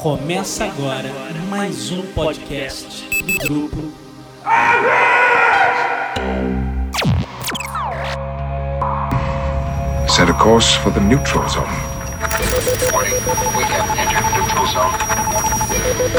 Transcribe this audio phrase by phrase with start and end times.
[0.00, 1.10] Começa agora
[1.48, 3.92] mais um podcast do grupo.
[10.08, 11.64] Set a course for the neutral zone.
[12.92, 13.14] Warning,
[13.56, 14.92] we have entered neutral zone.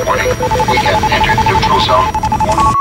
[0.05, 0.29] Warning,
[0.69, 2.28] we have entered neutral zone.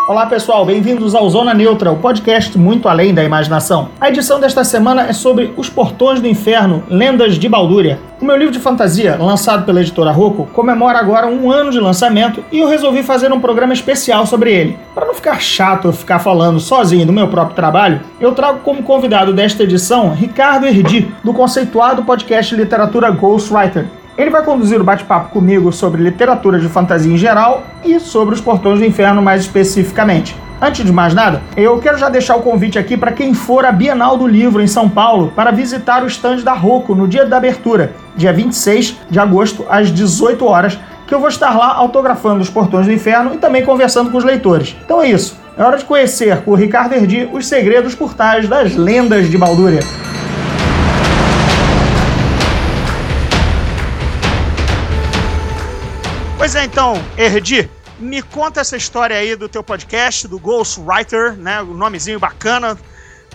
[0.09, 3.91] Olá pessoal, bem-vindos ao Zona Neutra, o podcast muito além da imaginação.
[4.01, 8.01] A edição desta semana é sobre Os Portões do Inferno, Lendas de Baldúria.
[8.19, 12.43] O meu livro de fantasia, lançado pela editora Rocco, comemora agora um ano de lançamento
[12.51, 14.79] e eu resolvi fazer um programa especial sobre ele.
[14.95, 18.83] Para não ficar chato eu ficar falando sozinho do meu próprio trabalho, eu trago como
[18.83, 23.87] convidado desta edição Ricardo Erdi, do conceituado podcast Literatura Ghostwriter.
[24.19, 28.41] Ele vai conduzir o bate-papo comigo sobre literatura de fantasia em geral e sobre os
[28.41, 30.35] Portões do Inferno mais especificamente.
[30.61, 33.71] Antes de mais nada, eu quero já deixar o convite aqui para quem for à
[33.71, 37.37] Bienal do Livro em São Paulo para visitar o stand da Rocco no dia da
[37.37, 42.51] abertura, dia 26 de agosto, às 18 horas, que eu vou estar lá autografando os
[42.51, 44.75] Portões do Inferno e também conversando com os leitores.
[44.85, 45.39] Então é isso.
[45.57, 49.39] É hora de conhecer com o Ricardo Erdi os segredos por trás das lendas de
[49.39, 49.81] Baldúria.
[56.49, 57.69] Pois é, então, Erdi,
[57.99, 61.61] me conta essa história aí do teu podcast, do Ghostwriter, né?
[61.61, 62.79] O nomezinho bacana.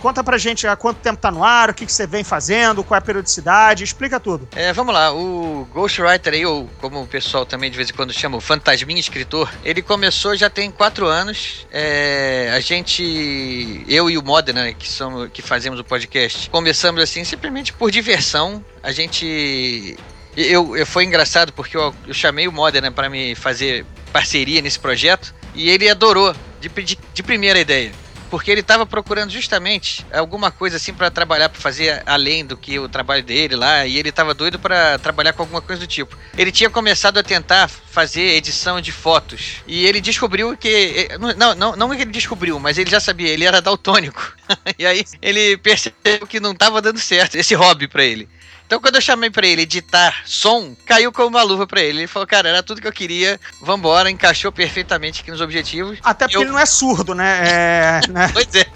[0.02, 2.82] Conta pra gente há quanto tempo tá no ar, o que, que você vem fazendo,
[2.82, 4.48] qual é a periodicidade, explica tudo.
[4.56, 8.12] É, vamos lá, o Ghostwriter aí, ou como o pessoal também de vez em quando
[8.12, 11.68] chama, o Fantasminha Escritor, ele começou já tem quatro anos.
[11.70, 17.22] É, a gente, eu e o Modena, que, somos, que fazemos o podcast, começamos assim
[17.22, 18.62] simplesmente por diversão.
[18.82, 19.96] A gente
[20.36, 24.78] eu, eu foi engraçado porque eu, eu chamei o Modena para me fazer parceria nesse
[24.78, 27.92] projeto e ele adorou de, de, de primeira ideia.
[28.30, 32.80] Porque ele estava procurando justamente alguma coisa assim para trabalhar, para fazer além do que
[32.80, 36.16] o trabalho dele lá, e ele estava doido para trabalhar com alguma coisa do tipo.
[36.36, 41.76] Ele tinha começado a tentar fazer edição de fotos e ele descobriu que não, não,
[41.76, 44.34] não que ele descobriu, mas ele já sabia, ele era daltônico.
[44.76, 48.28] e aí ele percebeu que não estava dando certo esse hobby para ele.
[48.66, 52.00] Então, quando eu chamei para ele editar som, caiu como uma luva para ele.
[52.00, 55.98] Ele falou, cara, era tudo que eu queria, vambora, encaixou perfeitamente aqui nos objetivos.
[56.02, 56.42] Até porque eu...
[56.42, 57.40] ele não é surdo, né?
[57.44, 58.30] É, né?
[58.32, 58.66] pois é.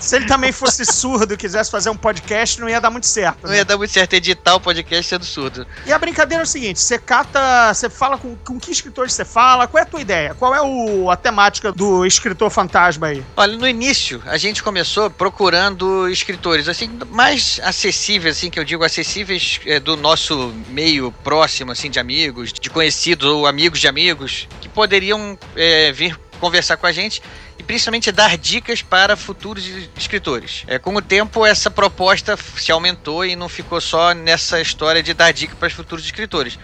[0.00, 3.44] Se ele também fosse surdo e quisesse fazer um podcast, não ia dar muito certo.
[3.44, 3.56] Não né?
[3.56, 5.66] ia dar muito certo editar o podcast sendo surdo.
[5.86, 9.24] E a brincadeira é o seguinte: você cata, você fala com, com que escritores você
[9.24, 10.34] fala, qual é a tua ideia?
[10.34, 13.24] Qual é o, a temática do escritor fantasma aí?
[13.36, 18.84] Olha, no início, a gente começou procurando escritores, assim, mais acessíveis, assim, que eu digo
[18.84, 24.48] acessíveis é, do nosso meio próximo, assim, de amigos, de conhecidos ou amigos de amigos,
[24.60, 27.22] que poderiam é, vir conversar com a gente
[27.58, 30.64] e principalmente dar dicas para futuros escritores.
[30.66, 35.12] É, com o tempo, essa proposta se aumentou e não ficou só nessa história de
[35.12, 36.58] dar dicas para os futuros escritores.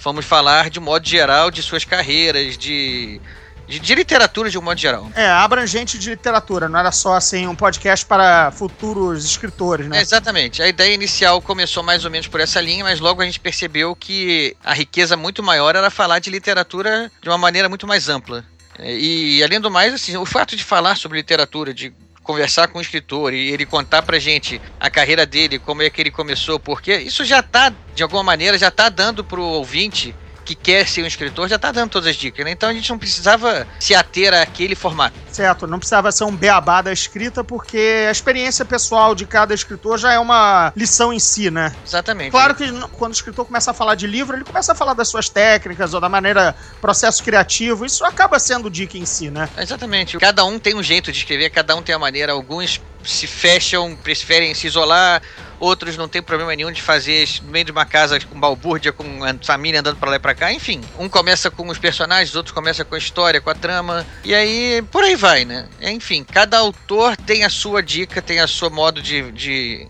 [0.00, 3.20] Vamos falar de modo geral de suas carreiras, de
[3.66, 5.10] de, de, literatura de um modo geral.
[5.14, 9.98] É, abrangente de literatura, não era só assim um podcast para futuros escritores, né?
[9.98, 10.62] É, exatamente.
[10.62, 13.94] A ideia inicial começou mais ou menos por essa linha, mas logo a gente percebeu
[13.94, 18.44] que a riqueza muito maior era falar de literatura de uma maneira muito mais ampla.
[18.78, 21.92] E, além do mais, assim, o fato de falar sobre literatura, de
[22.22, 26.00] conversar com o escritor e ele contar pra gente a carreira dele, como é que
[26.00, 30.14] ele começou, porque isso já tá, de alguma maneira, já tá dando pro ouvinte
[30.44, 32.50] que quer ser um escritor já está dando todas as dicas, né?
[32.50, 35.14] Então a gente não precisava se ater àquele formato.
[35.30, 39.98] Certo, não precisava ser um beabá da escrita, porque a experiência pessoal de cada escritor
[39.98, 41.74] já é uma lição em si, né?
[41.86, 42.30] Exatamente.
[42.30, 45.08] Claro que quando o escritor começa a falar de livro, ele começa a falar das
[45.08, 49.48] suas técnicas ou da maneira, processo criativo, isso acaba sendo dica em si, né?
[49.56, 50.18] Exatamente.
[50.18, 52.32] Cada um tem um jeito de escrever, cada um tem a maneira.
[52.32, 55.22] Alguns se fecham, preferem se isolar,
[55.62, 59.04] outros não tem problema nenhum de fazer no meio de uma casa com balbúrdia, com
[59.44, 60.80] família andando para lá e pra cá, enfim.
[60.98, 64.82] Um começa com os personagens, outros começa com a história, com a trama, e aí
[64.90, 65.68] por aí vai, né?
[65.80, 69.86] Enfim, cada autor tem a sua dica, tem a sua modo de, de,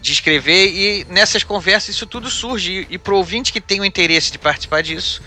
[0.00, 3.84] de escrever, e nessas conversas isso tudo surge, e, e pro ouvinte que tem o
[3.84, 5.20] interesse de participar disso,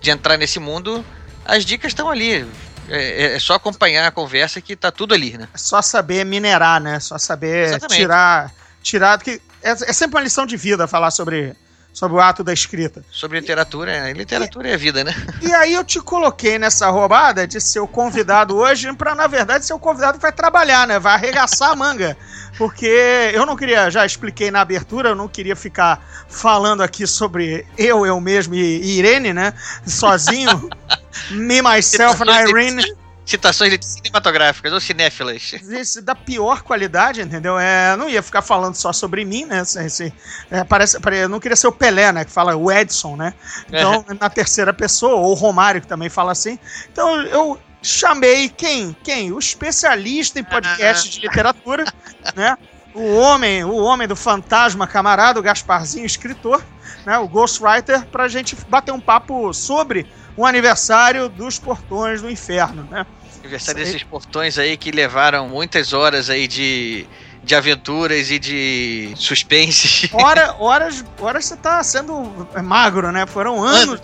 [0.00, 1.04] de entrar nesse mundo,
[1.44, 2.44] as dicas estão ali.
[2.90, 5.46] É, é, só acompanhar a conversa que tá tudo ali, né?
[5.52, 6.98] É só saber minerar, né?
[6.98, 8.00] Só saber Exatamente.
[8.00, 8.50] tirar.
[8.88, 11.54] Tirar que é, é, sempre uma lição de vida falar sobre,
[11.92, 13.04] sobre o ato da escrita.
[13.10, 15.14] Sobre literatura, é, literatura e, é vida, né?
[15.42, 19.66] E aí eu te coloquei nessa roubada de ser o convidado hoje para na verdade
[19.66, 20.98] ser o convidado que vai trabalhar, né?
[20.98, 22.16] Vai arregaçar a manga.
[22.56, 27.66] Porque eu não queria, já expliquei na abertura, eu não queria ficar falando aqui sobre
[27.76, 29.52] eu, eu mesmo e Irene, né?
[29.86, 30.68] Sozinho.
[31.30, 32.84] Me, myself and Irene.
[33.28, 35.52] Citações cinematográficas ou cinéfilas.
[35.52, 37.58] Esse da pior qualidade, entendeu?
[37.58, 39.60] É, não ia ficar falando só sobre mim, né?
[39.60, 40.10] Esse,
[40.50, 42.24] é, parece, pare- eu não queria ser o Pelé, né?
[42.24, 43.34] Que fala o Edson, né?
[43.68, 46.58] Então, na terceira pessoa, ou o Romário, que também fala assim.
[46.90, 48.96] Então, eu chamei quem?
[49.04, 49.30] Quem?
[49.30, 51.84] O especialista em podcast de literatura,
[52.34, 52.56] né?
[52.94, 56.64] O homem, o homem do fantasma camarada, o Gasparzinho, escritor,
[57.04, 57.18] né?
[57.18, 60.06] O Ghostwriter, pra gente bater um papo sobre
[60.38, 63.04] o aniversário dos Portões do Inferno, né?
[63.40, 67.06] Aniversário desses portões aí que levaram muitas horas aí de,
[67.42, 70.08] de aventuras e de suspense.
[70.14, 73.26] Hora, horas, horas você tá sendo magro, né?
[73.26, 74.00] Foram anos,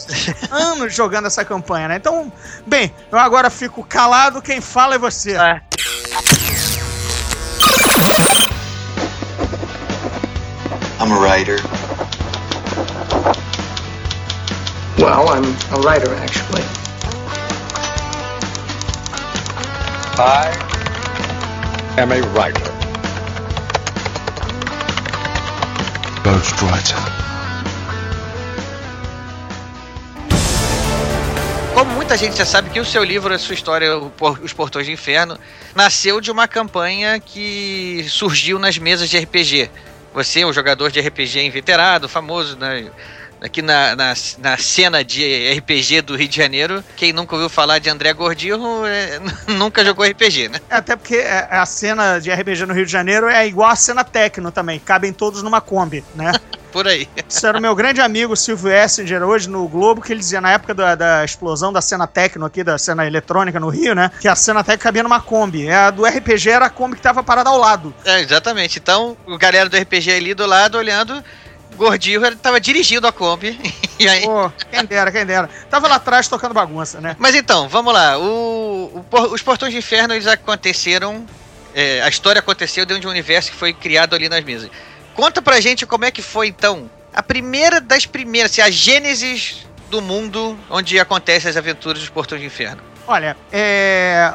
[0.51, 1.97] anos jogando essa campanha, né?
[1.97, 2.33] Então,
[2.67, 5.37] bem, eu agora fico calado, quem fala é você.
[5.37, 5.63] Ah,
[11.01, 11.59] I'm a writer.
[15.05, 16.63] Well, I'm a writer, actually.
[20.17, 20.49] I
[21.99, 22.73] am a writer.
[26.23, 26.97] Ghostwriter.
[31.75, 33.99] Como muita gente já sabe que o seu livro, a sua história,
[34.43, 35.39] Os Portões do Inferno,
[35.75, 39.71] nasceu de uma campanha que surgiu nas mesas de RPG.
[40.15, 42.91] Você é um jogador de RPG inveterado, famoso, né?
[43.45, 47.79] Aqui na, na, na cena de RPG do Rio de Janeiro, quem nunca ouviu falar
[47.79, 49.21] de André Gordillo é,
[49.53, 50.61] nunca jogou RPG, né?
[50.71, 53.77] É, Até porque é, a cena de RPG no Rio de Janeiro é igual a
[53.77, 56.33] cena techno também, cabem todos numa Kombi, né?
[56.73, 57.07] Por aí.
[57.29, 60.51] Isso era o meu grande amigo Silvio Essinger hoje no Globo, que ele dizia na
[60.51, 64.11] época da, da explosão da cena techno aqui, da cena eletrônica no Rio, né?
[64.21, 65.71] Que a cena techno cabia numa Kombi.
[65.71, 67.95] A do RPG era a Kombi que tava parada ao lado.
[68.05, 68.81] É, exatamente.
[68.81, 71.23] Então, o galera do RPG ali do lado olhando,
[71.77, 73.59] Gordillo ele tava dirigindo a Kombi.
[73.97, 75.49] E aí, Pô, quem dera, quem dera.
[75.71, 77.15] Tava lá atrás tocando bagunça, né?
[77.17, 78.19] Mas então, vamos lá.
[78.19, 81.25] O, o os Portões de Inferno, eles aconteceram.
[81.73, 84.69] é, a história aconteceu dentro de um universo que foi criado ali nas mesas.
[85.15, 89.65] Conta pra gente como é que foi, então, a primeira das primeiras, assim, a gênesis
[89.89, 92.83] do mundo onde acontecem as aventuras dos Portões de Inferno.
[93.07, 94.33] Olha, é...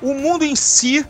[0.00, 1.04] o mundo em si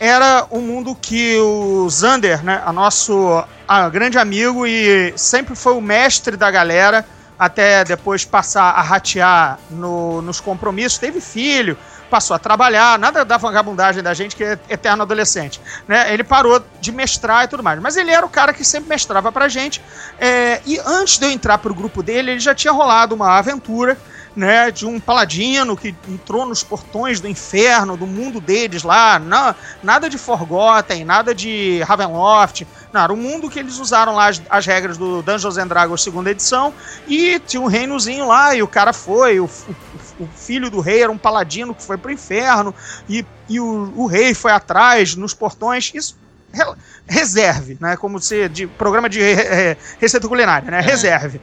[0.00, 5.74] era um mundo que o Zander, né, a nosso a, grande amigo e sempre foi
[5.74, 7.04] o mestre da galera,
[7.38, 11.76] até depois passar a ratear no- nos compromissos, teve filho,
[12.10, 16.12] passou a trabalhar, nada da vagabundagem da gente que é eterno adolescente, né?
[16.12, 19.30] Ele parou de mestrar e tudo mais, mas ele era o cara que sempre mestrava
[19.30, 19.82] pra gente,
[20.18, 23.96] é, e antes de eu entrar pro grupo dele, ele já tinha rolado uma aventura
[24.38, 29.54] né, de um paladino que entrou nos portões do inferno, do mundo deles lá, na-
[29.82, 34.40] nada de Forgotten, nada de Ravenloft, não, era um mundo que eles usaram lá as,
[34.48, 36.72] as regras do Dungeons and Dragons segunda edição,
[37.06, 39.76] e tinha um reinozinho lá, e o cara foi, o, o-
[40.24, 42.72] o filho do rei era um paladino que foi pro inferno,
[43.08, 46.16] e, e o, o rei foi atrás nos portões, isso
[46.52, 46.74] re-
[47.08, 51.40] reserve, né, como se, de programa de re- receita culinária, né, reserve.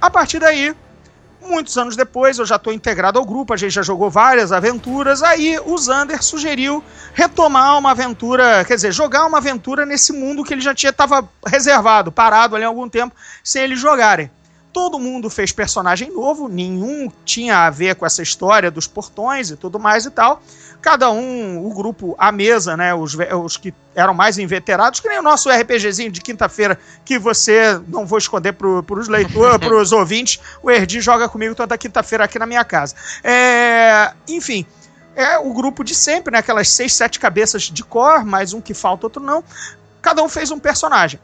[0.00, 0.74] A partir daí,
[1.44, 5.22] Muitos anos depois, eu já estou integrado ao grupo, a gente já jogou várias aventuras.
[5.22, 10.54] Aí o Zander sugeriu retomar uma aventura, quer dizer, jogar uma aventura nesse mundo que
[10.54, 14.30] ele já tinha estava reservado, parado ali há algum tempo, sem eles jogarem.
[14.72, 19.56] Todo mundo fez personagem novo, nenhum tinha a ver com essa história dos portões e
[19.56, 20.42] tudo mais e tal.
[20.82, 22.92] Cada um, o grupo, a mesa, né?
[22.92, 27.80] Os, os que eram mais inveterados, que nem o nosso RPGzinho de quinta-feira, que você,
[27.86, 32.24] não vou esconder para os leitores, para os ouvintes, o Erdi joga comigo toda quinta-feira
[32.24, 32.96] aqui na minha casa.
[33.22, 34.66] É, enfim,
[35.14, 36.38] é o grupo de sempre, né?
[36.38, 39.44] Aquelas seis, sete cabeças de cor, mais um que falta, outro não.
[40.00, 41.20] Cada um fez um personagem.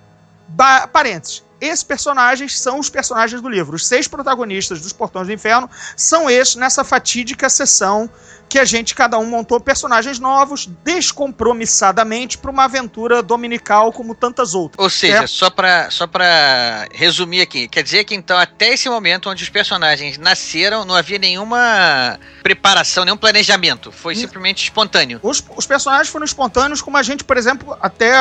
[0.47, 1.43] Ba parênteses.
[1.61, 3.75] Esses personagens são os personagens do livro.
[3.75, 8.09] Os seis protagonistas dos Portões do Inferno são esses nessa fatídica sessão
[8.49, 14.55] que a gente, cada um, montou personagens novos, descompromissadamente, para uma aventura dominical como tantas
[14.55, 14.83] outras.
[14.83, 15.27] Ou seja, É.
[15.27, 19.49] só pra só pra resumir aqui, quer dizer que então até esse momento onde os
[19.51, 23.93] personagens nasceram, não havia nenhuma preparação, nenhum planejamento.
[23.93, 24.19] Foi Hum.
[24.19, 25.21] simplesmente espontâneo.
[25.23, 28.13] Os, os personagens foram espontâneos, como a gente, por exemplo, até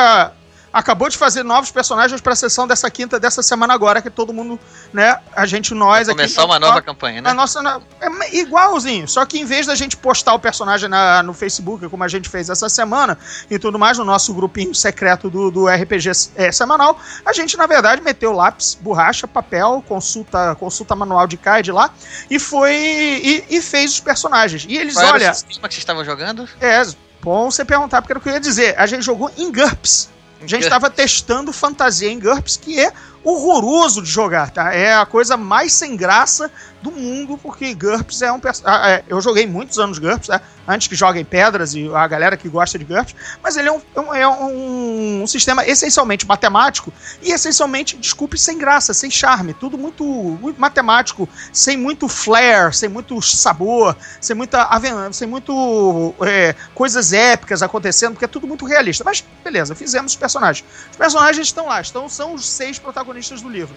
[0.78, 4.32] acabou de fazer novos personagens para a sessão dessa quinta, dessa semana agora, que todo
[4.32, 4.58] mundo,
[4.92, 6.22] né, a gente, nós Vai aqui...
[6.22, 7.32] começar uma nova campanha, A né?
[7.32, 11.34] nossa na- é igualzinho, só que em vez da gente postar o personagem na- no
[11.34, 13.18] Facebook, como a gente fez essa semana,
[13.50, 17.66] e tudo mais, no nosso grupinho secreto do, do RPG é, semanal, a gente, na
[17.66, 21.90] verdade, meteu lápis, borracha, papel, consulta, consulta manual de CAD lá,
[22.30, 22.72] e foi.
[22.74, 24.64] E, e fez os personagens.
[24.68, 26.48] E eles, Qual era olha, o sistema que vocês estavam jogando?
[26.60, 26.82] é
[27.20, 28.74] bom você perguntar, porque era o que eu ia dizer.
[28.78, 30.08] A gente jogou em GURPS.
[30.40, 32.92] A gente estava testando fantasia em GURPS, que é
[33.24, 34.72] horroroso de jogar, tá?
[34.72, 39.04] É a coisa mais sem graça do mundo, porque GURPS é um personagem.
[39.08, 40.40] Eu joguei muitos anos GURPS, tá?
[40.66, 44.14] Antes que joguem pedras e a galera que gosta de GURPS, mas ele é um,
[44.14, 49.54] é um, um sistema essencialmente matemático e essencialmente, desculpe, sem graça, sem charme.
[49.54, 54.68] Tudo muito, muito matemático, sem muito flair, sem muito sabor, sem muita
[55.12, 59.02] sem muito é, coisas épicas acontecendo, porque é tudo muito realista.
[59.04, 60.64] Mas beleza, fizemos os personagens.
[60.90, 63.07] Os personagens estão lá, estão, são os seis protagonistas
[63.42, 63.76] do livro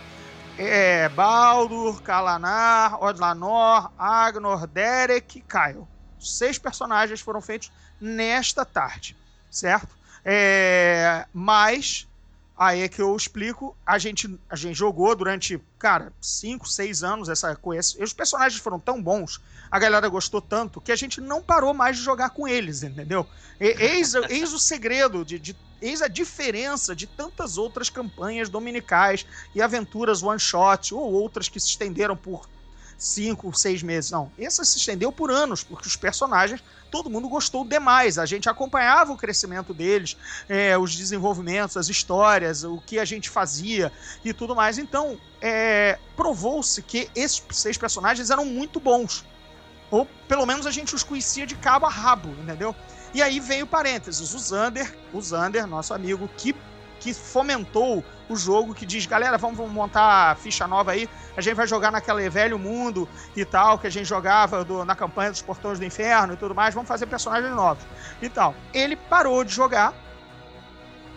[0.57, 5.87] é, Baldur, Kalanar, Odlanor, Agnor, Derek e Kyle.
[6.19, 9.17] Seis personagens foram feitos nesta tarde,
[9.49, 9.89] certo?
[10.23, 12.07] É, mas
[12.55, 13.75] aí é que eu explico.
[13.85, 18.03] A gente, a gente jogou durante, cara, cinco, seis anos essa coisa.
[18.03, 21.97] Os personagens foram tão bons, a galera gostou tanto, que a gente não parou mais
[21.97, 23.25] de jogar com eles, entendeu?
[23.59, 29.61] Eis, eis o segredo de, de Eis a diferença de tantas outras campanhas dominicais e
[29.61, 32.47] aventuras one shot ou outras que se estenderam por
[33.01, 34.11] cinco, seis meses.
[34.11, 38.19] Não, essa se estendeu por anos, porque os personagens, todo mundo gostou demais.
[38.19, 40.15] A gente acompanhava o crescimento deles,
[40.47, 43.91] é, os desenvolvimentos, as histórias, o que a gente fazia
[44.23, 44.77] e tudo mais.
[44.77, 49.25] Então, é, provou-se que esses seis personagens eram muito bons.
[49.89, 52.73] Ou pelo menos a gente os conhecia de cabo a rabo, entendeu?
[53.13, 56.55] E aí vem o parênteses, o Zander, o Zander, nosso amigo, que,
[56.99, 61.55] que fomentou o jogo, que diz, galera, vamos, vamos montar ficha nova aí, a gente
[61.55, 65.41] vai jogar naquele velho mundo e tal, que a gente jogava do, na campanha dos
[65.41, 67.83] Portões do Inferno e tudo mais, vamos fazer personagens novos
[68.21, 68.55] e tal.
[68.73, 69.93] Ele parou de jogar,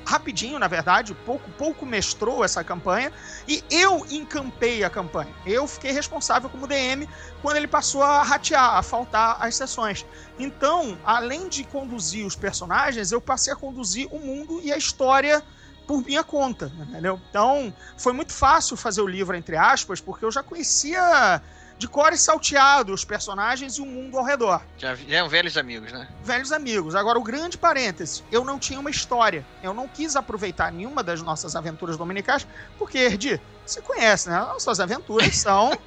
[0.04, 3.12] rapidinho, na verdade, pouco, pouco mestrou essa campanha,
[3.48, 5.34] e eu encampei a campanha.
[5.46, 7.08] Eu fiquei responsável como DM
[7.42, 10.04] quando ele passou a ratear, a faltar as sessões.
[10.38, 15.42] Então, além de conduzir os personagens, eu passei a conduzir o mundo e a história
[15.86, 17.20] por minha conta, entendeu?
[17.28, 21.42] Então, foi muito fácil fazer o livro, entre aspas, porque eu já conhecia
[21.84, 24.62] de core salteado os personagens e o mundo ao redor.
[24.78, 26.08] Já, eram velhos amigos, né?
[26.24, 26.94] Velhos amigos.
[26.94, 29.44] Agora, o grande parêntese, eu não tinha uma história.
[29.62, 32.46] Eu não quis aproveitar nenhuma das nossas aventuras dominicais,
[32.78, 34.38] porque, Erdi, você conhece, né?
[34.38, 35.78] Nossas aventuras são.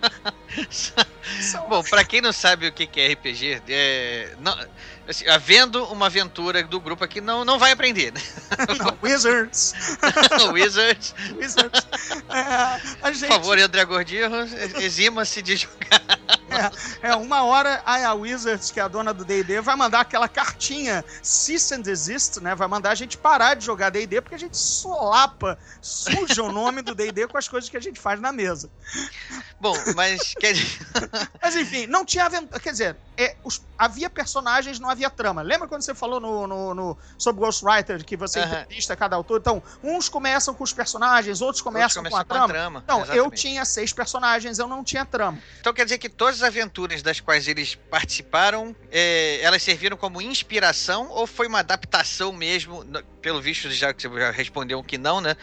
[0.69, 1.67] são...
[1.67, 4.35] Bom, para quem não sabe o que é RPG, é...
[4.39, 4.55] Não,
[5.07, 8.21] assim, havendo uma aventura do grupo aqui, não, não vai aprender, né?
[8.77, 9.73] não, Wizards.
[10.51, 11.15] Wizards.
[11.35, 11.87] Wizards.
[12.29, 13.27] É, gente...
[13.27, 14.43] Por favor, André Gordillo,
[14.81, 16.36] exima-se de jogar.
[17.01, 20.27] É, é, uma hora a Wizards, que é a dona do D&D, vai mandar aquela
[20.27, 22.55] cartinha cease and desist, né?
[22.55, 26.81] Vai mandar a gente parar de jogar D&D porque a gente solapa, suja o nome
[26.81, 28.69] do D&D com as coisas que a gente faz na mesa.
[29.59, 30.33] Bom, mas
[31.41, 32.59] Mas enfim, não tinha aventura.
[32.59, 35.41] Quer dizer, é, os, havia personagens, não havia trama.
[35.41, 38.45] Lembra quando você falou no, no, no sobre Ghostwriter que você uhum.
[38.45, 39.39] entrevista cada autor?
[39.39, 42.79] Então, uns começam com os personagens, outros começam, outros começam com, a, com trama.
[42.79, 42.83] a trama.
[42.87, 43.25] Não, Exatamente.
[43.25, 45.39] eu tinha seis personagens, eu não tinha trama.
[45.59, 50.21] Então quer dizer que todas as aventuras das quais eles participaram, é, elas serviram como
[50.21, 52.85] inspiração ou foi uma adaptação mesmo?
[53.21, 55.35] Pelo visto, já que você já respondeu que não, né?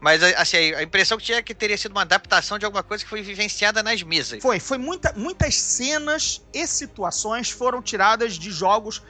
[0.00, 3.02] Mas assim, a impressão que tinha é que teria sido uma adaptação de alguma coisa
[3.02, 4.40] que foi vivenciada nas mesas.
[4.40, 9.02] Foi, foi muita, muitas cenas e situações foram tiradas de jogos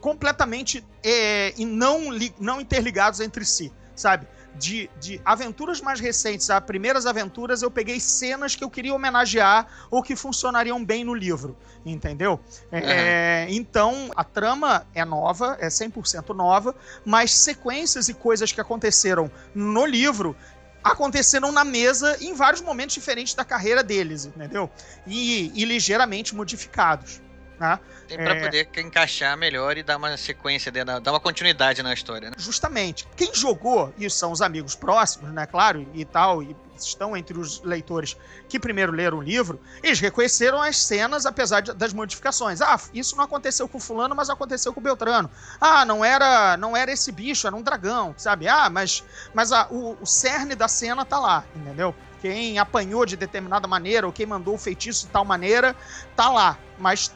[0.00, 4.28] completamente é, e não, não interligados entre si, sabe?
[4.54, 9.66] De, de aventuras mais recentes a primeiras aventuras, eu peguei cenas que eu queria homenagear
[9.90, 12.40] ou que funcionariam bem no livro, entendeu?
[12.72, 12.78] Uhum.
[12.78, 16.74] É, então, a trama é nova, é 100% nova,
[17.04, 20.36] mas sequências e coisas que aconteceram no livro
[20.82, 24.70] aconteceram na mesa em vários momentos diferentes da carreira deles, entendeu?
[25.06, 27.20] E, e ligeiramente modificados.
[27.58, 27.78] Né?
[28.06, 28.40] Tem pra é...
[28.44, 32.36] poder encaixar melhor e dar uma sequência, dar uma continuidade na história, né?
[32.38, 33.06] Justamente.
[33.16, 37.60] Quem jogou, e são os amigos próximos, né, claro, e tal, e estão entre os
[37.62, 38.16] leitores
[38.48, 42.60] que primeiro leram o livro, eles reconheceram as cenas, apesar de, das modificações.
[42.60, 45.30] Ah, isso não aconteceu com fulano, mas aconteceu com Beltrano.
[45.60, 48.48] Ah, não era não era esse bicho, era um dragão, sabe?
[48.48, 51.94] Ah, mas, mas a, o, o cerne da cena tá lá, entendeu?
[52.20, 55.74] Quem apanhou de determinada maneira ou quem mandou o feitiço de tal maneira,
[56.16, 56.58] tá lá.
[56.78, 57.12] Mas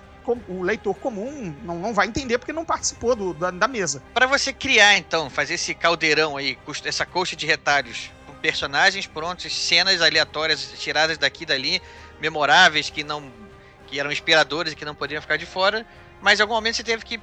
[0.48, 4.02] o leitor comum não, não vai entender porque não participou do, da, da mesa.
[4.14, 8.10] Para você criar, então, fazer esse caldeirão aí, essa coxa de retalhos,
[8.40, 11.82] personagens prontos, cenas aleatórias tiradas daqui e dali,
[12.20, 13.30] memoráveis, que não
[13.86, 15.86] que eram inspiradores e que não poderiam ficar de fora,
[16.22, 17.20] mas em algum momento você teve que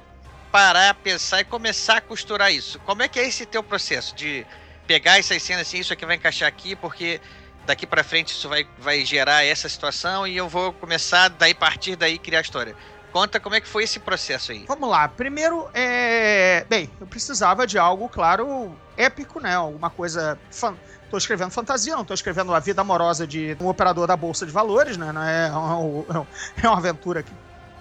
[0.52, 2.78] parar, pensar e começar a costurar isso.
[2.80, 4.46] Como é que é esse teu processo de
[4.86, 7.20] pegar essas cenas assim, isso aqui vai encaixar aqui, porque
[7.70, 11.94] daqui para frente isso vai, vai gerar essa situação e eu vou começar daí partir
[11.94, 12.74] daí criar a história.
[13.12, 14.64] Conta como é que foi esse processo aí.
[14.66, 15.06] Vamos lá.
[15.08, 16.64] Primeiro, é...
[16.68, 19.54] bem, eu precisava de algo, claro, épico, né?
[19.54, 20.74] Alguma coisa fan...
[21.10, 24.52] tô escrevendo fantasia, não tô escrevendo a vida amorosa de um operador da Bolsa de
[24.52, 25.12] Valores, né?
[25.12, 26.26] Não é, uma,
[26.62, 27.32] é uma aventura que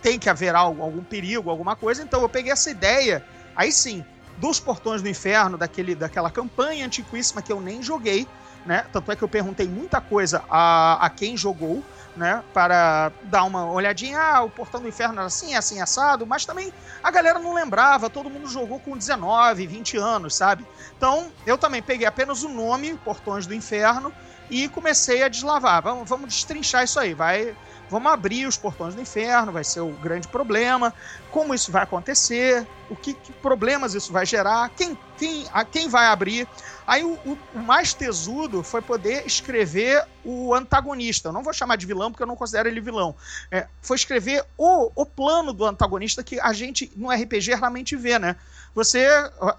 [0.04, 2.04] tem que haver algo, algum perigo, alguma coisa.
[2.04, 3.24] Então eu peguei essa ideia,
[3.56, 4.06] aí sim,
[4.38, 8.28] dos Portões do Inferno, daquele, daquela campanha antiquíssima que eu nem joguei,
[8.70, 8.86] né?
[8.94, 11.84] Tanto é que eu perguntei muita coisa a, a quem jogou,
[12.16, 12.44] né?
[12.54, 16.72] Para dar uma olhadinha, ah, o Portão do Inferno era assim, assim, assado, mas também
[17.02, 20.68] a galera não lembrava, todo mundo jogou com 19, 20 anos, sabe?
[20.96, 24.14] Então, eu também peguei apenas o nome, Portões do Inferno,
[24.52, 25.82] e comecei a deslavar.
[25.82, 27.56] Vamos, vamos destrinchar isso aí, vai
[27.90, 30.94] Vamos abrir os portões do inferno, vai ser o grande problema.
[31.32, 32.66] Como isso vai acontecer?
[32.90, 34.70] O que, que problemas isso vai gerar?
[34.70, 36.48] Quem, quem, a quem vai abrir?
[36.88, 41.30] Aí o, o, mais tesudo foi poder escrever o antagonista.
[41.30, 43.16] Eu não vou chamar de vilão porque eu não considero ele vilão.
[43.52, 48.18] É, foi escrever o, o plano do antagonista que a gente no RPG realmente vê,
[48.18, 48.36] né?
[48.74, 49.08] Você,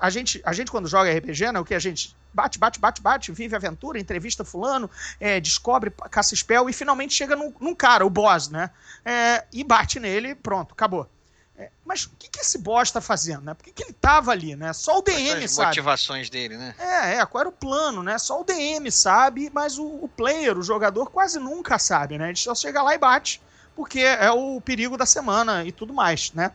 [0.00, 3.00] a gente, a gente quando joga RPG, né, o que a gente bate, bate, bate,
[3.02, 8.06] bate, vive aventura, entrevista fulano, é, descobre, caça spell e finalmente chega num, num cara,
[8.06, 8.70] o boss, né?
[9.04, 11.08] É, e bate nele, pronto, acabou.
[11.60, 13.52] É, mas o que, que esse boss tá fazendo, né?
[13.52, 14.72] Por que, que ele tava ali, né?
[14.72, 15.68] Só o DM as sabe.
[15.68, 16.74] motivações dele, né?
[16.78, 18.16] É, é, qual era o plano, né?
[18.16, 22.28] Só o DM sabe, mas o, o player, o jogador, quase nunca sabe, né?
[22.28, 23.42] Ele só chega lá e bate,
[23.76, 26.50] porque é o perigo da semana e tudo mais, né?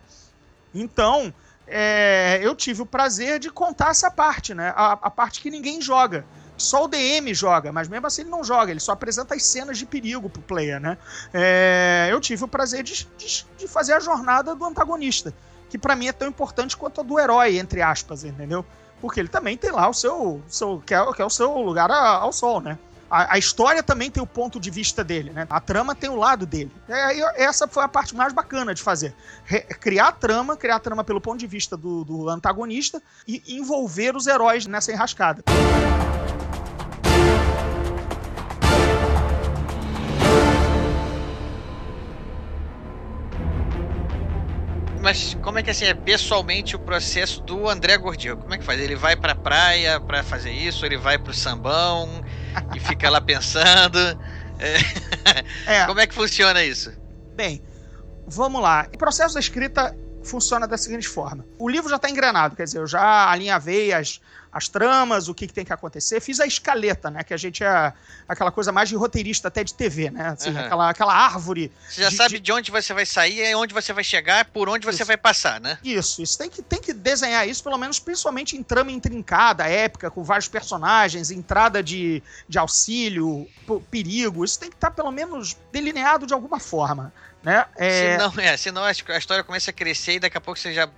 [0.74, 1.32] Então,
[1.68, 4.72] é, eu tive o prazer de contar essa parte, né?
[4.74, 6.26] A, a, parte que ninguém joga.
[6.56, 9.76] Só o DM joga, mas mesmo assim ele não joga, ele só apresenta as cenas
[9.78, 10.96] de perigo pro player, né?
[11.32, 15.34] É, eu tive o prazer de, de, de, fazer a jornada do antagonista,
[15.68, 18.64] que para mim é tão importante quanto a do herói, entre aspas, entendeu?
[19.00, 20.42] Porque ele também tem lá o seu.
[20.48, 22.78] seu que, é, que é o seu lugar ao sol, né?
[23.10, 25.46] A, a, história também tem o ponto de vista dele, né?
[25.48, 26.72] A trama tem o lado dele.
[26.88, 29.14] É, essa foi a parte mais bacana de fazer.
[29.44, 33.42] Re, criar a trama, criar a trama pelo ponto de vista do, do antagonista e
[33.46, 35.44] envolver os heróis nessa enrascada.
[45.06, 48.38] Mas como é que assim é pessoalmente o processo do André Gordillo?
[48.38, 48.80] Como é que faz?
[48.80, 50.84] Ele vai pra praia para fazer isso?
[50.84, 52.24] Ele vai pro sambão
[52.74, 53.98] e fica lá pensando?
[54.58, 54.76] É.
[55.66, 55.86] É.
[55.86, 56.92] Como é que funciona isso?
[57.34, 57.62] Bem,
[58.26, 58.88] vamos lá.
[58.92, 59.94] O processo da escrita
[60.24, 64.20] funciona da seguinte forma: o livro já está engrenado, quer dizer, eu já alinhavei as,
[64.56, 66.18] as tramas, o que, que, tem que acontecer.
[66.18, 67.22] Fiz a escaleta, né?
[67.22, 67.92] Que a gente é
[68.26, 70.28] aquela coisa mais de roteirista até de TV, né?
[70.28, 70.58] Assim, uhum.
[70.58, 71.70] aquela, aquela árvore.
[71.86, 72.52] Você já de, sabe de...
[72.52, 75.04] onde você vai sair, é onde você vai chegar, por onde você isso.
[75.04, 75.78] vai passar, né?
[75.84, 80.10] Isso, isso tem que, tem que desenhar isso, pelo menos principalmente em trama intrincada, épica,
[80.10, 83.46] com vários personagens, entrada de, de auxílio,
[83.90, 84.42] perigo.
[84.42, 87.12] Isso tem que estar tá, pelo menos delineado de alguma forma.
[87.42, 87.62] Né?
[87.76, 88.12] É...
[88.12, 90.88] Senão, é, senão a história começa a crescer e daqui a pouco você já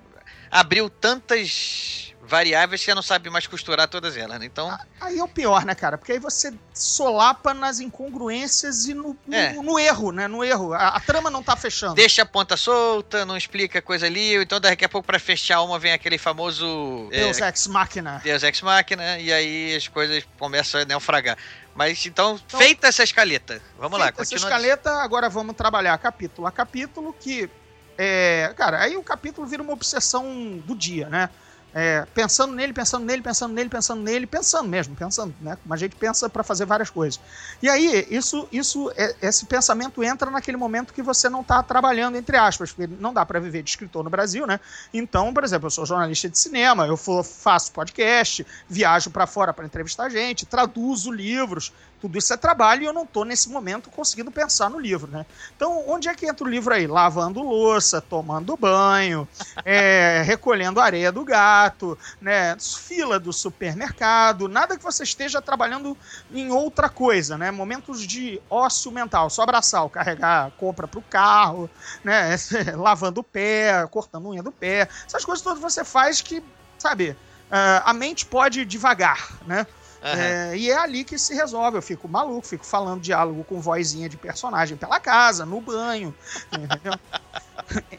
[0.49, 4.47] abriu tantas variáveis que você não sabe mais costurar todas elas, né?
[4.47, 4.77] Então.
[5.01, 5.97] Aí é o pior, né, cara?
[5.97, 9.55] Porque aí você solapa nas incongruências e no, é.
[9.55, 10.29] no, no, erro, né?
[10.29, 10.75] No erro.
[10.75, 11.95] A, a, trama não tá fechando.
[11.95, 15.79] Deixa a ponta solta, não explica coisa ali, então daqui a pouco pra fechar uma
[15.79, 17.09] vem aquele famoso.
[17.11, 18.21] Deus é, Ex Machina.
[18.23, 21.37] Deus Ex Machina, e aí as coisas começam a naufragar.
[21.75, 24.23] Mas então, então feita essa escaleta, vamos lá, continua.
[24.23, 27.49] Essa escaleta, agora vamos trabalhar capítulo a capítulo, que.
[27.97, 31.31] É, cara, aí o capítulo vira uma obsessão do dia, né?
[31.75, 35.57] É, pensando nele, pensando nele, pensando nele, pensando nele, pensando mesmo, pensando, né?
[35.63, 37.21] Como a gente pensa para fazer várias coisas.
[37.63, 42.17] E aí, isso, isso, é, esse pensamento entra naquele momento que você não está trabalhando,
[42.17, 44.59] entre aspas, porque não dá para viver de escritor no Brasil, né?
[44.95, 49.67] Então, por exemplo, eu sou jornalista de cinema, eu faço podcast, viajo para fora para
[49.67, 54.31] entrevistar gente, traduzo livros, tudo isso é trabalho e eu não estou nesse momento conseguindo
[54.31, 55.27] pensar no livro, né?
[55.55, 56.87] Então, onde é que entra o livro aí?
[56.87, 59.29] Lavando louça, tomando banho,
[59.65, 62.57] é, recolhendo areia do gato, né?
[62.59, 65.97] Fila do supermercado, nada que você esteja trabalhando
[66.33, 67.51] em outra coisa, né?
[67.51, 71.69] Momentos de ócio mental, só abraçar, carregar compra para o carro,
[72.05, 72.37] né?
[72.77, 76.43] Lavando o pé, cortando unha do pé, essas coisas todas você faz que,
[76.79, 79.67] sabe, uh, a mente pode devagar, né?
[80.03, 80.21] Uhum.
[80.21, 81.79] É, e é ali que se resolve.
[81.79, 86.15] Eu fico maluco, fico falando diálogo com vozinha de personagem pela casa, no banho.
[86.53, 86.95] Entendeu?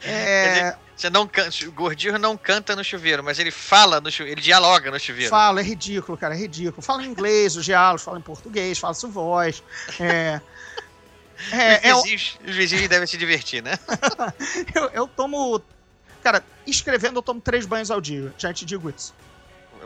[0.02, 0.76] é...
[0.96, 4.90] Você não o Gordinho não canta no chuveiro, mas ele fala no chuveiro, ele dialoga
[4.90, 5.30] no chuveiro.
[5.30, 6.82] Fala, é ridículo, cara, é ridículo.
[6.82, 9.62] Fala em inglês, os diálogos, fala em português, fala sua voz.
[9.98, 10.40] É.
[11.52, 13.78] É, os, vizinhos, é, os vizinhos devem se divertir, né?
[14.76, 15.62] eu, eu tomo.
[16.22, 19.14] Cara, escrevendo eu tomo três banhos ao dia, já te digo isso.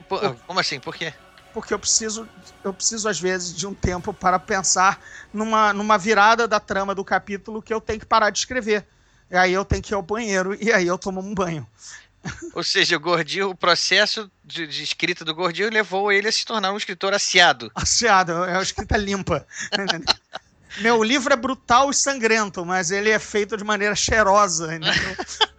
[0.08, 0.80] Por, como assim?
[0.80, 1.14] Por quê?
[1.54, 2.28] Porque eu preciso,
[2.64, 5.00] eu preciso às vezes de um tempo para pensar
[5.32, 8.84] numa, numa virada da trama do capítulo que eu tenho que parar de escrever.
[9.30, 11.66] E aí eu tenho que ir ao banheiro e aí eu tomo um banho.
[12.54, 16.44] Ou seja, o Gordinho, o processo de, de, escrita do Gordinho levou ele a se
[16.44, 17.70] tornar um escritor aciado.
[17.74, 19.46] Aciado, é uma escrita limpa.
[20.80, 24.70] Meu livro é brutal e sangrento, mas ele é feito de maneira cheirosa.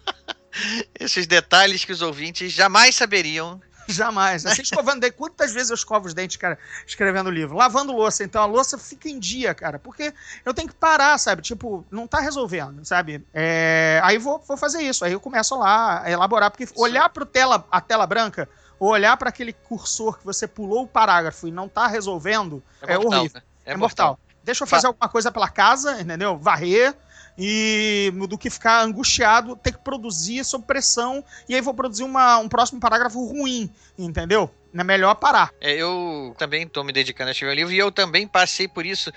[1.00, 3.62] Esses detalhes que os ouvintes jamais saberiam
[3.94, 4.46] Jamais.
[4.46, 5.16] Assim, escovando dente.
[5.16, 7.56] Quantas vezes eu escovo os dentes, cara, escrevendo livro?
[7.56, 9.80] Lavando louça, então a louça fica em dia, cara.
[9.80, 11.42] Porque eu tenho que parar, sabe?
[11.42, 13.26] Tipo, não tá resolvendo, sabe?
[13.34, 14.00] É...
[14.04, 15.06] Aí vou, vou fazer isso.
[15.06, 16.52] Aí eu começo lá a elaborar.
[16.52, 20.84] Porque olhar pro tela, a tela branca ou olhar para aquele cursor que você pulou
[20.84, 23.42] o parágrafo e não tá resolvendo é, é mortal, horrível.
[23.42, 23.48] Né?
[23.66, 24.08] É, é mortal.
[24.08, 24.26] mortal.
[24.44, 26.38] Deixa eu fazer Fa alguma coisa pela casa, entendeu?
[26.38, 26.96] Varrer,
[27.38, 32.38] e do que ficar angustiado, ter que produzir sob pressão, e aí vou produzir uma,
[32.38, 34.50] um próximo parágrafo ruim, entendeu?
[34.74, 35.52] É melhor parar.
[35.62, 38.86] É, eu também estou me dedicando a escrever um livro e eu também passei por
[38.86, 39.12] isso.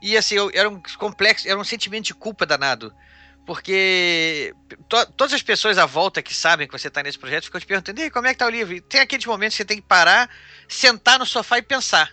[0.00, 2.92] E assim, eu, era um complexo, era um sentimento de culpa danado.
[3.44, 4.54] Porque
[4.88, 7.66] to, todas as pessoas à volta que sabem que você está nesse projeto ficam te
[7.66, 8.74] perguntando: e como é que tá o livro?
[8.74, 10.30] E tem aqueles momentos que você tem que parar,
[10.68, 12.10] sentar no sofá e pensar.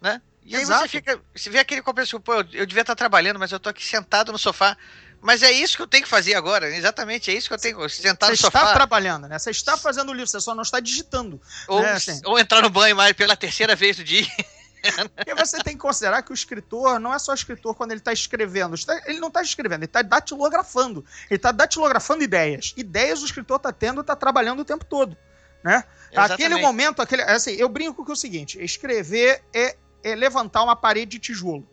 [0.00, 0.22] Né?
[0.48, 0.80] E aí Exato.
[0.80, 1.20] você fica.
[1.36, 4.32] Você vê aquele compensação, pô, eu, eu devia estar trabalhando, mas eu tô aqui sentado
[4.32, 4.76] no sofá.
[5.20, 7.76] Mas é isso que eu tenho que fazer agora, exatamente, é isso que eu tenho
[7.76, 8.60] que sentar você no sofá.
[8.60, 9.38] Você está trabalhando, né?
[9.38, 11.40] Você está fazendo o livro, você só não está digitando.
[11.66, 11.92] Ou, né?
[11.92, 12.20] assim.
[12.24, 14.26] ou entrar no banho mais pela terceira vez do dia.
[15.14, 18.12] Porque você tem que considerar que o escritor não é só escritor quando ele está
[18.12, 18.74] escrevendo.
[19.04, 21.04] Ele não está escrevendo, ele está datilografando.
[21.28, 22.72] Ele está datilografando ideias.
[22.76, 25.16] Ideias o escritor está tendo e está trabalhando o tempo todo.
[25.62, 25.82] Né?
[26.14, 31.18] Aquele momento, aquele, assim, eu brinco com o seguinte: escrever é levantar uma parede de
[31.18, 31.66] tijolo,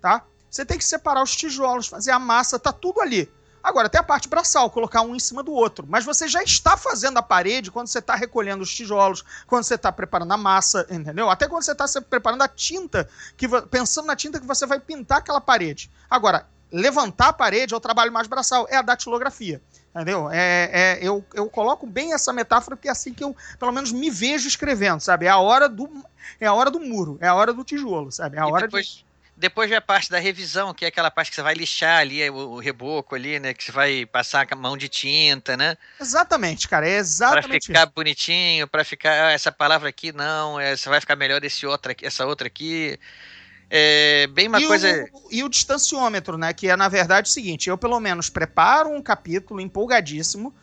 [0.00, 0.24] tá?
[0.50, 3.28] Você tem que separar os tijolos, fazer a massa, tá tudo ali.
[3.64, 5.86] Agora, tem a parte braçal, colocar um em cima do outro.
[5.88, 9.74] Mas você já está fazendo a parede quando você está recolhendo os tijolos, quando você
[9.74, 11.30] está preparando a massa, entendeu?
[11.30, 15.18] Até quando você está preparando a tinta, que, pensando na tinta que você vai pintar
[15.18, 15.90] aquela parede.
[16.10, 19.62] Agora, levantar a parede é o trabalho mais braçal, é a datilografia.
[19.94, 20.28] Entendeu?
[20.28, 23.92] É, é, eu, eu coloco bem essa metáfora porque é assim que eu, pelo menos,
[23.92, 25.26] me vejo escrevendo, sabe?
[25.26, 25.88] É a hora do,
[26.40, 28.36] é a hora do muro, é a hora do tijolo, sabe?
[28.36, 29.06] É a e hora depois, de...
[29.36, 32.28] depois vem a parte da revisão, que é aquela parte que você vai lixar ali,
[32.28, 33.54] o, o reboco ali, né?
[33.54, 35.76] Que você vai passar a mão de tinta, né?
[36.00, 37.92] Exatamente, cara, é exatamente Pra ficar isso.
[37.94, 42.26] bonitinho, para ficar, ah, essa palavra aqui não, essa vai ficar melhor esse outra, essa
[42.26, 42.98] outra aqui.
[43.76, 45.10] É bem uma e coisa.
[45.12, 46.52] O, e o distanciômetro, né?
[46.52, 50.54] Que é, na verdade, o seguinte: eu, pelo menos, preparo um capítulo empolgadíssimo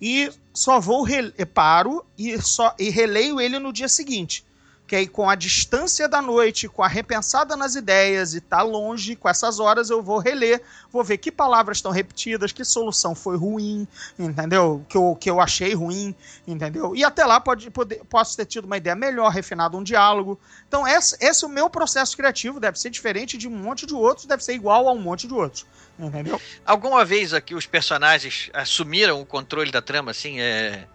[0.00, 1.04] e só vou.
[1.04, 1.32] Re...
[1.54, 4.44] Paro e, só, e releio ele no dia seguinte
[4.86, 9.16] que aí com a distância da noite, com a repensada nas ideias e tá longe,
[9.16, 13.36] com essas horas eu vou reler, vou ver que palavras estão repetidas, que solução foi
[13.36, 13.86] ruim,
[14.18, 14.84] entendeu?
[14.88, 16.14] Que eu, que eu achei ruim,
[16.46, 16.94] entendeu?
[16.94, 20.38] E até lá pode, pode, posso ter tido uma ideia melhor, refinado um diálogo.
[20.68, 23.94] Então esse, esse é o meu processo criativo, deve ser diferente de um monte de
[23.94, 25.66] outros, deve ser igual a um monte de outros,
[25.98, 26.40] entendeu?
[26.64, 30.86] Alguma vez aqui os personagens assumiram o controle da trama, assim, é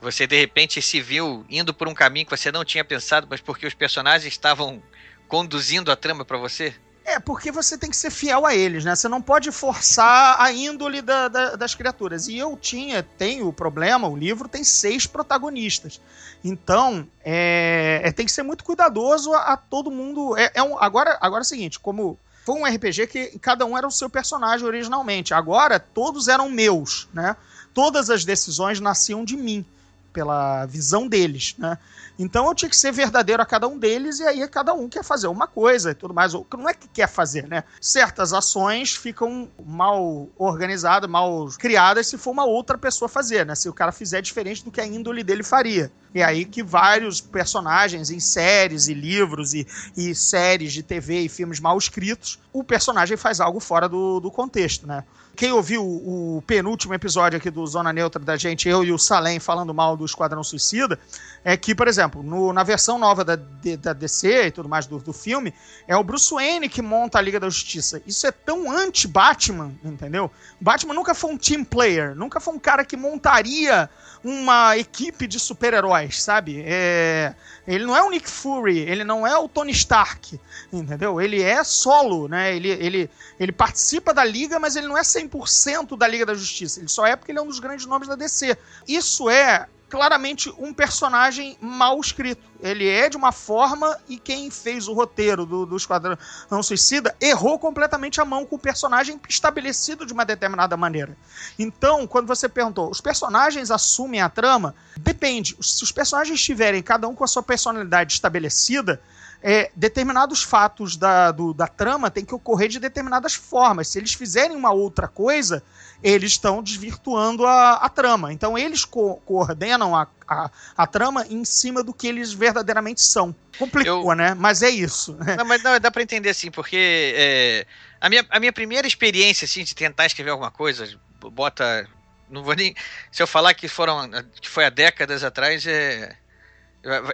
[0.00, 3.40] você de repente se viu indo por um caminho que você não tinha pensado, mas
[3.40, 4.82] porque os personagens estavam
[5.28, 6.74] conduzindo a trama para você?
[7.04, 8.94] É, porque você tem que ser fiel a eles, né?
[8.94, 12.28] Você não pode forçar a índole da, da, das criaturas.
[12.28, 16.00] E eu tinha, tenho o problema, o livro tem seis protagonistas.
[16.44, 20.36] Então, é, é tem que ser muito cuidadoso a, a todo mundo.
[20.36, 23.76] É, é, um, agora, agora é o seguinte, como foi um RPG que cada um
[23.76, 25.34] era o seu personagem originalmente.
[25.34, 27.36] Agora, todos eram meus, né?
[27.74, 29.64] Todas as decisões nasciam de mim
[30.12, 31.78] pela visão deles, né?
[32.18, 35.02] Então eu tinha que ser verdadeiro a cada um deles e aí cada um quer
[35.02, 36.34] fazer uma coisa e tudo mais.
[36.34, 37.64] Não é que quer fazer, né?
[37.80, 43.54] Certas ações ficam mal organizadas, mal criadas se for uma outra pessoa fazer, né?
[43.54, 45.90] Se o cara fizer diferente do que a índole dele faria.
[46.14, 51.28] E aí que vários personagens em séries e livros e, e séries de TV e
[51.28, 55.04] filmes mal escritos, o personagem faz algo fora do, do contexto, né?
[55.36, 58.98] Quem ouviu o, o penúltimo episódio aqui do Zona Neutra da gente, eu e o
[58.98, 60.98] Salem falando mal do Esquadrão Suicida,
[61.44, 63.38] é que, por exemplo, no, na versão nova da,
[63.80, 65.54] da DC e tudo mais do, do filme,
[65.86, 68.02] é o Bruce Wayne que monta a Liga da Justiça.
[68.06, 70.30] Isso é tão anti-Batman, entendeu?
[70.60, 73.88] Batman nunca foi um team player, nunca foi um cara que montaria
[74.22, 76.62] uma equipe de super-heróis, sabe?
[76.66, 77.34] É,
[77.66, 80.38] ele não é o Nick Fury, ele não é o Tony Stark,
[80.72, 81.20] entendeu?
[81.20, 82.54] Ele é solo, né?
[82.54, 86.80] Ele, ele, ele participa da liga, mas ele não é 100% da Liga da Justiça.
[86.80, 88.56] Ele só é porque ele é um dos grandes nomes da DC.
[88.86, 92.48] Isso é claramente um personagem mal escrito.
[92.62, 96.16] Ele é de uma forma e quem fez o roteiro do, do Esquadrão
[96.50, 101.16] Não Suicida errou completamente a mão com o personagem estabelecido de uma determinada maneira.
[101.58, 104.74] Então, quando você perguntou, os personagens assumem a trama?
[104.96, 105.56] Depende.
[105.60, 109.02] Se os personagens estiverem cada um com a sua personalidade estabelecida,
[109.42, 113.88] é, determinados fatos da, do, da trama têm que ocorrer de determinadas formas.
[113.88, 115.62] Se eles fizerem uma outra coisa,
[116.02, 118.32] eles estão desvirtuando a, a trama.
[118.32, 123.34] Então eles co coordenam a, a, a, trama em cima do que eles verdadeiramente são.
[123.58, 124.16] Complicou, Eu...
[124.16, 124.34] né?
[124.34, 125.16] Mas é isso.
[125.36, 127.66] Não, mas não, dá para entender assim, porque é,
[128.00, 130.88] a, minha, a minha primeira experiência assim, de tentar escrever alguma coisa,
[131.32, 131.86] bota.
[132.30, 132.74] Não vou nem.
[133.10, 134.08] Se eu falar que foram.
[134.40, 136.16] que foi há décadas atrás, é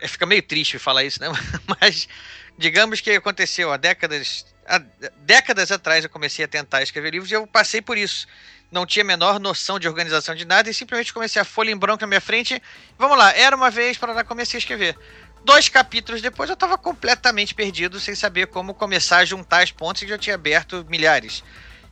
[0.06, 1.28] Fica meio triste falar isso, né?
[1.80, 2.08] Mas
[2.56, 4.46] digamos que aconteceu há décadas.
[4.66, 4.78] Há
[5.18, 8.26] décadas atrás eu comecei a tentar escrever livros e eu passei por isso.
[8.70, 11.76] Não tinha a menor noção de organização de nada e simplesmente comecei a folha em
[11.76, 12.60] branco na minha frente.
[12.98, 14.96] Vamos lá, era uma vez para lá comecei a escrever.
[15.44, 20.02] Dois capítulos depois eu estava completamente perdido, sem saber como começar a juntar as pontas
[20.02, 21.44] que já tinha aberto milhares.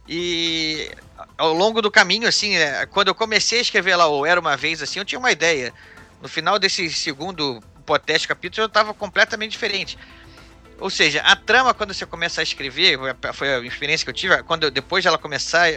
[0.08, 0.90] E
[1.38, 4.56] ao longo do caminho, assim, é, quando eu comecei a escrever lá, ou era uma
[4.56, 5.72] vez assim, eu tinha uma ideia
[6.20, 9.98] no final desse segundo hipotético capítulo eu estava completamente diferente.
[10.80, 12.98] Ou seja, a trama, quando você começa a escrever,
[13.34, 15.70] foi a experiência que eu tive, quando depois ela começar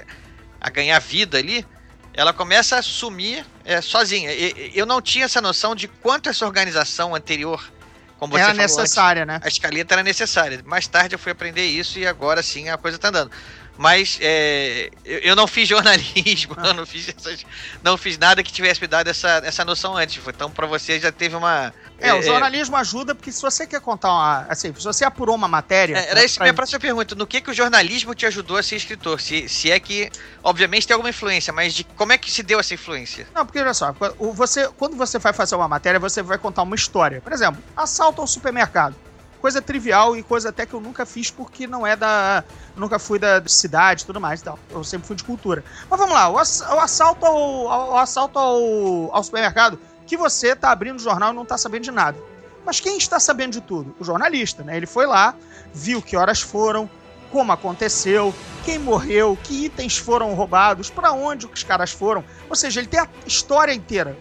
[0.60, 1.66] a ganhar vida ali,
[2.14, 4.32] ela começa a sumir é, sozinha.
[4.34, 7.72] E, eu não tinha essa noção de quanto essa organização anterior,
[8.18, 9.42] como você era falou necessária, antes, né?
[9.44, 10.62] A escaleta era necessária.
[10.66, 13.32] Mais tarde eu fui aprender isso e agora sim a coisa está andando.
[13.78, 17.46] Mas é, eu, não fiz jornalismo, eu não fiz, essas,
[17.84, 20.22] não fiz nada que tivesse me dado essa, essa noção antes.
[20.28, 21.74] Então, para você já teve uma.
[22.00, 24.46] É, é o é, jornalismo é, ajuda porque se você quer contar uma.
[24.50, 25.96] Assim, se você apurou uma matéria.
[25.98, 26.46] É, era isso pra...
[26.46, 27.16] minha próxima pergunta.
[27.16, 29.22] No que, que o jornalismo te ajudou a ser escritor?
[29.22, 30.10] Se, se é que,
[30.44, 33.28] obviamente, tem alguma influência, mas de como é que se deu essa influência?
[33.34, 33.94] Não, porque olha só,
[34.34, 37.22] você, quando você vai fazer uma matéria, você vai contar uma história.
[37.22, 38.96] Por exemplo, assalto ao supermercado
[39.42, 42.44] coisa trivial e coisa até que eu nunca fiz porque não é da.
[42.76, 44.60] nunca fui da cidade e tudo mais e tal.
[44.72, 45.64] Eu sempre fui de cultura.
[45.90, 50.98] Mas vamos lá, o, assalto ao, o assalto ao, ao supermercado, que você tá abrindo
[50.98, 52.18] o jornal e não tá sabendo de nada.
[52.66, 53.96] Mas quem está sabendo de tudo?
[54.00, 54.76] O jornalista, né?
[54.76, 55.34] Ele foi lá,
[55.74, 56.90] viu que horas foram,
[57.32, 58.34] como aconteceu,
[58.66, 62.24] quem morreu, que itens foram roubados, para onde os caras foram.
[62.50, 64.18] Ou seja, ele tem a história inteira.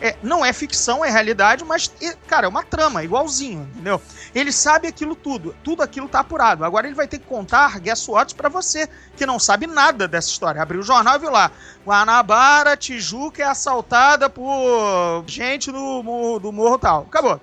[0.00, 1.90] É, não é ficção, é realidade, mas,
[2.26, 4.00] cara, é uma trama, igualzinho, entendeu?
[4.34, 6.64] Ele sabe aquilo tudo, tudo aquilo tá apurado.
[6.64, 10.28] Agora ele vai ter que contar guess what para você, que não sabe nada dessa
[10.28, 10.60] história.
[10.60, 11.50] Abriu o jornal e viu lá,
[11.86, 17.02] Guanabara, Tijuca é assaltada por gente do, do morro tal.
[17.02, 17.40] Acabou.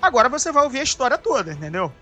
[0.00, 1.92] Agora você vai ouvir a história toda, entendeu?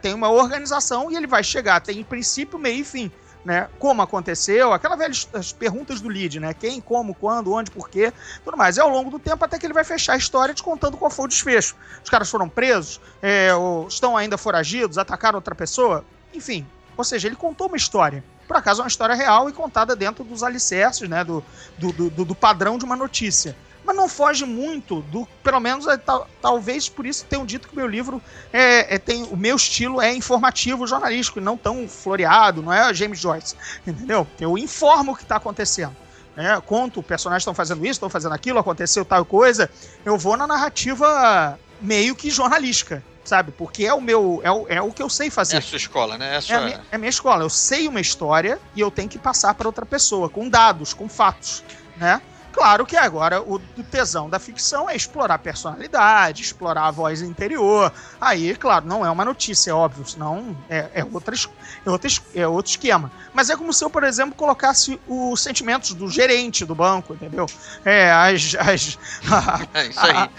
[0.00, 3.10] Tem uma organização e ele vai chegar, tem princípio, meio e fim
[3.44, 3.68] né?
[3.78, 6.54] Como aconteceu, aquela velha as perguntas do lead, né?
[6.54, 8.12] Quem, como, quando, onde, porquê,
[8.44, 8.76] tudo mais.
[8.76, 11.10] E ao longo do tempo até que ele vai fechar a história te contando qual
[11.10, 11.76] foi o desfecho.
[12.02, 13.50] Os caras foram presos, é,
[13.88, 16.66] estão ainda foragidos, atacaram outra pessoa, enfim.
[16.96, 18.22] Ou seja, ele contou uma história.
[18.46, 21.24] Por acaso é uma história real e contada dentro dos alicerces, né?
[21.24, 21.44] Do,
[21.78, 25.26] do, do, do padrão de uma notícia mas não foge muito do.
[25.42, 28.98] Pelo menos, é, tal, talvez por isso tenham dito que o meu livro é, é,
[28.98, 29.24] tem.
[29.24, 33.56] O meu estilo é informativo jornalístico e não tão floreado, não é James Joyce.
[33.86, 34.26] Entendeu?
[34.40, 35.96] Eu informo o que está acontecendo.
[36.36, 36.60] Né?
[36.64, 39.68] Conto, personagens estão fazendo isso, estão fazendo aquilo, aconteceu tal coisa.
[40.04, 43.52] Eu vou na narrativa meio que jornalística sabe?
[43.52, 44.40] Porque é o meu.
[44.42, 45.56] É o, é o que eu sei fazer.
[45.56, 46.34] É a sua escola, né?
[46.34, 46.54] É a, sua...
[46.54, 47.44] é, a minha, é a minha escola.
[47.44, 51.08] Eu sei uma história e eu tenho que passar para outra pessoa, com dados, com
[51.08, 51.62] fatos,
[51.96, 52.20] né?
[52.52, 53.58] Claro que agora o
[53.90, 57.90] tesão da ficção é explorar a personalidade, explorar a voz interior.
[58.20, 62.46] Aí, claro, não é uma notícia, é óbvio, senão é, é, outra, é, outro, é
[62.46, 63.10] outro esquema.
[63.32, 67.46] Mas é como se eu, por exemplo, colocasse os sentimentos do gerente do banco, entendeu?
[67.84, 68.54] É, as.
[68.58, 68.98] as
[69.30, 70.30] a, é isso aí.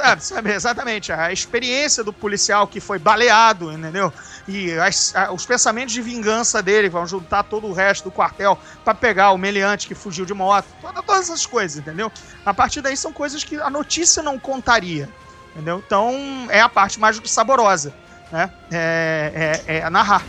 [0.00, 4.12] A, a, sabe, exatamente, a experiência do policial que foi baleado, entendeu?
[4.46, 8.94] E as, os pensamentos de vingança dele vão juntar todo o resto do quartel para
[8.94, 10.66] pegar o meliante que fugiu de moto.
[10.80, 12.10] Todas essas coisas coisas, entendeu?
[12.46, 15.08] A partir daí são coisas que a notícia não contaria,
[15.50, 15.82] entendeu?
[15.84, 16.14] Então
[16.50, 17.92] é a parte mais saborosa,
[18.30, 18.48] né?
[18.70, 20.22] É, é, é narrar.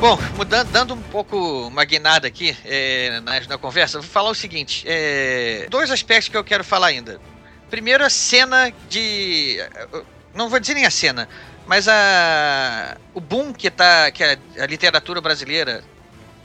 [0.00, 4.34] Bom, mudando, dando um pouco uma guinada aqui é, na, na, conversa, vou falar o
[4.34, 7.20] seguinte: é, dois aspectos que eu quero falar ainda.
[7.68, 9.58] Primeiro, a cena de.
[10.34, 11.28] Não vou dizer nem a cena,
[11.66, 15.82] mas a, o boom que, tá, que a, a literatura brasileira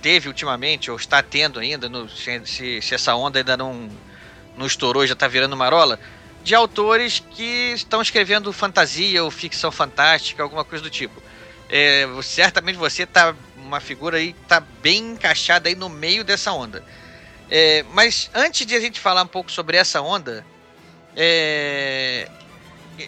[0.01, 3.89] teve ultimamente, ou está tendo ainda, no, se, se, essa onda ainda não,
[4.57, 5.99] não estourou já está virando marola,
[6.43, 11.21] de autores que estão escrevendo fantasia ou ficção fantástica, alguma coisa do tipo.
[11.69, 16.83] É, certamente você está uma figura aí tá bem encaixada aí no meio dessa onda.
[17.51, 20.45] É, mas antes de a gente falar um pouco sobre essa onda,
[21.15, 22.27] é,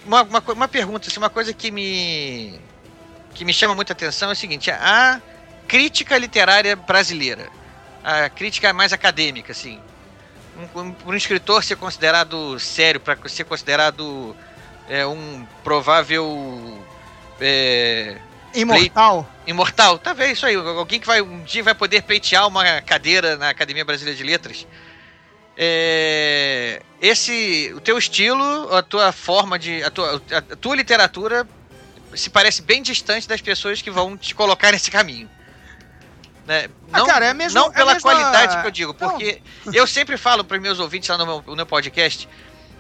[0.06, 2.60] uma, uma, uma pergunta, assim, uma coisa que me
[3.34, 5.22] que me chama muita atenção é o seguinte: a
[5.68, 7.50] crítica literária brasileira,
[8.04, 9.80] a crítica mais acadêmica, assim,
[10.76, 14.36] um, um, escritor ser considerado sério, para ser considerado
[14.90, 16.84] é, um provável
[17.40, 18.18] é,
[18.54, 19.30] Imortal.
[19.48, 23.50] imortal, talvez isso aí, alguém que vai um dia vai poder pleitear uma cadeira na
[23.50, 24.68] Academia Brasileira de Letras.
[25.58, 31.48] É, esse, o teu estilo, a tua forma de, a tua, a tua literatura
[32.16, 35.30] se parece bem distante das pessoas que vão te colocar nesse caminho.
[36.46, 36.68] Né?
[36.92, 39.10] Ah, Não, cara, é a mesma- não é pela mesma- qualidade que eu digo, Não.
[39.10, 39.42] porque
[39.74, 42.28] eu sempre falo para meus ouvintes lá no meu, no meu podcast.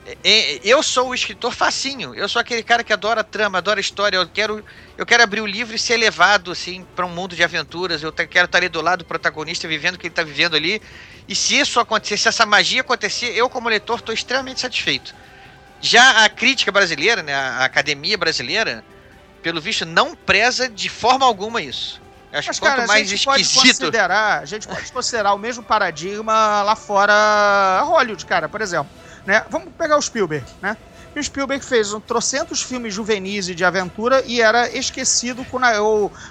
[0.05, 2.15] É, é, Eu sou o escritor facinho.
[2.15, 4.17] Eu sou aquele cara que adora trama, adora história.
[4.17, 4.63] Eu quero,
[4.97, 8.01] eu quero abrir o livro e ser levado assim para um mundo de aventuras.
[8.01, 10.81] Eu quero estar ali do lado do protagonista, vivendo o que ele está vivendo ali.
[11.27, 15.13] E se isso acontecer, se essa magia acontecer, eu como leitor estou extremamente satisfeito.
[15.79, 18.83] Já a crítica brasileira, né, a academia brasileira,
[19.41, 21.99] pelo visto, não preza de forma alguma isso.
[22.31, 23.79] Acho Mas, que quanto cara, a mais gente pode esquisito.
[23.79, 28.89] considerar, a gente pode considerar o mesmo paradigma lá fora Hollywood, cara, por exemplo.
[29.25, 29.43] Né?
[29.49, 30.75] Vamos pegar o Spielberg, né?
[31.15, 35.65] E o Spielberg fez um trocentos filmes juvenis e de aventura e era esquecido quando
[35.65, 35.71] a,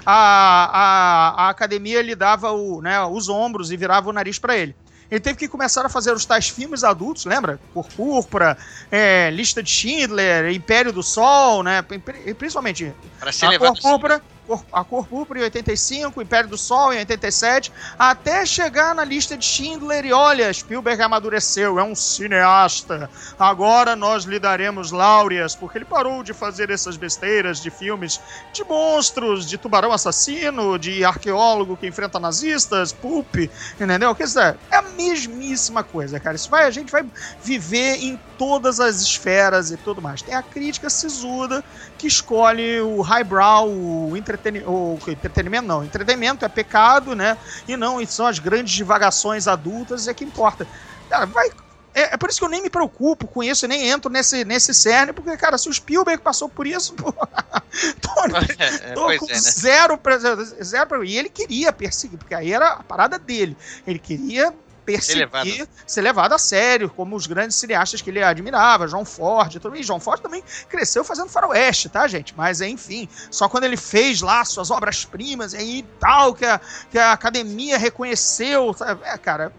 [0.07, 4.57] a, a, a academia lhe dava o, né, os ombros e virava o nariz pra
[4.57, 4.75] ele.
[5.11, 7.59] Ele teve que começar a fazer os tais filmes adultos, lembra?
[7.75, 8.57] Cor Púrpura,
[8.93, 11.83] é, Lista de Schindler, Império do Sol, né?
[11.83, 16.59] Pri- Principalmente Para ser a levado púrpura, cor- a cor púrpura em 85, Império do
[16.59, 21.95] Sol em 87, até chegar na lista de Schindler e olha, Spielberg amadureceu, é um
[21.95, 23.09] cineasta.
[23.39, 28.21] Agora nós lhe daremos láureas, porque ele parou de fazer essas besteiras de filmes
[28.53, 33.37] de monstros, de tubarão assassino, de arqueólogo que enfrenta nazistas, pulp,
[33.81, 34.15] entendeu?
[34.15, 36.35] Quer dizer, é a mesmíssima coisa, cara.
[36.35, 37.05] Isso vai, a gente vai
[37.43, 40.23] viver em todas as esferas e tudo mais.
[40.23, 41.63] Tem a crítica sisuda
[41.99, 45.85] que escolhe o highbrow, o, entreteni o entretenimento, não.
[45.85, 47.37] Entretenimento é pecado, né?
[47.69, 50.67] E não, e são as grandes divagações adultas, é que importa.
[51.09, 51.51] Cara, vai.
[51.93, 54.45] É, é por isso que eu nem me preocupo com isso, eu nem entro nesse,
[54.45, 58.11] nesse cerne, porque, cara, se o Spielberg passou por isso, pô, tô,
[58.59, 59.41] É, tô pois com é, né?
[59.41, 63.57] zero, pra, zero pra, E ele queria perseguir, porque aí era a parada dele.
[63.87, 64.55] Ele queria
[64.97, 65.69] perseguir, levado.
[65.87, 69.77] ser levado a sério, como os grandes cineastas que ele admirava, João Ford tudo.
[69.77, 72.35] E João Ford também cresceu fazendo faroeste, tá, gente?
[72.37, 76.99] Mas, enfim, só quando ele fez lá suas obras-primas e aí tal, que a, que
[76.99, 79.03] a academia reconheceu, sabe?
[79.05, 79.53] É, cara,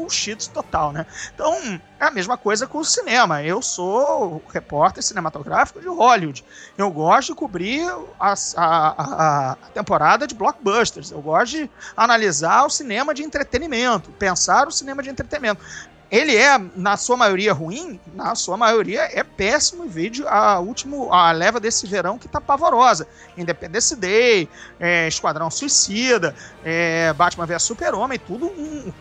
[0.00, 1.06] bullshit total, né?
[1.34, 3.42] Então, é a mesma coisa com o cinema.
[3.42, 6.44] Eu sou repórter cinematográfico de Hollywood.
[6.76, 7.86] Eu gosto de cobrir
[8.18, 11.10] a, a, a temporada de blockbusters.
[11.10, 15.62] Eu gosto de analisar o cinema de entretenimento, pensar o cinema de entretenimento.
[16.10, 18.00] Ele é, na sua maioria, ruim?
[18.14, 19.88] Na sua maioria, é péssimo.
[19.88, 23.06] Vídeo a última a leva desse verão que tá pavorosa.
[23.36, 24.48] Independence Day,
[24.80, 26.34] é, Esquadrão Suicida,
[26.64, 28.92] é, Batman vs Super-Homem, tudo um,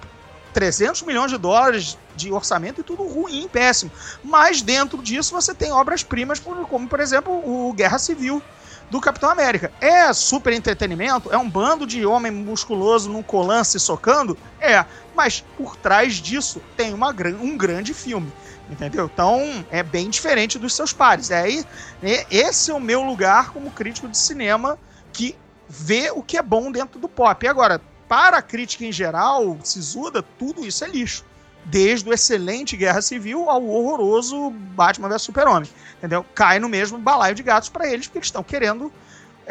[0.60, 3.90] 300 milhões de dólares de orçamento e tudo ruim, péssimo.
[4.22, 8.44] Mas dentro disso você tem obras-primas, como por exemplo o Guerra Civil
[8.92, 9.72] do Capitão América.
[9.80, 11.32] É super entretenimento?
[11.32, 14.38] É um bando de homem musculoso num colan se socando?
[14.60, 14.84] É,
[15.16, 18.30] mas por trás disso tem uma, um grande filme.
[18.70, 19.10] Entendeu?
[19.12, 21.32] Então é bem diferente dos seus pares.
[21.32, 21.66] É aí,
[22.02, 24.78] né, esse é o meu lugar como crítico de cinema
[25.14, 25.38] que
[25.70, 27.46] vê o que é bom dentro do pop.
[27.46, 31.24] E agora, para a crítica em geral, sisuda, tudo isso é lixo.
[31.64, 35.70] Desde o excelente Guerra Civil ao horroroso Batman vs Super-Homem.
[35.98, 36.26] Entendeu?
[36.34, 38.92] Cai no mesmo balaio de gatos para eles, porque eles estão querendo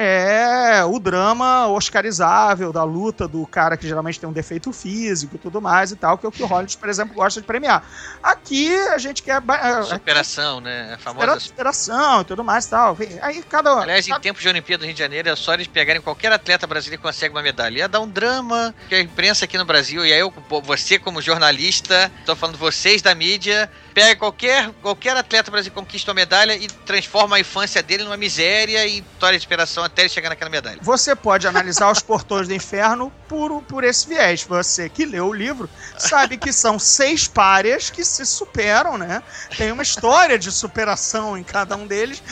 [0.00, 5.38] é o drama oscarizável da luta do cara que geralmente tem um defeito físico e
[5.38, 7.82] tudo mais e tal, que é o que o Hollywood, por exemplo, gosta de premiar.
[8.22, 9.42] Aqui a gente quer
[9.84, 10.94] Superação, né?
[10.94, 11.40] A famosa.
[11.40, 12.96] superação e tudo mais e tal.
[13.20, 13.72] Aí cada.
[13.80, 16.30] Aliás, em cada- tempos de Olimpíada do Rio de Janeiro, é só eles pegarem qualquer
[16.32, 17.78] atleta brasileiro que consegue uma medalha.
[17.78, 20.32] Ia dar um drama, que a imprensa aqui no Brasil, e aí eu,
[20.62, 26.10] você como jornalista, tô falando vocês da mídia, pega qualquer, qualquer atleta brasileiro que conquista
[26.12, 30.08] uma medalha e transforma a infância dele numa miséria e história de inspiração até ele
[30.08, 30.78] chegar naquela medalha.
[30.82, 34.44] Você pode analisar os portões do inferno por, por esse viés.
[34.44, 39.20] Você que leu o livro sabe que são seis páreas que se superam, né?
[39.56, 42.22] Tem uma história de superação em cada um deles.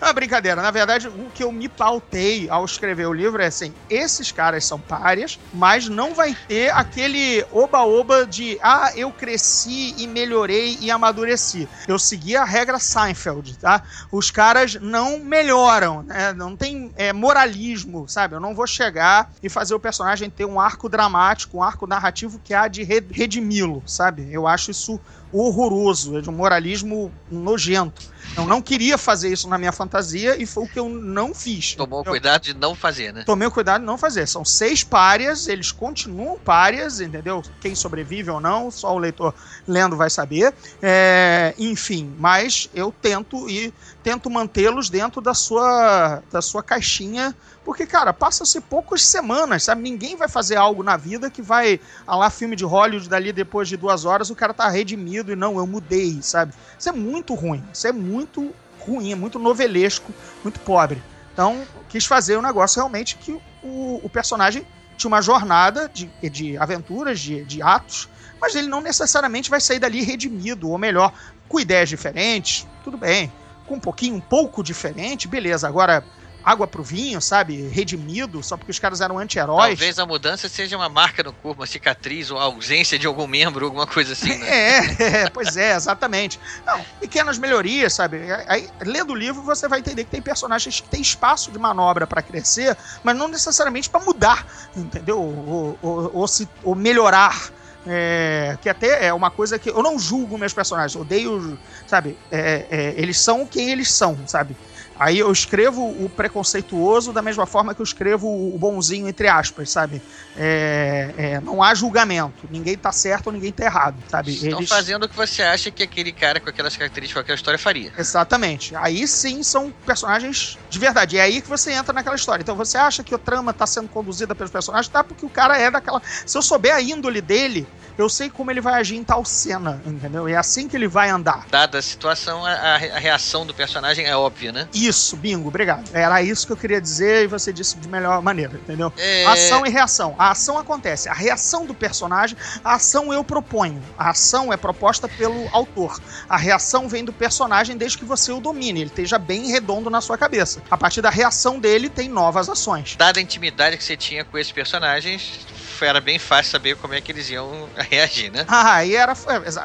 [0.00, 0.62] É uma brincadeira.
[0.62, 4.64] Na verdade, o que eu me pautei ao escrever o livro é assim: esses caras
[4.64, 10.90] são páreas, mas não vai ter aquele oba-oba de ah, eu cresci e melhorei e,
[10.90, 11.68] amadureci.
[11.86, 13.82] Eu segui a regra Seinfeld, tá?
[14.10, 16.32] Os caras não melhoram, né?
[16.32, 18.34] Não tem é, moralismo, sabe?
[18.34, 22.40] Eu não vou chegar e fazer o personagem ter um arco dramático, um arco narrativo
[22.42, 24.28] que há de redimi-lo, sabe?
[24.30, 25.00] Eu acho isso
[25.32, 28.15] horroroso, é de um moralismo nojento.
[28.36, 31.74] Eu não queria fazer isso na minha fantasia e foi o que eu não fiz.
[31.74, 33.24] Tomou eu, cuidado de não fazer, né?
[33.24, 34.26] Tomei o cuidado de não fazer.
[34.28, 37.42] São seis párias, eles continuam párias, entendeu?
[37.60, 39.34] Quem sobrevive ou não, só o leitor
[39.66, 40.52] lendo vai saber.
[40.82, 43.72] É, enfim, mas eu tento e
[44.06, 47.34] tento mantê-los dentro da sua, da sua caixinha
[47.64, 49.82] porque, cara, passa-se poucas semanas, sabe?
[49.82, 51.80] Ninguém vai fazer algo na vida que vai.
[52.06, 55.34] A lá, filme de Hollywood dali depois de duas horas, o cara tá redimido e
[55.34, 56.54] não, eu mudei, sabe?
[56.78, 57.64] Isso é muito ruim.
[57.72, 61.02] Isso é muito ruim, é muito novelesco, muito pobre.
[61.32, 64.64] Então, quis fazer um negócio realmente que o, o personagem
[64.96, 68.08] tinha uma jornada de, de aventuras, de, de atos,
[68.40, 71.12] mas ele não necessariamente vai sair dali redimido, ou melhor,
[71.48, 73.32] com ideias diferentes, tudo bem.
[73.66, 75.66] Com um pouquinho, um pouco diferente, beleza.
[75.66, 76.04] Agora,
[76.46, 77.66] água pro vinho, sabe?
[77.66, 79.76] Redimido, só porque os caras eram anti-heróis.
[79.76, 83.26] Talvez a mudança seja uma marca no corpo, uma cicatriz, ou a ausência de algum
[83.26, 84.48] membro, alguma coisa assim, né?
[84.48, 86.38] é, é, pois é, exatamente.
[86.64, 88.18] Não, pequenas melhorias, sabe?
[88.46, 92.06] Aí, lendo o livro, você vai entender que tem personagens que têm espaço de manobra
[92.06, 94.46] para crescer, mas não necessariamente para mudar,
[94.76, 95.20] entendeu?
[95.20, 97.50] Ou, ou, ou, se, ou melhorar.
[97.88, 101.56] É, que até é uma coisa que eu não julgo meus personagens, odeio,
[101.86, 102.18] sabe?
[102.32, 104.56] É, é, eles são quem eles são, sabe?
[104.98, 109.70] Aí eu escrevo o preconceituoso da mesma forma que eu escrevo o bonzinho, entre aspas,
[109.70, 110.00] sabe?
[110.36, 112.48] É, é, não há julgamento.
[112.50, 114.32] Ninguém tá certo ou ninguém tá errado, sabe?
[114.32, 114.68] Estão Eles...
[114.68, 117.92] fazendo o que você acha que aquele cara com aquelas características, com aquela história faria.
[117.98, 118.74] Exatamente.
[118.76, 121.18] Aí sim são personagens de verdade.
[121.18, 122.42] É aí que você entra naquela história.
[122.42, 125.04] Então você acha que a trama tá sendo conduzida pelos personagens, tá?
[125.04, 126.00] Porque o cara é daquela.
[126.24, 127.66] Se eu souber a índole dele,
[127.98, 130.28] eu sei como ele vai agir em tal cena, entendeu?
[130.28, 131.46] É assim que ele vai andar.
[131.50, 134.68] Dada a situação, a, a reação do personagem é óbvia, né?
[134.74, 135.84] Isso, bingo, obrigado.
[135.92, 138.92] Era isso que eu queria dizer e você disse de melhor maneira, entendeu?
[138.96, 139.26] É...
[139.26, 140.14] Ação e reação.
[140.18, 141.08] A ação acontece.
[141.08, 143.82] A reação do personagem, a ação eu proponho.
[143.98, 146.00] A ação é proposta pelo autor.
[146.28, 150.00] A reação vem do personagem desde que você o domine, ele esteja bem redondo na
[150.00, 150.62] sua cabeça.
[150.70, 152.96] A partir da reação dele, tem novas ações.
[152.96, 155.46] Dada a intimidade que você tinha com esses personagens,
[155.84, 158.44] era bem fácil saber como é que eles iam reagir, né?
[158.48, 159.14] Ah, aí era.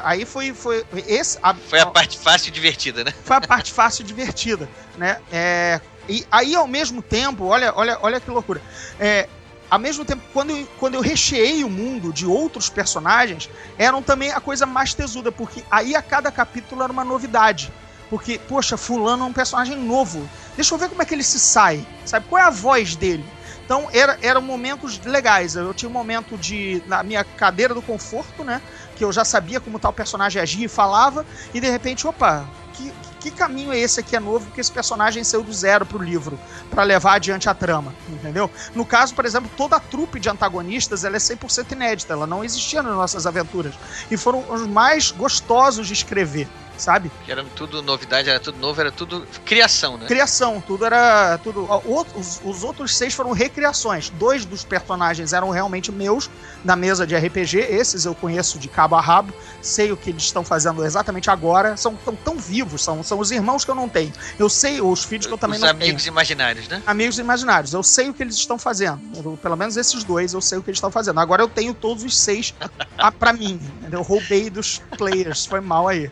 [0.02, 0.52] Aí foi.
[0.52, 3.12] Foi, esse, a, foi a parte fácil e divertida, né?
[3.24, 5.18] Foi a parte fácil e divertida, né?
[5.32, 8.60] É, e aí, ao mesmo tempo, olha, olha, olha que loucura.
[8.98, 9.28] É,
[9.70, 13.48] ao mesmo tempo, quando eu, quando eu recheei o mundo de outros personagens,
[13.78, 17.72] eram também a coisa mais tesuda, porque aí a cada capítulo era uma novidade.
[18.10, 20.28] Porque, poxa, fulano é um personagem novo.
[20.54, 21.86] Deixa eu ver como é que ele se sai.
[22.04, 22.26] Sabe?
[22.28, 23.24] Qual é a voz dele?
[23.72, 25.56] Então era, eram momentos legais.
[25.56, 26.82] Eu tinha um momento de.
[26.86, 28.60] na minha cadeira do conforto, né?
[28.96, 32.92] Que eu já sabia como tal personagem agia e falava, e de repente, opa, que,
[33.18, 36.38] que caminho é esse aqui é novo que esse personagem saiu do zero pro livro
[36.70, 38.50] para levar adiante a trama, entendeu?
[38.74, 42.44] No caso, por exemplo, toda a trupe de antagonistas ela é 100% inédita, ela não
[42.44, 43.72] existia nas nossas aventuras
[44.10, 46.46] e foram os mais gostosos de escrever
[46.76, 47.10] sabe?
[47.24, 50.06] Que era tudo novidade, era tudo novo, era tudo criação, né?
[50.06, 51.38] Criação, tudo era.
[51.38, 51.68] tudo
[52.14, 54.10] Os, os outros seis foram recriações.
[54.10, 56.30] Dois dos personagens eram realmente meus
[56.64, 57.58] na mesa de RPG.
[57.58, 61.76] Esses eu conheço de cabo a rabo, sei o que eles estão fazendo exatamente agora.
[61.76, 64.12] São tão, tão vivos, são, são os irmãos que eu não tenho.
[64.38, 65.82] Eu sei os filhos que eu também os não tenho.
[65.82, 66.82] Amigos imaginários, né?
[66.86, 67.72] Amigos imaginários.
[67.72, 69.00] Eu sei o que eles estão fazendo.
[69.16, 71.20] Eu, pelo menos esses dois, eu sei o que eles estão fazendo.
[71.20, 72.54] Agora eu tenho todos os seis
[73.18, 73.60] para mim.
[73.90, 75.46] Eu roubei dos players.
[75.46, 76.10] Foi mal aí.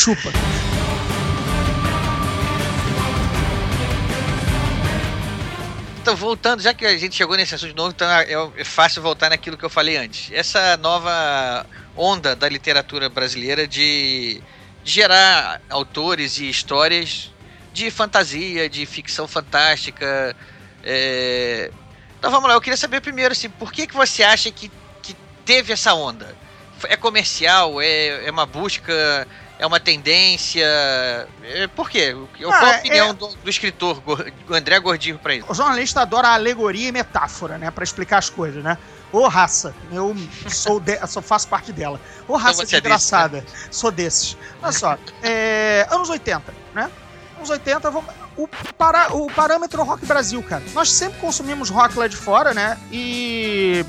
[0.00, 0.32] Chupa.
[6.00, 9.02] Então, voltando, já que a gente chegou nesse assunto de novo, então é, é fácil
[9.02, 10.32] voltar naquilo que eu falei antes.
[10.32, 14.42] Essa nova onda da literatura brasileira de
[14.82, 17.30] gerar autores e histórias
[17.70, 20.34] de fantasia, de ficção fantástica.
[20.82, 21.70] É...
[22.18, 24.72] Então vamos lá, eu queria saber primeiro assim, por que, que você acha que,
[25.02, 26.34] que teve essa onda?
[26.84, 27.82] É comercial?
[27.82, 29.28] É, é uma busca
[29.60, 30.64] é uma tendência?
[31.42, 32.16] É, por quê?
[32.38, 33.12] Qual ah, a opinião é...
[33.12, 34.02] do, do, escritor
[34.48, 35.46] André Gordillo para isso?
[35.50, 37.70] O jornalista adora alegoria e metáfora, né?
[37.70, 38.78] Para explicar as coisas, né?
[39.12, 40.16] Ô raça, eu
[40.48, 42.00] sou, de, sou faço parte dela.
[42.26, 43.68] Ô raça então desgraçada, é desse, né?
[43.70, 44.36] sou desses.
[44.62, 46.90] Olha só, é, anos 80, né?
[47.36, 48.48] Anos 80, vamos, o,
[48.78, 50.62] para, o parâmetro rock Brasil, cara.
[50.72, 52.78] Nós sempre consumimos rock lá de fora, né?
[52.90, 53.84] E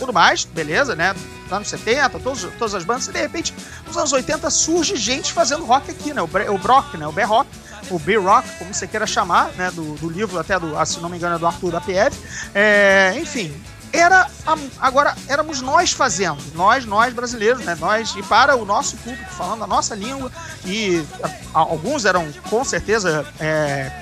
[0.00, 1.14] tudo mais, beleza, né?
[1.52, 3.54] Anos 70, todos, todas as bandas, e de repente,
[3.86, 6.22] nos anos 80 surge gente fazendo rock aqui, né?
[6.22, 7.06] O, o Brock, né?
[7.06, 7.48] O B-Rock,
[7.90, 9.70] o B-Rock, como você queira chamar, né?
[9.70, 12.18] Do, do livro até do, ah, se não me engano, é do Arthur da PF.
[12.54, 13.52] É, enfim,
[13.92, 14.26] era
[14.80, 17.76] agora éramos nós fazendo, nós, nós brasileiros, né?
[17.78, 20.32] Nós e para o nosso público falando a nossa língua
[20.64, 23.92] e a- alguns eram com certeza é,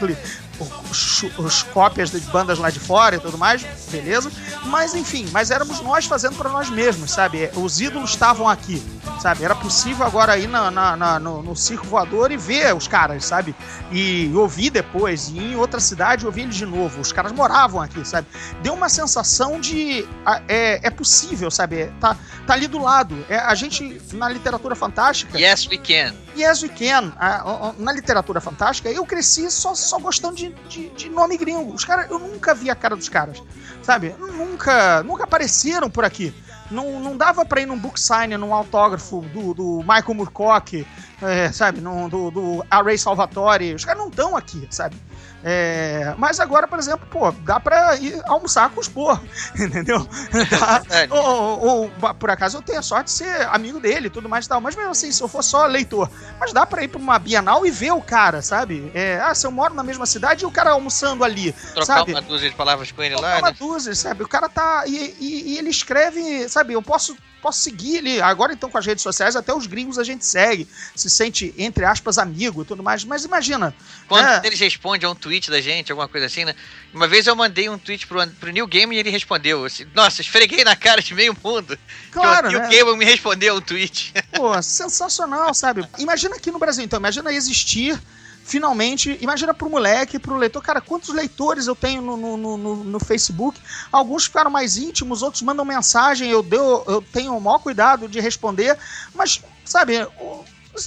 [0.90, 4.30] os, os cópias de bandas lá de fora e tudo mais, beleza?
[4.66, 7.50] Mas enfim, mas éramos nós fazendo para nós mesmos, sabe?
[7.54, 8.82] Os ídolos estavam aqui,
[9.20, 9.44] sabe?
[9.44, 13.24] Era possível agora ir na, na- na- no, no circo voador e ver os caras,
[13.24, 13.54] sabe?
[13.90, 17.00] E ouvir depois, e ir em outra cidade ouvir eles de novo.
[17.00, 18.26] Os caras moravam aqui, sabe?
[18.62, 20.06] Deu uma sensação de.
[20.48, 21.80] É, é possível, sabe?
[21.82, 23.24] É, Tá, tá ali do lado.
[23.28, 25.38] É, a gente, na literatura fantástica.
[25.38, 26.14] Yes, we can.
[26.36, 27.12] Yes, we can.
[27.18, 31.72] A- a- na literatura fantástica, eu cresci só, só gostando de, de, de nome gringo.
[31.72, 33.42] Os caras, eu nunca vi a cara dos caras,
[33.82, 34.14] sabe?
[34.18, 36.34] Nunca, nunca apareceram por aqui.
[36.70, 40.86] Não, não dava pra ir num book sign, num autógrafo do, do Michael Moorcock,
[41.20, 41.80] é, sabe?
[41.80, 43.74] Num, do, do Array Salvatore.
[43.74, 44.96] Os caras não estão aqui, sabe?
[45.42, 49.20] É, mas agora, por exemplo, pô, dá pra ir almoçar com os porros,
[49.58, 50.06] entendeu?
[50.50, 54.10] Dá- ou, ou- ou, por acaso eu tenho a sorte de ser amigo dele e
[54.10, 54.60] tudo mais e tal.
[54.60, 57.64] Mas mesmo assim, se eu for só leitor, mas dá pra ir pra uma Bienal
[57.64, 58.90] e ver o cara, sabe?
[58.94, 62.12] É, ah, se eu moro na mesma cidade e o cara almoçando ali, Trocar sabe?
[62.12, 63.56] uma dúzia de palavras com ele Trocar lá, uma né?
[63.58, 64.22] dúzia, sabe?
[64.22, 64.84] O cara tá.
[64.86, 66.74] E, e- e ele escreve, sabe?
[66.74, 67.16] Eu posso.
[67.40, 70.68] Posso seguir ele, agora então com as redes sociais, até os gringos a gente segue,
[70.94, 73.04] se sente, entre aspas, amigo e tudo mais.
[73.04, 73.74] Mas imagina,
[74.08, 74.42] Quando É.
[74.44, 76.54] eles respondem a um tweet da gente, alguma coisa assim, né?
[76.92, 79.64] Uma vez eu mandei um tweet pro, pro New Game e ele respondeu.
[79.64, 81.78] assim, Nossa, esfreguei na cara de meio mundo.
[82.10, 82.68] claro, que o né?
[82.68, 84.12] Game me respondeu um tweet.
[84.32, 85.86] Pô, sensacional, sabe?
[85.98, 88.00] Imagina aqui no Brasil, então, imagina existir
[88.44, 93.00] finalmente, imagina pro moleque, pro leitor, cara, quantos leitores eu tenho no, no, no- no-
[93.00, 93.60] Facebook?
[93.92, 98.20] Alguns ficaram mais íntimos, outros mandam mensagem, eu, deu, eu tenho o maior cuidado de
[98.20, 98.76] responder,
[99.14, 100.06] mas, sabe,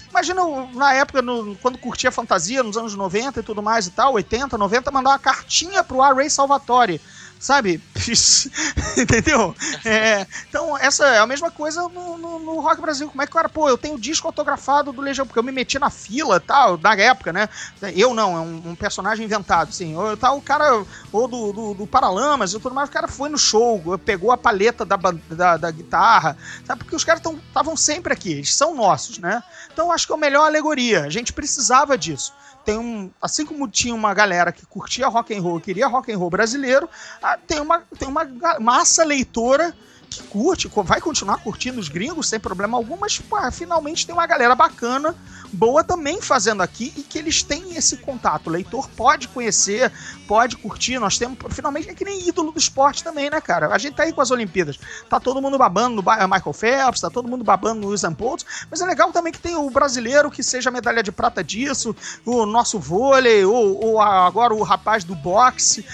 [0.10, 0.42] Imagina
[0.74, 4.58] na época, no- quando curtia fantasia, nos anos 90 e tudo mais e tal, 80,
[4.58, 7.02] 90, mandar uma cartinha pro Array Salvatore,
[7.44, 7.82] sabe?
[8.98, 9.56] Entendeu?
[9.86, 13.10] É, então, essa é a mesma coisa no, no- no Rock Brasil.
[13.10, 15.52] Como é que o cara, pô, eu tenho disco autografado do Legião, porque eu me
[15.52, 17.50] meti na fila tal, na época, né?
[17.96, 19.96] Eu não, é um, um personagem inventado, assim.
[19.96, 23.30] Ou tá o cara, ou do, do, do Paralamas e tudo mais, o cara foi
[23.30, 24.98] no show, pegou a paleta da,
[25.30, 26.80] da, da guitarra, sabe?
[26.84, 29.44] Porque os caras estavam sempre aqui, eles são nossos, né?
[29.72, 31.04] Então, acho que é a melhor alegoria.
[31.04, 32.34] A gente precisava disso.
[32.66, 36.18] Tem um, assim como tinha uma galera que curtia rock and roll, queria rock and
[36.18, 36.90] roll brasileiro,
[37.22, 38.26] ah, tem uma, tem uma
[38.60, 39.76] massa leitora
[40.18, 44.26] que curte, vai continuar curtindo os gringos sem problema algum, mas pô, finalmente tem uma
[44.26, 45.16] galera bacana,
[45.52, 48.48] boa também fazendo aqui e que eles têm esse contato.
[48.48, 49.92] O leitor pode conhecer,
[50.28, 51.00] pode curtir.
[51.00, 53.74] Nós temos, finalmente, é que nem ídolo do esporte também, né, cara?
[53.74, 54.80] A gente tá aí com as Olimpíadas.
[55.10, 58.82] Tá todo mundo babando no Michael Phelps, tá todo mundo babando no Usain Bolt, mas
[58.82, 61.96] é legal também que tem o brasileiro que seja medalha de prata disso,
[62.26, 65.86] o nosso vôlei, ou, ou agora o rapaz do boxe,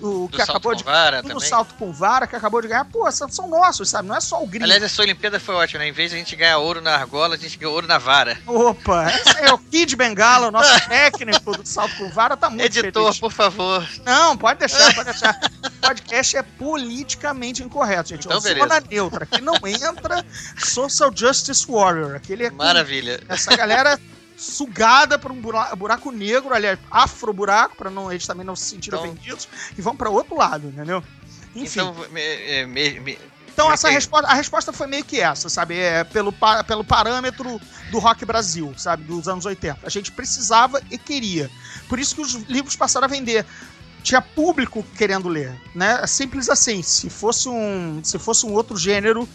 [0.00, 1.48] o que salto acabou com de vara do também.
[1.48, 4.08] salto com vara que acabou de ganhar, pô, são são nossos, sabe?
[4.08, 4.64] Não é só o gringo.
[4.64, 5.88] Aliás, essa Olimpíada foi ótima, né?
[5.88, 8.38] Em vez de a gente ganhar ouro na argola, a gente ganhou ouro na vara.
[8.46, 12.64] Opa, esse é o Kid Bengala, o nosso técnico do salto com vara, tá muito
[12.64, 13.20] Editor, feliz.
[13.20, 13.86] por favor.
[14.04, 15.38] Não, pode deixar, pode deixar.
[15.64, 18.26] O podcast é politicamente incorreto, gente.
[18.26, 18.60] Então, beleza.
[18.66, 19.24] zona neutra.
[19.24, 20.24] Aqui não entra
[20.58, 22.16] Social Justice Warrior.
[22.16, 23.20] Aquele é Maravilha.
[23.28, 23.98] essa galera
[24.38, 28.98] sugada para um bura- buraco negro, aliás, afro-buraco, para não, eles também não se sentirem
[29.00, 31.02] Então- ofendidos, e vão para outro lado, entendeu?
[31.54, 31.80] Enfim.
[31.80, 33.18] Então, me- é, me- me-
[33.52, 35.76] Então essa resposta, a resposta foi meio que essa, sabe?
[35.76, 36.32] É pelo,
[36.64, 37.60] pelo parâmetro
[37.90, 39.02] do rock Brasil, sabe?
[39.02, 39.80] Dos anos 80.
[39.84, 41.50] A gente precisava e queria.
[41.88, 43.44] Por isso que os livros passaram a vender.
[44.00, 45.98] Tinha público querendo ler, né?
[46.00, 46.84] É Simples assim.
[46.84, 49.28] Se fosse um, se fosse um outro gênero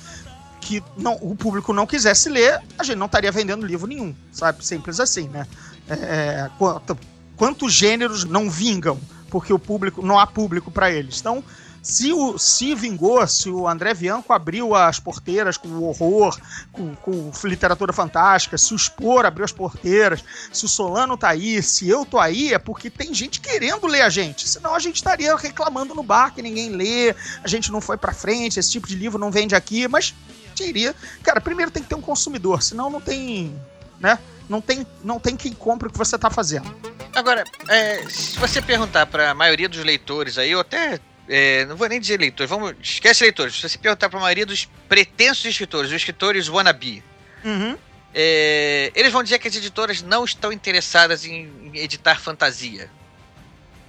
[0.64, 4.66] que não, o público não quisesse ler, a gente não estaria vendendo livro nenhum, sabe?
[4.66, 5.46] Simples assim, né?
[5.90, 6.98] É, quanto-
[7.36, 9.00] quantos gêneros não vingam
[9.30, 11.20] porque o público não há público para eles?
[11.20, 11.44] Então,
[11.82, 16.40] se, o, se vingou, se o André Bianco abriu as porteiras com o horror,
[16.72, 21.62] com, com literatura fantástica, se o Spor abriu as porteiras, se o Solano tá aí,
[21.62, 24.48] se eu tô aí, é porque tem gente querendo ler a gente.
[24.48, 28.14] Senão a gente estaria reclamando no bar que ninguém lê, a gente não foi pra
[28.14, 30.16] frente, esse tipo de livro não vende aqui, mas
[30.54, 30.96] diria.
[31.24, 33.54] Cara, primeiro tem que ter um consumidor, senão não tem.
[34.00, 34.18] né?
[34.50, 36.74] Não tem, não tem quem compre o que você tá fazendo.
[37.16, 41.00] Agora, é, se você perguntar para a maioria dos leitores aí, ou até.
[41.30, 42.74] é, não vou nem dizer leitores, vamos.
[42.82, 43.56] Esquece leitores.
[43.56, 47.04] Se você perguntar para a maioria dos pretensos escritores, os escritores wannabe,
[47.46, 47.78] Uhum.
[48.14, 52.90] é, eles vão dizer que as editoras não estão interessadas em, em editar fantasia.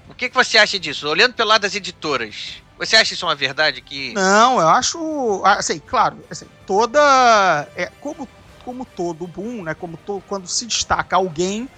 [0.09, 1.09] O que, que você acha disso?
[1.09, 4.13] Olhando pelo lado das editoras, você acha isso uma verdade que.
[4.15, 5.43] Não, eu acho.
[5.45, 7.69] Assim, claro, assim, toda.
[7.77, 8.29] É, como,
[8.65, 9.75] como todo boom, né?
[9.75, 11.69] Como to, quando se destaca alguém,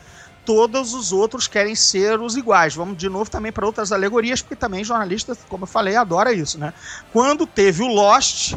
[0.44, 2.74] todos os outros querem ser os iguais.
[2.74, 6.58] Vamos de novo também para outras alegorias, porque também jornalista, como eu falei, adora isso,
[6.58, 6.72] né?
[7.12, 8.54] Quando teve o Lost,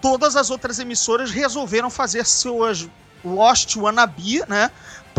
[0.00, 2.88] todas as outras emissoras resolveram fazer suas
[3.24, 4.70] Lost Wannabe, né?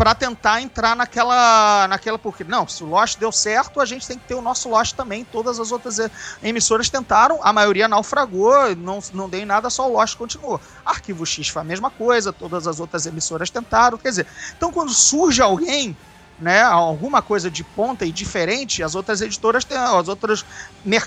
[0.02, 2.18] Para tentar entrar naquela, naquela.
[2.18, 4.96] Porque, não, se o Lost deu certo, a gente tem que ter o nosso Lost
[4.96, 5.24] também.
[5.24, 6.00] Todas as outras
[6.42, 10.60] emissoras tentaram, a maioria naufragou, não, não deu em nada, só o Lost continuou.
[10.84, 13.96] Arquivo X foi a mesma coisa, todas as outras emissoras tentaram.
[13.96, 14.26] Quer dizer,
[14.56, 15.96] então quando surge alguém
[16.36, 20.44] né, alguma coisa de ponta e diferente, as outras editoras as outras,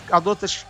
[0.09, 0.65] as outras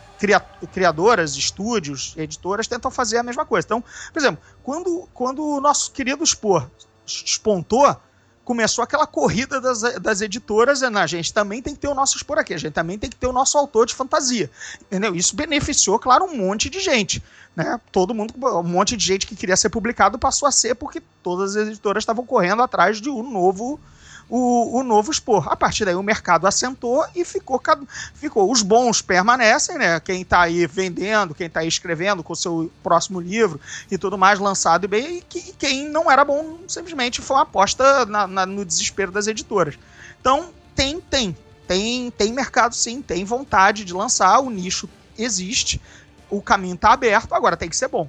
[0.73, 3.67] criadoras, estúdios, editoras tentam fazer a mesma coisa.
[3.67, 6.67] Então, por exemplo, quando, quando o nosso querido Spor
[7.05, 7.95] despontou,
[8.45, 11.01] começou aquela corrida das, das editoras, né?
[11.01, 13.15] a gente também tem que ter o nosso Spor aqui, a gente também tem que
[13.15, 14.49] ter o nosso autor de fantasia.
[14.83, 15.15] Entendeu?
[15.15, 17.21] Isso beneficiou, claro, um monte de gente.
[17.55, 17.79] Né?
[17.91, 21.55] Todo mundo, um monte de gente que queria ser publicado passou a ser porque todas
[21.55, 23.79] as editoras estavam correndo atrás de um novo
[24.29, 25.47] o, o novo expor.
[25.51, 27.61] A partir daí o mercado assentou e ficou,
[28.13, 28.51] ficou.
[28.51, 29.99] Os bons permanecem, né?
[29.99, 33.59] Quem está aí vendendo, quem está aí escrevendo com o seu próximo livro
[33.89, 38.05] e tudo mais lançado e bem, e, quem não era bom simplesmente foi uma aposta
[38.05, 39.77] na, na, no desespero das editoras.
[40.19, 41.35] Então, tem, tem.
[41.67, 45.81] Tem, tem mercado sim, tem vontade de lançar, o nicho existe,
[46.29, 48.07] o caminho está aberto, agora tem que ser bom.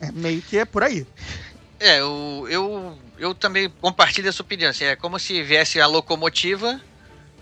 [0.00, 1.06] É meio que é por aí.
[1.78, 4.70] É, eu, eu, eu também compartilho essa opinião.
[4.70, 6.80] Assim, é como se viesse a locomotiva,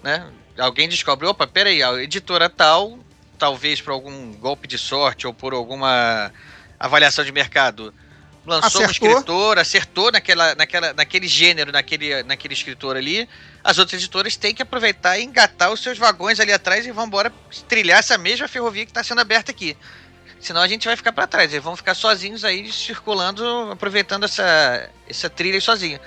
[0.03, 0.27] né?
[0.59, 2.99] Alguém descobre, opa, peraí, a editora tal,
[3.39, 6.33] talvez por algum golpe de sorte ou por alguma
[6.79, 7.93] avaliação de mercado,
[8.47, 9.09] lançou acertou.
[9.09, 13.29] um escritor, acertou naquela, naquela, naquele gênero, naquele, naquele escritor ali.
[13.62, 17.07] As outras editoras têm que aproveitar e engatar os seus vagões ali atrás e vão
[17.07, 17.33] embora
[17.68, 19.77] trilhar essa mesma ferrovia que está sendo aberta aqui.
[20.45, 21.51] Senão a gente vai ficar para trás.
[21.51, 25.99] Eles vão ficar sozinhos aí, circulando, aproveitando essa, essa trilha sozinho.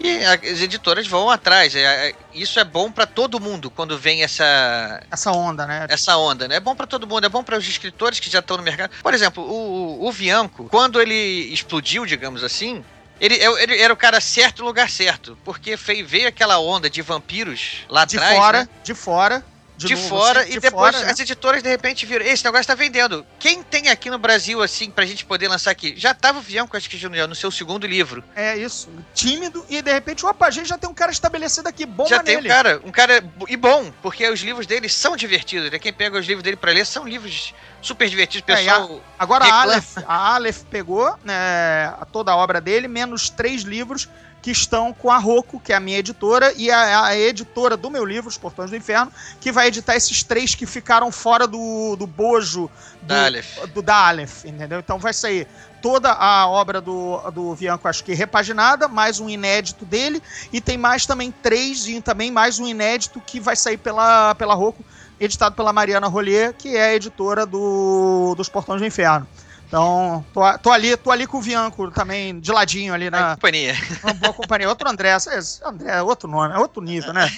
[0.00, 1.72] E as editoras vão atrás.
[1.76, 5.86] É, é, isso é bom para todo mundo quando vem essa essa onda, né?
[5.88, 6.56] Essa onda, né?
[6.56, 8.90] É bom para todo mundo, é bom para os escritores que já estão no mercado.
[9.00, 11.14] Por exemplo, o, o Vianco, quando ele
[11.52, 12.84] explodiu, digamos assim,
[13.20, 17.86] ele, ele, era o cara certo no lugar certo, porque veio aquela onda de vampiros
[17.88, 18.34] lá de atrás.
[18.34, 18.68] De fora, né?
[18.82, 19.44] de fora
[19.76, 21.12] de, de fora assim, de e depois fora, né?
[21.12, 23.26] as editoras de repente viram, esse negócio tá vendendo.
[23.38, 25.94] Quem tem aqui no Brasil, assim, pra gente poder lançar aqui?
[25.96, 28.24] Já tava o Vianco, acho que já no seu segundo livro.
[28.34, 31.84] É isso, tímido, e de repente, opa, a gente já tem um cara estabelecido aqui,
[31.84, 32.48] bom Já tem nele.
[32.48, 35.78] um cara, um cara, e bom, porque os livros dele são divertidos, né?
[35.78, 38.90] Quem pega os livros dele pra ler são livros super divertidos, pessoal.
[38.90, 43.62] É, a, agora a Aleph, a Aleph pegou né, toda a obra dele, menos três
[43.62, 44.08] livros
[44.46, 47.90] que estão com a Roku, que é a minha editora, e a, a, editora do
[47.90, 51.96] meu livro, Os Portões do Inferno, que vai editar esses três que ficaram fora do,
[51.96, 52.70] do bojo
[53.02, 53.58] do, da Aleph.
[53.74, 54.78] Do, da Aleph, entendeu?
[54.78, 55.48] Então vai sair
[55.82, 60.22] toda a obra do, do Vianco, acho que repaginada, mais um inédito dele,
[60.52, 64.54] e tem mais também três, e também mais um inédito que vai sair pela, pela
[64.54, 64.84] Roku,
[65.18, 69.26] editado pela Mariana Rollier, que é a editora do, dos Portões do Inferno.
[69.66, 73.34] Então, tô, tô, ali, tô ali com o Vianco também, de ladinho ali na.
[73.34, 73.74] companhia.
[74.02, 74.68] Uma boa companhia.
[74.68, 75.16] Outro André,
[75.64, 77.28] André, é outro nome, é outro nível, né?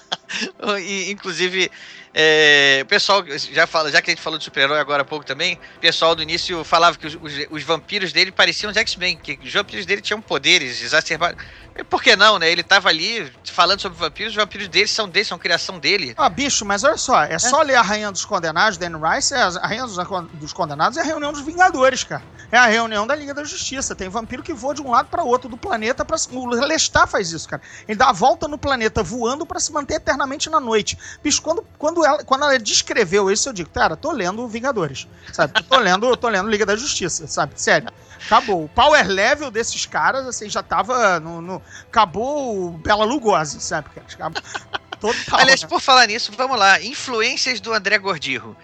[0.82, 1.70] e, inclusive,
[2.14, 5.24] é, o pessoal já fala, já que a gente falou de super-herói agora há pouco
[5.24, 9.18] também, o pessoal do início falava que os, os, os vampiros dele pareciam os X-Men,
[9.18, 11.44] que os vampiros dele tinham poderes exacerbados.
[11.84, 12.50] Por que não, né?
[12.50, 16.14] Ele tava ali falando sobre vampiros, os vampiros dele são dele, são criação dele.
[16.16, 17.38] Ah, bicho, mas olha só, é, é.
[17.38, 21.04] só ler a Rainha dos Condenados, Dan Rice, é a Rainha dos Condenados é a
[21.04, 22.22] reunião dos Vingadores, cara.
[22.52, 23.94] É a reunião da Liga da Justiça.
[23.94, 27.30] Tem vampiro que voa de um lado para outro do planeta para O Lestat faz
[27.30, 27.62] isso, cara.
[27.86, 30.98] Ele dá a volta no planeta voando para se manter eternamente na noite.
[31.22, 35.62] Bicho, quando, quando, ela, quando ela descreveu isso, eu digo, cara, tô lendo Vingadores, sabe?
[35.62, 37.52] tô lendo, tô lendo Liga da Justiça, sabe?
[37.56, 37.88] Sério.
[38.26, 38.64] Acabou.
[38.64, 41.40] O power level desses caras, assim, já tava no.
[41.40, 43.88] no acabou o Bela Lugosi, sabe?
[43.96, 44.42] Acabou,
[45.00, 45.68] total, Aliás, né?
[45.68, 46.80] por falar nisso, vamos lá.
[46.80, 48.56] Influências do André Gordirro.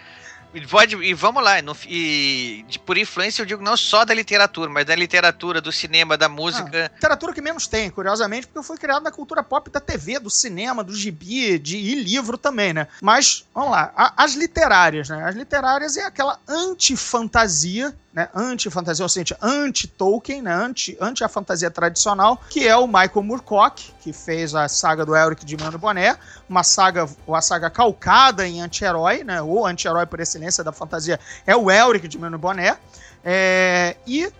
[0.71, 4.71] Pode, e vamos lá, no, e de, por influência eu digo não só da literatura,
[4.71, 6.87] mas da literatura, do cinema, da música.
[6.87, 10.19] Ah, literatura que menos tem, curiosamente, porque eu fui criado na cultura pop da TV,
[10.19, 12.87] do cinema, do gibi, de, e livro também, né?
[13.03, 15.25] Mas, vamos lá, a, as literárias, né?
[15.29, 21.71] As literárias é aquela antifantasia né, anti-fantasia, ou seja, anti-Tolkien, né, anti, anti a fantasia
[21.71, 26.17] tradicional, que é o Michael Moorcock, que fez a saga do Elric de Mano Boné,
[26.49, 31.55] uma saga, uma saga calcada em anti-herói, né, ou anti-herói por excelência da fantasia é
[31.55, 32.79] o Elric de Mano Boné,
[33.23, 34.33] é, e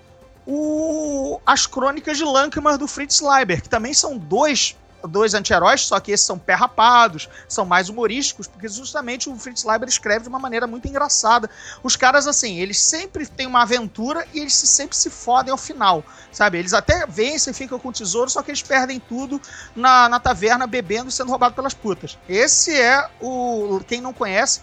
[0.47, 4.75] o, as crônicas de Lankmar do Fritz Leiber, que também são dois
[5.09, 9.65] dois anti-heróis, só que esses são pé rapados, são mais humorísticos, porque justamente o Fritz
[9.65, 11.49] Leiber escreve de uma maneira muito engraçada.
[11.83, 16.05] Os caras, assim, eles sempre têm uma aventura e eles sempre se fodem ao final,
[16.33, 16.59] sabe?
[16.59, 19.41] Eles até vencem, ficam com o tesouro, só que eles perdem tudo
[19.75, 22.19] na, na taverna, bebendo e sendo roubados pelas putas.
[22.29, 23.81] Esse é o.
[23.87, 24.61] Quem não conhece,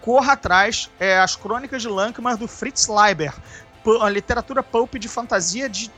[0.00, 0.90] corra atrás.
[0.98, 3.34] É as Crônicas de Lankmar do Fritz Leiber.
[4.00, 5.90] A literatura pulp de fantasia de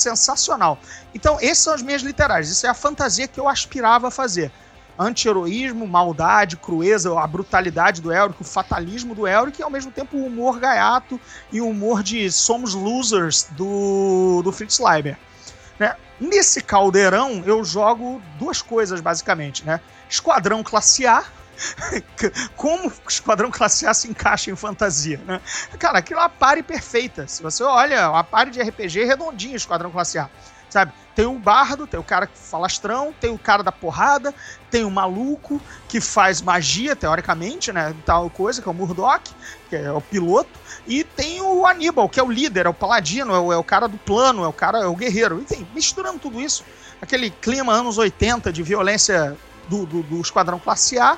[0.00, 0.78] sensacional.
[1.14, 2.50] Então, essas são as minhas literárias.
[2.50, 4.50] Isso é a fantasia que eu aspirava a fazer.
[4.98, 10.16] Anti-heroísmo, maldade, crueza, a brutalidade do Elric, o fatalismo do Elric e ao mesmo tempo
[10.16, 11.20] o humor gaiato
[11.52, 15.18] e o humor de somos losers do, do Fritz Leiber.
[15.78, 15.94] Né?
[16.18, 19.80] Nesse caldeirão eu jogo duas coisas basicamente, né?
[20.08, 21.24] Esquadrão classe A,
[22.56, 25.40] como o Esquadrão Classe A se encaixa em fantasia, né?
[25.78, 27.26] Cara, aquilo é uma pare perfeita.
[27.26, 30.28] Se você olha, uma pare de RPG redondinha, Esquadrão Classe A.
[30.68, 30.92] Sabe?
[31.14, 34.34] Tem o bardo, tem o cara falastrão, tem o cara da porrada,
[34.70, 37.94] tem o maluco que faz magia, teoricamente, né?
[38.04, 39.30] Tal coisa, que é o Murdoch,
[39.70, 40.50] que é o piloto,
[40.86, 43.64] e tem o Aníbal, que é o líder, é o paladino, é o, é o
[43.64, 45.40] cara do plano, é o cara, é o guerreiro.
[45.40, 46.62] Enfim, misturando tudo isso,
[47.00, 49.34] aquele clima anos 80 de violência
[49.68, 51.16] do, do, do Esquadrão Classe A,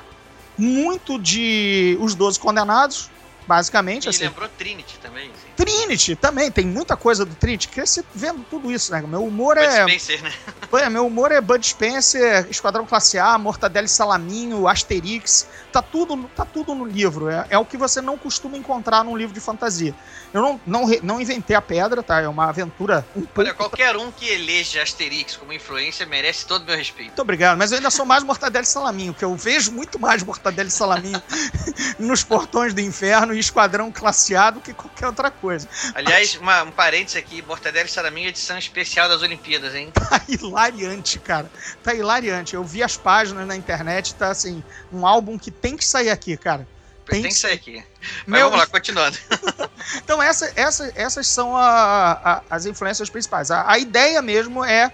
[0.59, 3.09] muito de Os Doze Condenados,
[3.47, 4.05] basicamente.
[4.05, 4.25] E assim.
[4.25, 5.31] lembrou Trinity também.
[5.31, 5.48] Assim.
[5.59, 7.67] Trinity também, tem muita coisa do Trinity.
[7.67, 9.01] Cresci vendo tudo isso, né?
[9.01, 9.83] Meu humor Bud é.
[9.83, 10.33] Spencer, né?
[10.79, 15.47] É, meu humor é Bud Spencer, Esquadrão Classe A, Mortadela e Salaminho, Asterix.
[15.73, 17.27] Tá tudo, tá tudo no livro.
[17.27, 19.93] É, é o que você não costuma encontrar num livro de fantasia.
[20.31, 22.21] Eu não, não, não inventei a pedra, tá?
[22.21, 23.25] É uma aventura um.
[23.35, 27.07] Olha, qualquer um que eleja Asterix como influência merece todo o meu respeito.
[27.07, 30.23] Muito obrigado, mas eu ainda sou mais Mortadela e Salaminho, que eu vejo muito mais
[30.23, 31.21] Mortadela e Salaminho
[31.97, 35.48] nos portões do inferno e Esquadrão Classe A do que qualquer outra coisa.
[35.95, 39.91] Aliás, uma, um parênteses aqui, Mortadela e Salaminho, edição especial das Olimpíadas, hein?
[39.93, 41.51] Tá hilariante, cara.
[41.83, 42.53] Tá hilariante.
[42.55, 46.35] Eu vi as páginas na internet, tá assim, um álbum que tem que sair aqui,
[46.37, 46.67] cara.
[47.05, 47.83] Tem, Tem que que sair aqui.
[48.27, 49.17] Mas Meu- vamos lá, continuando.
[49.95, 53.49] Então, essa, essa, essas são a- a- as influências principais.
[53.49, 54.91] A, a ideia mesmo é.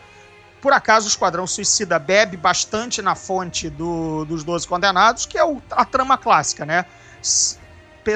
[0.61, 5.43] Por acaso o Esquadrão Suicida bebe bastante na fonte do- dos Doze Condenados, que é
[5.43, 6.85] o- a trama clássica, né?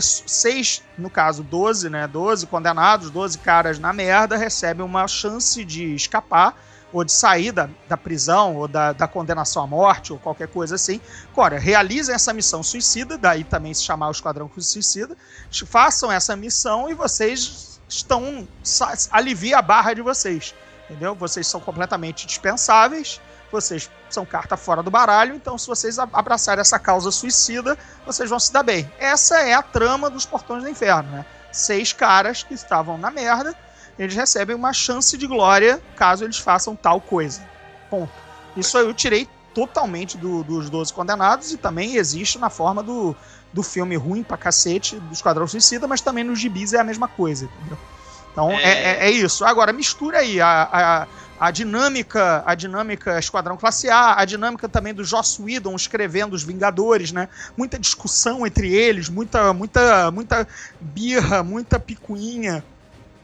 [0.02, 2.08] Seis, no caso, 12, né?
[2.08, 6.56] 12 condenados, 12 caras na merda, recebem uma chance de escapar,
[6.92, 10.76] ou de sair da, da prisão, ou da, da condenação à morte, ou qualquer coisa
[10.76, 11.00] assim.
[11.32, 15.16] Agora, realizem essa missão suicida, daí também se chamar o Esquadrão Suicida,
[15.68, 18.48] façam essa missão e vocês estão.
[18.64, 20.54] sa- alivia a barra de vocês.
[20.90, 21.14] Entendeu?
[21.14, 23.22] Vocês são completamente dispensáveis,
[23.52, 28.40] vocês são carta fora do baralho, então se vocês abraçarem essa causa suicida, vocês vão
[28.40, 28.92] se dar bem.
[29.00, 31.26] Essa é a trama dos Portões do Inferno, né?
[31.52, 33.56] Seis caras que estavam na merda,
[33.98, 37.42] eles recebem uma chance de glória caso eles façam tal coisa.
[37.90, 38.12] Ponto.
[38.56, 43.16] Isso aí eu tirei totalmente do- dos Doze Condenados e também existe na forma do,
[43.52, 47.08] do filme ruim pra cacete do Esquadrão Suicida, mas também nos gibis é a mesma
[47.08, 47.78] coisa, entendeu?
[48.32, 48.70] Então é, É.
[48.70, 49.44] é- é isso.
[49.44, 51.08] Agora, mistura aí a, a,
[51.40, 56.44] a dinâmica, a dinâmica Esquadrão Classe A, a dinâmica também do Joss Whedon escrevendo os
[56.44, 57.30] Vingadores, né?
[57.56, 60.48] Muita discussão entre eles, muita, muita, muita
[60.82, 62.64] birra, muita picuinha.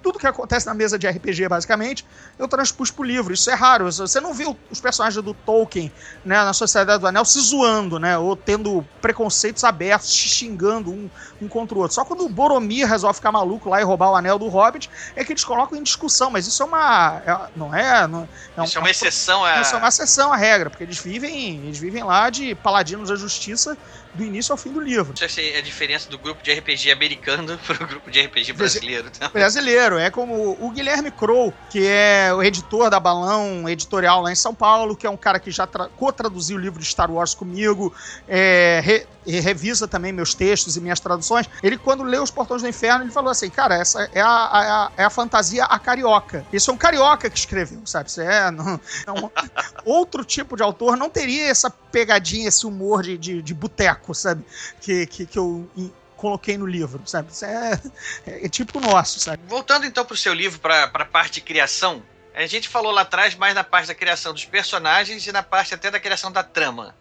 [0.05, 2.05] Tudo que acontece na mesa de RPG, basicamente,
[2.37, 3.33] eu transpus pro livro.
[3.33, 3.91] Isso é raro.
[3.91, 5.91] Você não viu os personagens do Tolkien,
[6.23, 8.15] né, na Sociedade do Anel se zoando, né?
[8.15, 11.09] Ou tendo preconceitos abertos, se xingando um,
[11.41, 11.95] um contra o outro.
[11.95, 15.25] Só quando o Boromir resolve ficar maluco lá e roubar o anel do Hobbit, é
[15.25, 16.29] que eles colocam em discussão.
[16.29, 17.21] Mas isso é uma.
[17.25, 18.07] é- não é.
[18.07, 19.59] Não, é um- Isso é uma exceção a.
[19.61, 23.15] isso é uma exceção à regra, porque eles vivem, eles vivem lá de paladinos da
[23.15, 23.75] justiça
[24.15, 25.13] do início ao fim do livro.
[25.21, 29.09] Essa é a diferença do grupo de RPG americano pro grupo de RPG brasileiro.
[29.11, 29.29] tá?
[29.29, 29.97] brasileiro.
[29.97, 34.53] É como o Guilherme Crow, que é o editor da Balão Editorial lá em São
[34.55, 37.93] Paulo, que é um cara que já tra- co-traduziu o livro de Star Wars comigo,
[38.27, 41.49] é, re- e revisa também meus textos e minhas traduções.
[41.63, 44.91] Ele, quando leu Os Portões do Inferno, ele falou assim: Cara, essa é a, a-
[44.97, 46.45] é a fantasia a carioca.
[46.53, 48.09] Isso é um carioca que escreveu, sabe?
[48.09, 48.51] Isso é.
[48.51, 49.31] Não, não-
[49.85, 54.43] outro tipo de autor não teria essa pegadinha, esse humor de, de, de boteco, sabe?
[54.81, 55.69] Que, que, que eu.
[56.17, 57.29] Coloquei no livro, sabe?
[57.31, 57.79] Isso é,
[58.25, 59.43] é, é tipo nosso, sabe?
[59.47, 62.01] Voltando então pro seu livro, pra, pra parte de criação,
[62.33, 65.73] a gente falou lá atrás mais na parte da criação dos personagens e na parte
[65.73, 66.95] até da criação da trama.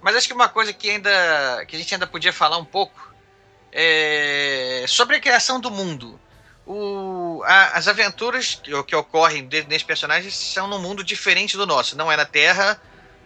[0.00, 3.12] Mas acho que uma coisa que ainda que a gente ainda podia falar um pouco
[3.72, 6.20] é sobre a criação do mundo.
[6.66, 11.96] O- a- as aventuras que, que ocorrem nesses personagens são num mundo diferente do nosso.
[11.96, 12.80] Não é na Terra,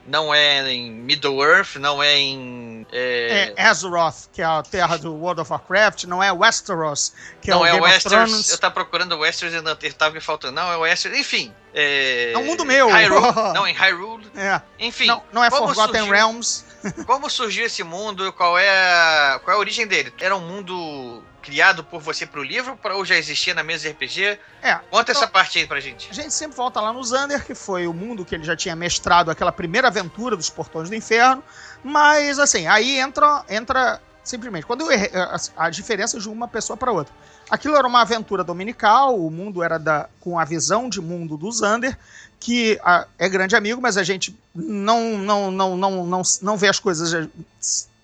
[0.07, 4.97] não é em Middle Earth, não é em É, É Azeroth, que é a terra
[4.99, 7.95] do World of Warcraft, não é Westeros, que não, é é o o Game of
[7.95, 8.51] Westeros.
[8.51, 10.55] Eu tava procurando Westeros e não tava me faltando.
[10.55, 11.19] Não, é Westeros.
[11.19, 11.53] Enfim.
[11.75, 12.89] É, É um mundo meu.
[12.91, 13.33] Hyrule.
[13.55, 14.27] não, em Hyrule.
[14.37, 15.07] É, Enfim.
[15.07, 16.65] não, não é Forgotten surgiu- Realms.
[17.07, 18.33] Como surgiu esse mundo?
[18.33, 20.13] Qual é a, qual é a origem dele?
[20.21, 23.89] Era um mundo criado por você pro livro pra- ou já existia na mesa de
[23.91, 24.39] RPG?
[24.63, 26.09] É, Conta então- essa parte aí pra gente.
[26.11, 28.77] A gente sempre volta lá no Zander, que foi o mundo que ele já tinha
[28.77, 31.43] mestrado, aquela primeira aventura dos Portões do Inferno.
[31.83, 34.65] Mas, assim, aí entra, entra simplesmente.
[34.65, 37.13] Quando errei, a, a diferença de uma pessoa para outra.
[37.51, 41.51] Aquilo era uma aventura dominical, o mundo era da, com a visão de mundo do
[41.51, 41.99] Zander,
[42.39, 46.69] que ah, é grande amigo, mas a gente não, não, não, não, não, não vê
[46.69, 47.29] as coisas eh,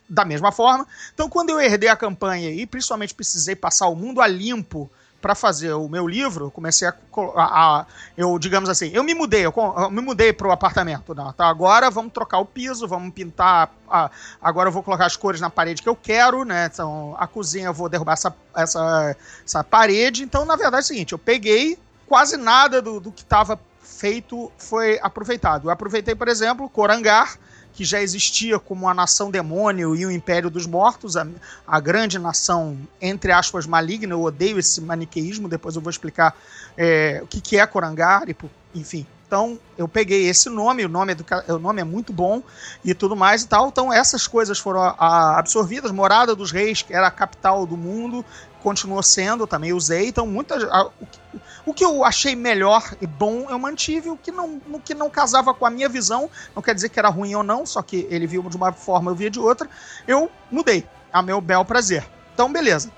[0.08, 0.86] da mesma forma.
[1.12, 4.90] Então, quando eu herdei a campanha e principalmente precisei passar o mundo a limpo
[5.20, 6.94] para fazer o meu livro, comecei a,
[7.36, 7.86] a- a-
[8.16, 11.48] eu digamos assim, eu me mudei, eu, eu me mudei pro apartamento, não, tá?
[11.48, 15.50] Agora vamos trocar o piso, vamos pintar, a- agora eu vou colocar as cores na
[15.50, 16.70] parede que eu quero, né?
[16.72, 20.22] Então a cozinha eu vou derrubar essa, essa, essa parede.
[20.22, 24.52] Então na verdade é o seguinte, eu peguei quase nada do, do que estava feito
[24.56, 25.66] foi aproveitado.
[25.66, 27.36] Eu aproveitei, por exemplo, Corangar,
[27.74, 31.26] que já existia como a nação demônio e o império dos mortos, a,
[31.66, 34.14] a grande nação, entre aspas, maligna.
[34.14, 36.36] Eu odeio esse maniqueísmo, depois eu vou explicar
[36.76, 39.06] é, o que, que é Corangar, por- enfim.
[39.28, 41.14] Então, eu peguei esse nome, o nome,
[41.46, 42.42] é o nome é muito bom
[42.82, 43.68] e tudo mais e tal.
[43.68, 45.92] Então, essas coisas foram a- absorvidas.
[45.92, 48.24] Morada dos Reis, que era a capital do mundo,
[48.62, 50.08] continuou sendo, também usei.
[50.08, 50.62] Então, muitas.
[50.64, 51.20] a- o que-
[51.66, 54.10] o que eu achei melhor e bom, eu mantive.
[54.10, 56.98] O que não, o que não casava com a minha visão, não quer dizer que
[56.98, 59.68] era ruim ou não, só que ele viu de uma forma, eu via de outra,
[60.06, 62.06] eu mudei a meu bel prazer.
[62.34, 62.90] Então, beleza.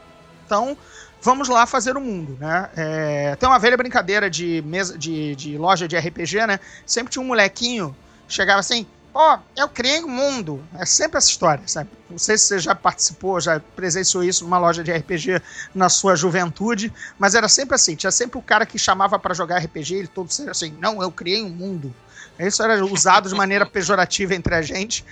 [0.47, 0.77] Então,
[1.23, 2.69] vamos lá fazer o mundo, né?
[2.77, 6.59] É, tem uma velha brincadeira de, mesa, de, de loja de RPG, né?
[6.87, 7.95] Sempre tinha um molequinho,
[8.29, 10.63] chegava assim, ó, eu criei o mundo.
[10.79, 11.91] É sempre essa história, sabe?
[12.09, 15.41] Não sei se você já participou, já presenciou isso numa loja de RPG
[15.75, 19.59] na sua juventude, mas era sempre assim, tinha sempre o cara que chamava pra jogar
[19.59, 21.95] RPG, ele todo assim, não, eu criei um mundo.
[22.39, 25.05] Isso era usado de maneira pejorativa entre a gente,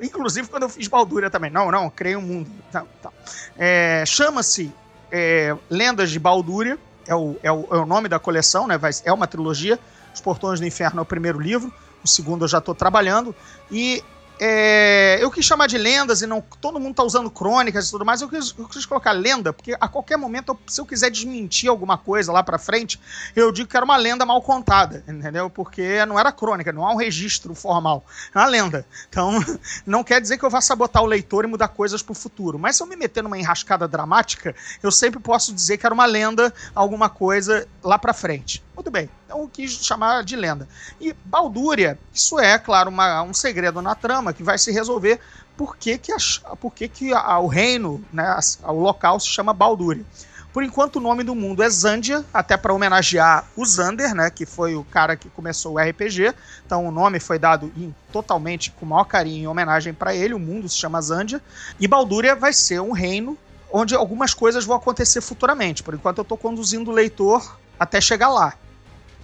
[0.00, 1.50] inclusive quando eu fiz Baldúria também.
[1.50, 2.50] Não, não, criei um mundo.
[2.70, 3.10] Tá, tá.
[3.58, 4.72] É, Chama-se
[5.10, 8.78] é, Lendas de Baldúria, é o, é, o, é o nome da coleção, né?
[8.78, 9.78] Vai, é uma trilogia.
[10.14, 11.72] Os Portões do Inferno é o primeiro livro,
[12.02, 13.34] o segundo eu já estou trabalhando.
[13.70, 14.02] E
[14.42, 18.06] é, eu quis chamar de lendas e não todo mundo tá usando crônicas e tudo
[18.06, 18.22] mais.
[18.22, 21.68] Eu quis, eu quis colocar lenda, porque a qualquer momento, eu- se eu quiser desmentir
[21.68, 22.98] alguma coisa lá pra frente,
[23.36, 25.50] eu digo que era uma lenda mal contada, entendeu?
[25.50, 28.02] Porque não era crônica, não há um registro formal.
[28.34, 28.86] É uma lenda.
[29.10, 29.32] Então,
[29.84, 32.58] não quer dizer que eu vá sabotar o leitor e mudar coisas pro futuro.
[32.58, 36.06] Mas se eu me meter numa enrascada dramática, eu sempre posso dizer que era uma
[36.06, 38.62] lenda, alguma coisa lá pra frente.
[38.80, 39.10] Muito bem.
[39.26, 40.66] Então quis chamar de lenda.
[40.98, 45.20] E Baldúria, isso é, claro, uma- um segredo na trama que vai se resolver
[45.54, 48.24] por que, que, a- por que, que a- o reino, né,
[48.62, 50.02] a- o local se chama Baldúria.
[50.50, 54.46] Por enquanto o nome do mundo é Zandia, até para homenagear o Zander, né, que
[54.46, 56.34] foi o cara que começou o RPG.
[56.64, 60.32] Então o nome foi dado em- totalmente com o maior carinho em homenagem para ele.
[60.32, 61.42] O mundo se chama Zandia.
[61.78, 63.36] E Baldúria vai ser um reino
[63.70, 65.82] onde algumas coisas vão acontecer futuramente.
[65.82, 68.54] Por enquanto eu estou conduzindo o leitor até chegar lá.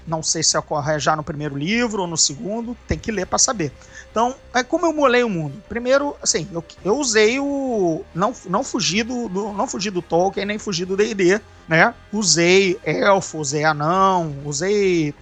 [0.06, 3.38] Não sei se ocorre já no primeiro livro ou no segundo, tem que ler para
[3.38, 3.72] saber.
[4.10, 5.62] Então, é como eu molei o mundo.
[5.68, 8.04] Primeiro, assim, eu, eu usei o.
[8.14, 11.92] Não, não, fugi do, do- não fugi do Tolkien, nem fugi do DD, né?
[12.12, 15.12] Usei elfo, usei anão, usei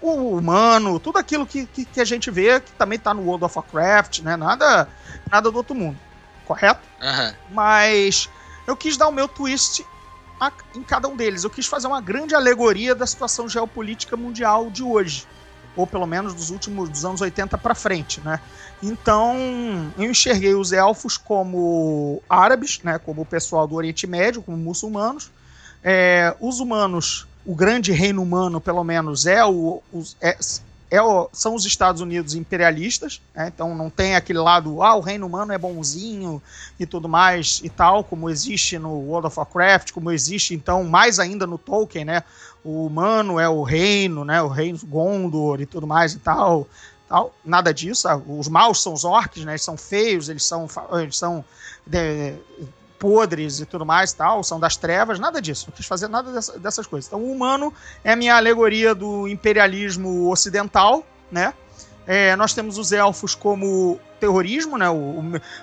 [0.00, 3.44] o humano, tudo aquilo que, que, que a gente vê, que também tá no World
[3.44, 4.34] of Warcraft, né?
[4.36, 4.88] Nada,
[5.30, 5.98] nada do outro mundo.
[6.46, 6.80] Correto?
[7.00, 7.34] Aham.
[7.50, 8.28] mas
[8.66, 9.86] eu quis dar o meu twist
[10.40, 11.44] a- em cada um deles.
[11.44, 15.26] Eu quis fazer uma grande alegoria da situação geopolítica mundial de hoje,
[15.76, 18.40] ou pelo menos dos últimos dos anos 80 para frente, né?
[18.82, 19.36] Então,
[19.98, 25.30] eu enxerguei os elfos como árabes, né, como o pessoal do Oriente Médio, como muçulmanos.
[25.82, 30.38] É, os humanos, o grande reino humano, pelo menos, é o, os- é-
[30.90, 33.50] é o- são os Estados Unidos imperialistas, né?
[33.54, 36.42] então não tem aquele lado, ah, o reino humano é bonzinho
[36.78, 41.18] e tudo mais e tal, como existe no World of Warcraft, como existe então mais
[41.20, 42.22] ainda no Tolkien, né?
[42.64, 44.42] O humano é o reino, né?
[44.42, 46.66] O reino Gondor e tudo mais e tal,
[47.08, 47.34] tal.
[47.44, 48.06] Nada disso.
[48.08, 49.52] ah, Os maus são os orcs, né?
[49.52, 50.68] Eles são feios, eles são,
[51.00, 51.44] eles são
[51.86, 52.34] de-
[53.00, 55.64] podres e tudo mais, tal, são das trevas, nada disso.
[55.68, 57.08] Não quis fazer nada dessa- dessas coisas.
[57.08, 57.72] Então, o humano
[58.04, 61.54] é minha alegoria do imperialismo ocidental, né?
[62.06, 64.88] É, nós temos os elfos como terrorismo, né?
[64.90, 65.22] O, o,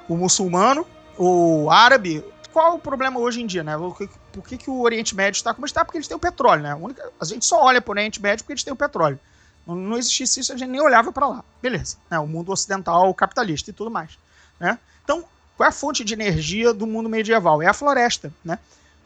[0.10, 0.86] o muçulmano,
[1.18, 2.26] o árabe.
[2.52, 3.78] Qual o problema hoje em dia, né?
[3.78, 5.86] O que- Por que, que o Oriente Médio está como está?
[5.86, 6.72] Porque eles têm o petróleo, né?
[6.72, 9.20] A, única- a gente só olha para o Oriente Médio porque eles têm o petróleo.
[9.66, 11.44] Não, não existisse isso, a gente nem olhava para lá.
[11.62, 11.98] Beleza.
[12.10, 12.18] Né?
[12.20, 14.12] O mundo ocidental capitalista e tudo mais.
[14.60, 14.80] Né?
[15.04, 15.24] Então,
[15.58, 17.62] qual é a fonte de energia do mundo medieval?
[17.62, 18.60] É a floresta, né?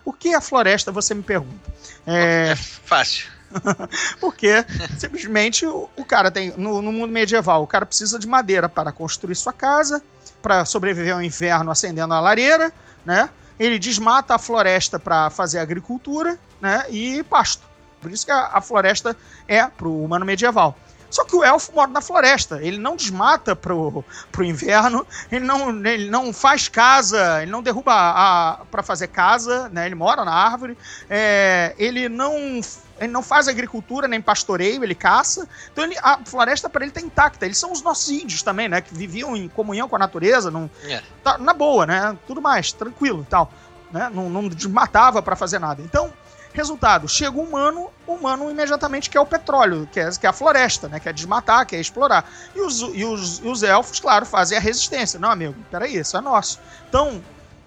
[0.04, 1.72] Por que a floresta, você me pergunta?
[2.06, 3.32] É, é fácil.
[4.20, 4.66] Porque
[4.98, 6.52] simplesmente o, o cara tem.
[6.58, 10.02] No, no, mundo medieval, o cara precisa de madeira para construir sua casa,
[10.42, 12.72] para sobreviver ao inverno acendendo a lareira,
[13.06, 13.30] né?
[13.60, 16.86] Ele desmata a floresta para fazer agricultura, né?
[16.90, 17.64] E pasto.
[18.02, 19.16] Por isso que a, a floresta
[19.48, 20.78] é para o humano medieval.
[21.12, 25.86] Só que o elfo mora na floresta, ele não desmata pro, pro inverno, ele não,
[25.86, 29.86] ele não faz casa, ele não derruba a, para fazer casa, né?
[29.86, 30.78] Ele mora na árvore,
[31.10, 32.62] é, ele não
[33.02, 35.48] ele não faz agricultura nem pastoreio, ele caça.
[35.72, 37.46] Então ele, a floresta para ele tá intacta.
[37.46, 38.80] Eles são os nossos índios também, né?
[38.80, 41.02] Que viviam em comunhão com a natureza, não, é.
[41.24, 42.16] tá, na boa, né?
[42.28, 43.52] Tudo mais, tranquilo e tal.
[43.92, 44.10] Né?
[44.14, 45.82] Não, não desmatava para fazer nada.
[45.82, 46.14] Então,
[46.54, 51.00] Resultado, chega o humano, o humano imediatamente quer o petróleo, quer, quer a floresta, né?
[51.00, 52.30] Quer desmatar, quer explorar.
[52.54, 55.18] E os, e, os, e os elfos, claro, fazem a resistência.
[55.18, 56.60] Não, amigo, peraí, isso é nosso.
[56.90, 57.22] Então,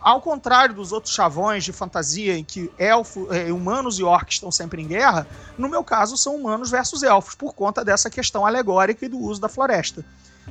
[0.05, 4.53] ao contrário dos outros chavões de fantasia em que elfos, eh, humanos e orcs estão
[4.53, 5.27] sempre em guerra,
[5.57, 9.41] no meu caso são humanos versus elfos, por conta dessa questão alegórica e do uso
[9.41, 10.05] da floresta.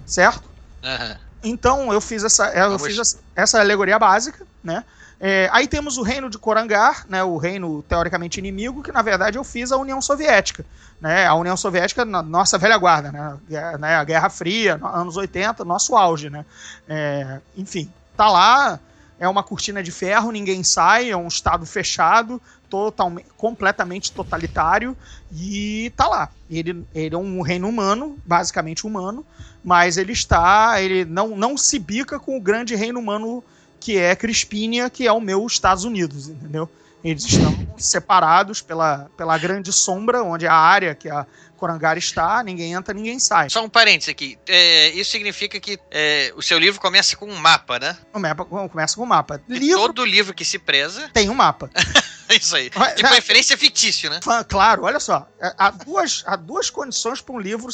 [0.07, 0.49] Certo?
[0.83, 1.17] Uhum.
[1.43, 4.83] Então eu fiz essa, eu fiz essa, essa alegoria básica, né?
[5.25, 9.37] É, aí temos o reino de Korangar, né, o reino teoricamente inimigo, que na verdade
[9.37, 10.65] eu fiz a União Soviética.
[10.99, 13.39] Né, a União Soviética, nossa velha guarda, né,
[13.79, 16.29] né a Guerra Fria, anos 80, nosso auge.
[16.29, 16.45] Né,
[16.89, 18.77] é, enfim, tá lá,
[19.17, 24.93] é uma cortina de ferro, ninguém sai, é um estado fechado, totalmente, completamente totalitário,
[25.31, 26.29] e tá lá.
[26.51, 29.25] Ele, ele é um reino humano, basicamente humano,
[29.63, 33.41] mas ele está, ele não, não se bica com o grande reino humano
[33.83, 36.69] que é Crispínia, que é o meu Estados Unidos, entendeu?
[37.03, 41.25] Eles estão separados pela, pela grande sombra, onde é a área que a
[41.57, 43.49] Corangar está, ninguém entra, ninguém sai.
[43.49, 44.37] Só um parênteses aqui.
[44.47, 47.97] É, isso significa que é, o seu livro começa com um mapa, né?
[48.13, 49.41] O mapa começa com um mapa.
[49.49, 51.09] Livro, todo livro que se preza.
[51.11, 51.69] Tem um mapa.
[52.41, 52.69] Isso aí.
[52.69, 54.19] Tipo, é, referência fictício, né?
[54.47, 55.27] Claro, olha só.
[55.39, 57.69] É, há duas, há duas condições para um livro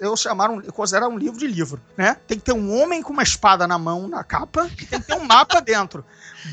[0.00, 2.16] eu chamar um, eu considerar um livro de livro, né?
[2.26, 5.06] Tem que ter um homem com uma espada na mão, na capa, e tem que
[5.06, 6.04] ter um mapa dentro.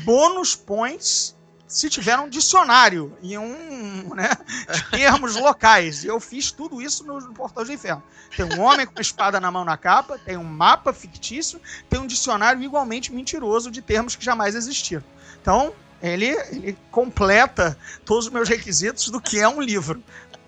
[0.04, 1.36] Bônus points
[1.68, 4.30] se tiver um dicionário e um, né,
[4.72, 6.02] de termos locais.
[6.02, 8.02] Eu fiz tudo isso no, no Portal do Inferno.
[8.34, 12.00] Tem um homem com uma espada na mão na capa, tem um mapa fictício, tem
[12.00, 15.04] um dicionário igualmente mentiroso de termos que jamais existiram.
[15.40, 20.02] Então, ele, ele completa todos os meus requisitos do que é um livro.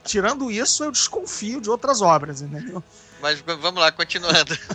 [0.04, 2.82] Tirando isso, eu desconfio de outras obras, entendeu?
[3.20, 4.56] Mas vamos lá, continuando.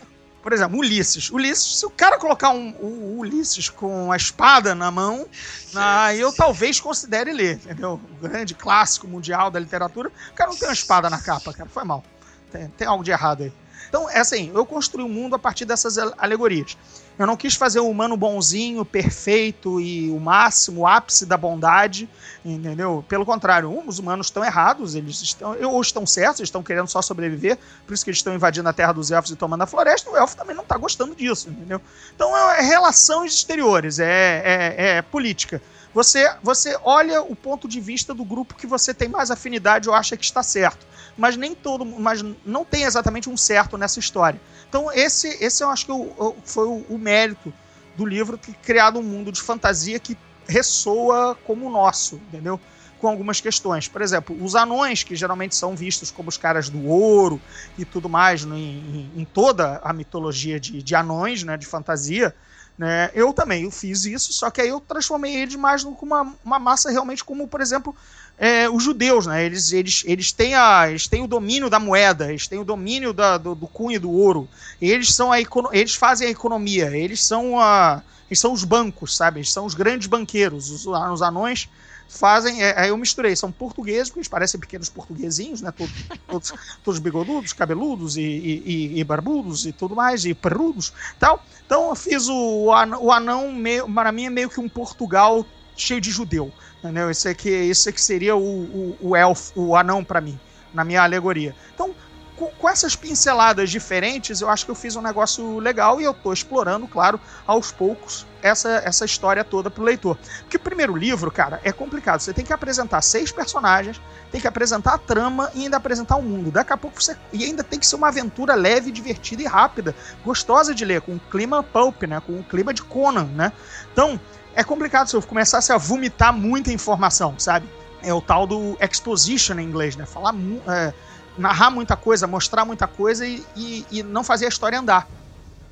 [0.42, 1.30] Por exemplo, Ulisses.
[1.30, 5.26] Ulisses, se o cara colocar um, o Ulisses com a espada na mão,
[5.72, 8.00] na, eu talvez considere ler, entendeu?
[8.18, 10.10] O grande clássico mundial da literatura.
[10.30, 11.68] O cara não tem uma espada na capa, cara.
[11.68, 12.02] Foi mal.
[12.50, 13.52] Tem, tem algo de errado aí.
[13.88, 16.76] Então, é assim, eu construí o um mundo a partir dessas alegorias.
[17.20, 22.08] Eu não quis fazer o humano bonzinho, perfeito e o máximo, o ápice da bondade,
[22.42, 23.04] entendeu?
[23.06, 27.02] Pelo contrário, os humanos estão errados, eles estão, ou estão certos, eles estão querendo só
[27.02, 30.08] sobreviver, por isso que eles estão invadindo a terra dos elfos e tomando a floresta,
[30.08, 31.78] o elfo também não está gostando disso, entendeu?
[32.14, 35.60] Então é, é relações exteriores, é, é, é política.
[35.92, 39.94] Você, você olha o ponto de vista do grupo que você tem mais afinidade ou
[39.94, 40.88] acha que está certo
[41.20, 44.40] mas nem todo, mas não tem exatamente um certo nessa história.
[44.66, 47.52] Então esse, esse eu acho que eu, foi o, o, mérito
[47.94, 50.16] do livro ter criado um mundo de fantasia que
[50.48, 52.58] ressoa como o nosso, entendeu?
[52.98, 53.86] Com algumas questões.
[53.86, 57.38] Por exemplo, os anões, que geralmente são vistos como os caras do ouro
[57.76, 62.34] e tudo mais no, em, em, toda a mitologia de, de anões, né, de fantasia,
[62.78, 63.10] né?
[63.12, 66.58] Eu também eu fiz isso, só que aí eu transformei eles mais numa uma, uma
[66.58, 67.94] massa realmente como, por exemplo,
[68.42, 69.44] é, os judeus, né?
[69.44, 73.12] Eles, eles, eles, têm a, eles têm o domínio da moeda, eles têm o domínio
[73.12, 74.48] da, do, do cunho do ouro.
[74.80, 79.40] Eles são a eles fazem a economia, eles são a, eles são os bancos, sabe?
[79.40, 80.70] Eles são os grandes banqueiros.
[80.70, 81.68] Os, os anões
[82.08, 82.62] fazem.
[82.62, 85.70] É, aí eu misturei, são portugueses, porque eles parecem pequenos portuguesinhos, né?
[85.70, 85.94] Todos,
[86.26, 91.44] todos, todos bigodudos, cabeludos e, e, e, barbudos e tudo mais, e perrudos tal.
[91.66, 95.44] Então eu fiz o, o anão, meio, para mim é meio que um Portugal
[95.76, 96.52] cheio de judeu.
[96.82, 97.10] Entendeu?
[97.10, 100.40] Isso aqui, isso aqui seria o, o, o elfo, o anão para mim,
[100.72, 101.54] na minha alegoria.
[101.74, 101.94] Então,
[102.40, 106.14] com, com, essas pinceladas diferentes, eu acho que eu fiz um negócio legal e eu
[106.14, 110.16] tô explorando, claro, aos poucos, essa, essa história toda pro leitor.
[110.40, 112.20] Porque o primeiro livro, cara, é complicado.
[112.20, 114.00] Você tem que apresentar seis personagens,
[114.32, 116.50] tem que apresentar a trama e ainda apresentar o mundo.
[116.50, 117.14] Daqui a pouco você.
[117.30, 121.12] E ainda tem que ser uma aventura leve, divertida e rápida, gostosa de ler, com
[121.12, 122.22] um clima pulp, né?
[122.24, 123.52] Com um clima de Conan, né?
[123.92, 124.18] Então,
[124.54, 127.68] é complicado se eu começasse a vomitar muita informação, sabe?
[128.02, 130.06] É o tal do exposition em inglês, né?
[130.06, 130.34] Falar,
[130.68, 130.92] é,
[131.36, 135.06] narrar muita coisa, mostrar muita coisa e, e, e, não fazer a história andar.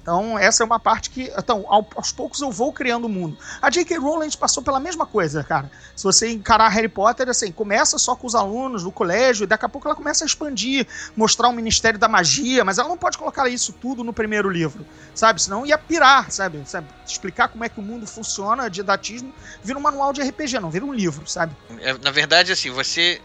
[0.09, 1.31] Então, essa é uma parte que.
[1.37, 3.37] Então, aos poucos eu vou criando o mundo.
[3.61, 3.99] A J.K.
[3.99, 5.71] Rowling passou pela mesma coisa, cara.
[5.95, 9.67] Se você encarar Harry Potter, assim, começa só com os alunos do colégio, e daqui
[9.67, 13.19] a pouco ela começa a expandir, mostrar o Ministério da Magia, mas ela não pode
[13.19, 15.43] colocar isso tudo no primeiro livro, sabe?
[15.43, 16.63] Senão ia pirar, sabe?
[16.65, 16.87] sabe?
[17.07, 19.31] Explicar como é que o mundo funciona, didatismo,
[19.63, 21.55] vira um manual de RPG, não vira um livro, sabe?
[21.81, 23.21] É, na verdade, assim, você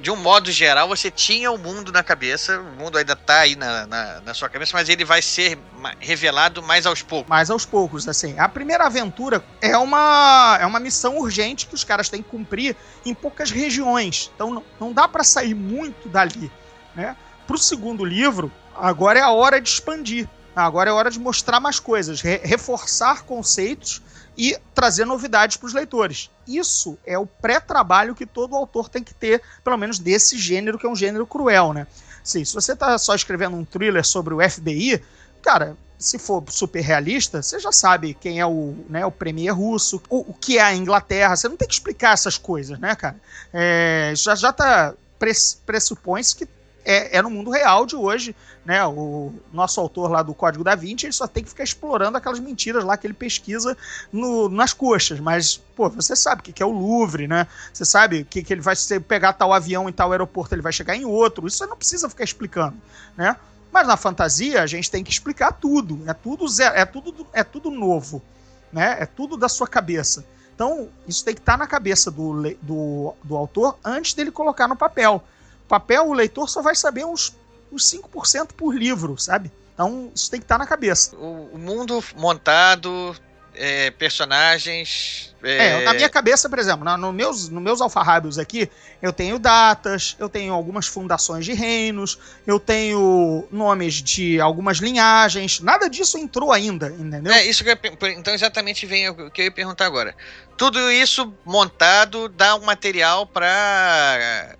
[0.00, 3.56] de um modo geral, você tinha o mundo na cabeça, o mundo ainda tá aí
[3.56, 5.58] na, na, na, sua cabeça, mas ele vai ser
[5.98, 7.28] revelado mais aos poucos.
[7.28, 8.38] Mais aos poucos, assim.
[8.38, 12.76] A primeira aventura é uma, é uma missão urgente que os caras têm que cumprir
[13.04, 14.30] em poucas regiões.
[14.34, 16.50] Então não, não dá para sair muito dali,
[16.94, 17.16] né?
[17.46, 20.28] Pro segundo livro, agora é a hora de expandir.
[20.54, 24.02] Agora é hora de mostrar mais coisas, re reforçar conceitos
[24.36, 26.30] e trazer novidades para os leitores.
[26.46, 30.86] Isso é o pré-trabalho que todo autor tem que ter, pelo menos desse gênero, que
[30.86, 31.86] é um gênero cruel, né?
[32.22, 35.02] Sim, se você está só escrevendo um thriller sobre o FBI,
[35.42, 40.02] cara, se for super realista, você já sabe quem é o, né, o premier russo,
[40.08, 43.16] o, o que é a Inglaterra, você não tem que explicar essas coisas, né, cara?
[43.52, 44.94] É, já, já tá
[45.66, 46.48] pressupõe-se que
[46.84, 48.84] é, é, no mundo real de hoje, né?
[48.86, 52.40] O nosso autor lá do Código da Vinci, ele só tem que ficar explorando aquelas
[52.40, 53.76] mentiras lá que ele pesquisa
[54.12, 55.20] no, nas coxas.
[55.20, 57.46] Mas, pô, você sabe o que, que é o Louvre, né?
[57.72, 60.72] Você sabe que, que ele vai se pegar tal avião em tal aeroporto, ele vai
[60.72, 61.46] chegar em outro.
[61.46, 62.76] Isso você não precisa ficar explicando,
[63.16, 63.36] né?
[63.72, 66.02] Mas na fantasia a gente tem que explicar tudo.
[66.06, 68.22] É tudo zero, é tudo, é tudo novo,
[68.72, 68.96] né?
[69.00, 70.24] É tudo da sua cabeça.
[70.54, 74.68] Então, isso tem que estar tá na cabeça do, do, do autor antes dele colocar
[74.68, 75.22] no papel
[75.70, 77.36] papel, o leitor só vai saber uns,
[77.70, 79.52] uns 5% por livro, sabe?
[79.72, 81.16] Então, isso tem que estar tá na cabeça.
[81.16, 83.16] O, mundo montado,
[83.54, 85.34] é, personagens.
[85.42, 85.82] É...
[85.82, 85.84] é...
[85.84, 88.70] na minha cabeça, por exemplo, nos no meus, no meus alfarrábios aqui,
[89.00, 95.60] eu tenho datas, eu tenho algumas fundações de reinos, eu tenho nomes de algumas linhagens,
[95.60, 97.32] nada disso entrou ainda, entendeu?
[97.32, 97.78] É, isso que eu,
[98.10, 100.14] então exatamente vem o que eu ia perguntar agora.
[100.56, 104.56] Tudo isso montado dá um material para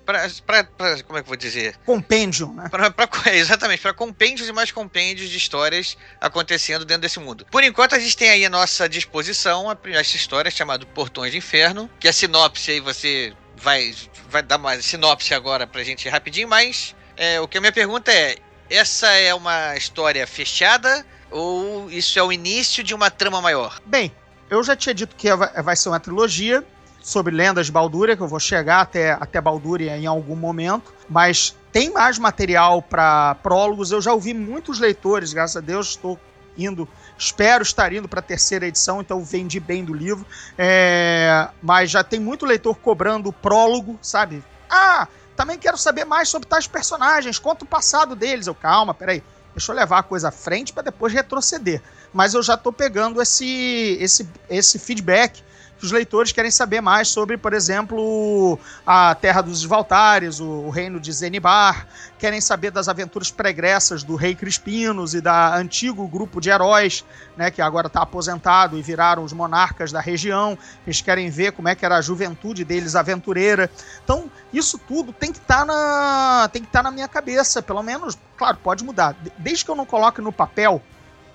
[1.07, 1.77] como é que eu vou dizer?
[1.85, 2.69] Compêndio né?
[2.71, 7.47] Pra, pra, exatamente para compêndios e mais compêndios de histórias acontecendo dentro desse mundo.
[7.51, 11.91] Por enquanto a gente tem aí à nossa disposição essa história chamada Portões de Inferno
[11.99, 13.95] que a sinopse aí você vai
[14.29, 18.13] vai dar uma sinopse agora pra gente rapidinho mas é, o que a minha pergunta
[18.13, 18.37] é
[18.71, 23.81] essa é uma história fechada ou isso é o início de uma trama maior?
[23.85, 24.13] Bem,
[24.49, 26.65] eu já tinha dito que vai ser uma trilogia
[27.03, 31.57] sobre lendas de Baldúria, que eu vou chegar até, até Baldúria em algum momento, mas
[31.73, 33.91] tem mais material para prólogos.
[33.91, 36.19] Eu já ouvi muitos leitores, graças a Deus, estou
[36.59, 36.89] indo,
[37.21, 40.27] espero estar indo para a terceira edição, então vendi bem do livro.
[40.57, 44.43] É, mas já tem muito leitor cobrando prólogo, sabe?
[44.69, 45.07] Ah,
[45.37, 48.47] também quero saber mais sobre tais personagens, conta o passado deles.
[48.47, 49.23] Eu, calma, peraí,
[49.55, 53.21] deixa eu levar a coisa à frente para depois retroceder mas eu já estou pegando
[53.23, 55.43] esse, esse, esse feedback
[55.83, 61.01] os leitores querem saber mais sobre, por exemplo, a Terra dos Valtares, o, o reino
[61.01, 61.87] de Zenibar,
[62.19, 67.05] querem saber das aventuras pregressas do rei Crispinos e da antigo grupo de heróis,
[67.37, 70.59] né, que agora está aposentado e viraram os monarcas da região.
[70.87, 73.71] Eles querem ver como é que era a juventude deles aventureira.
[74.05, 77.63] Então, isso tudo tem que estar tá na tem que estar tá na minha cabeça,
[77.63, 79.17] pelo menos, claro, pode mudar.
[79.39, 80.83] Desde que eu não coloque no papel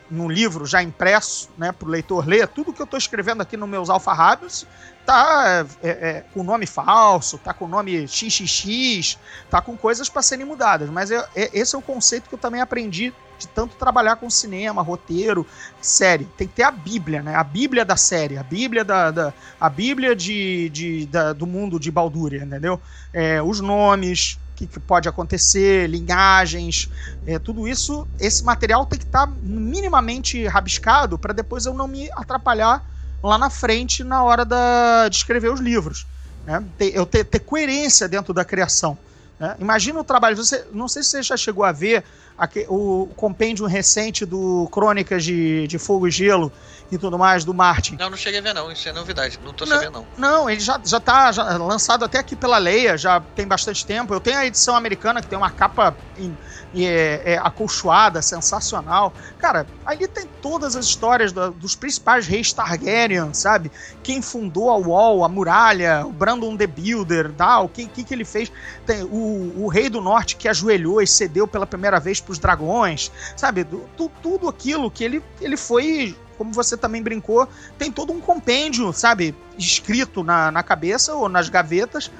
[0.09, 3.57] num livro já impresso, né, para o leitor ler, tudo que eu estou escrevendo aqui
[3.57, 4.67] nos meus alfarrábios
[5.05, 10.45] tá é, é, com nome falso, tá com nome XXX, tá com coisas para serem
[10.45, 10.89] mudadas.
[10.89, 14.29] Mas é, é, esse é o conceito que eu também aprendi de tanto trabalhar com
[14.29, 15.45] cinema, roteiro,
[15.81, 16.25] série.
[16.37, 17.35] Tem que ter a Bíblia, né?
[17.35, 21.79] A Bíblia da série, a Bíblia da, da a Bíblia de, de da, do mundo
[21.79, 22.81] de Baldúria, entendeu?
[23.13, 26.89] É, os nomes, que, que pode acontecer, linhagens,
[27.25, 31.87] é, tudo isso, esse material tem que estar tá minimamente rabiscado para depois eu não
[31.87, 32.83] me atrapalhar
[33.21, 36.07] lá na frente na hora da, de escrever os livros.
[36.45, 36.63] Né?
[36.79, 38.97] eu ter, ter coerência dentro da criação.
[39.39, 39.55] Né?
[39.59, 40.35] Imagina o trabalho.
[40.35, 42.03] Você, não sei se você já chegou a ver
[42.37, 46.51] aqui, o compêndio recente do Crônicas de, de Fogo e Gelo
[46.91, 47.97] e tudo mais do Martin.
[47.99, 50.07] Não, não cheguei a ver não, isso é novidade, não tô não, sabendo não.
[50.17, 54.13] Não, ele já, já tá já, lançado até aqui pela Leia, já tem bastante tempo.
[54.13, 56.37] Eu tenho a edição americana que tem uma capa em,
[56.83, 59.13] é, é, acolchoada, sensacional.
[59.37, 63.71] Cara, ali tem todas as histórias do, dos principais reis Targaryen, sabe?
[64.03, 68.13] Quem fundou a Wall, a muralha, o Brandon the Builder, tal, o que, que, que
[68.13, 68.51] ele fez.
[68.85, 72.39] Tem o, o rei do norte que ajoelhou e cedeu pela primeira vez para os
[72.39, 73.63] dragões, sabe?
[73.63, 77.47] Tu, tudo aquilo que ele, ele foi como você também brincou,
[77.77, 82.11] tem todo um compêndio, sabe, escrito na, na cabeça ou nas gavetas,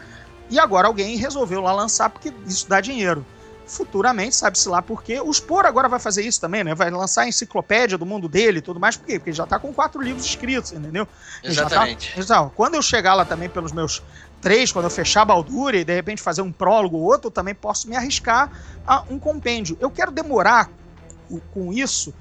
[0.50, 3.26] e agora alguém resolveu lá lançar porque isso dá dinheiro.
[3.68, 5.20] Futuramente, sabe-se lá por quê.
[5.20, 6.76] O Spor agora vai fazer isso também, né?
[6.76, 8.96] Vai lançar a enciclopédia do mundo dele e tudo mais.
[8.96, 9.20] Por quê?
[9.20, 11.06] Porque ele já tá com quatro livros escritos, entendeu?
[11.06, 11.12] Tá-
[11.44, 12.14] Exatamente.
[12.18, 14.02] Então, quando eu chegar lá também pelos meus
[14.42, 17.32] três, quando eu fechar a Balduria e de repente fazer um prólogo ou outro, eu
[17.32, 18.50] também posso me arriscar
[18.86, 19.76] a um compêndio.
[19.80, 20.70] Eu quero demorar
[21.52, 22.14] com isso,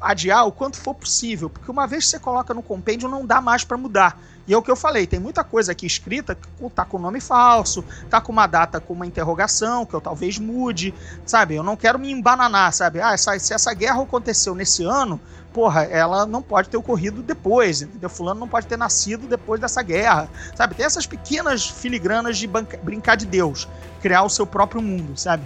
[0.00, 3.40] adiar o quanto for possível, porque uma vez que você coloca no compêndio, não dá
[3.40, 4.20] mais pra mudar.
[4.48, 7.20] E é o que eu falei, tem muita coisa aqui escrita que tá com nome
[7.20, 10.94] falso, tá com uma data com uma interrogação, que eu talvez mude,
[11.24, 11.56] sabe?
[11.56, 13.00] Eu não quero me embananar, sabe?
[13.00, 15.20] Ah, essa- se essa guerra aconteceu nesse ano,
[15.52, 18.08] porra, ela não pode ter ocorrido depois, entendeu?
[18.08, 20.74] Fulano não pode ter nascido depois dessa guerra, sabe?
[20.76, 23.66] Tem essas pequenas filigranas de brincar de Deus,
[24.00, 25.42] criar o seu próprio mundo, sabe?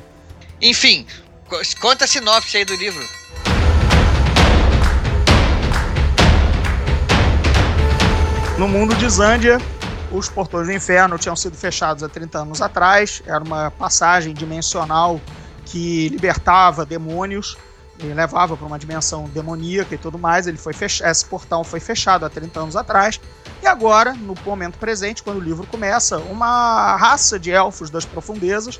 [0.61, 1.07] Enfim,
[1.49, 3.03] co- conta a sinopse aí do livro.
[8.61, 9.57] No mundo de Zândia,
[10.13, 13.23] os portões do inferno tinham sido fechados há 30 anos atrás.
[13.25, 15.19] Era uma passagem dimensional
[15.65, 17.57] que libertava demônios
[17.99, 20.47] e levava para uma dimensão demoníaca e tudo mais.
[20.47, 21.03] Ele foi fech...
[21.03, 23.19] Esse portão foi fechado há 30 anos atrás.
[23.63, 28.79] E agora, no momento presente, quando o livro começa, uma raça de elfos das profundezas,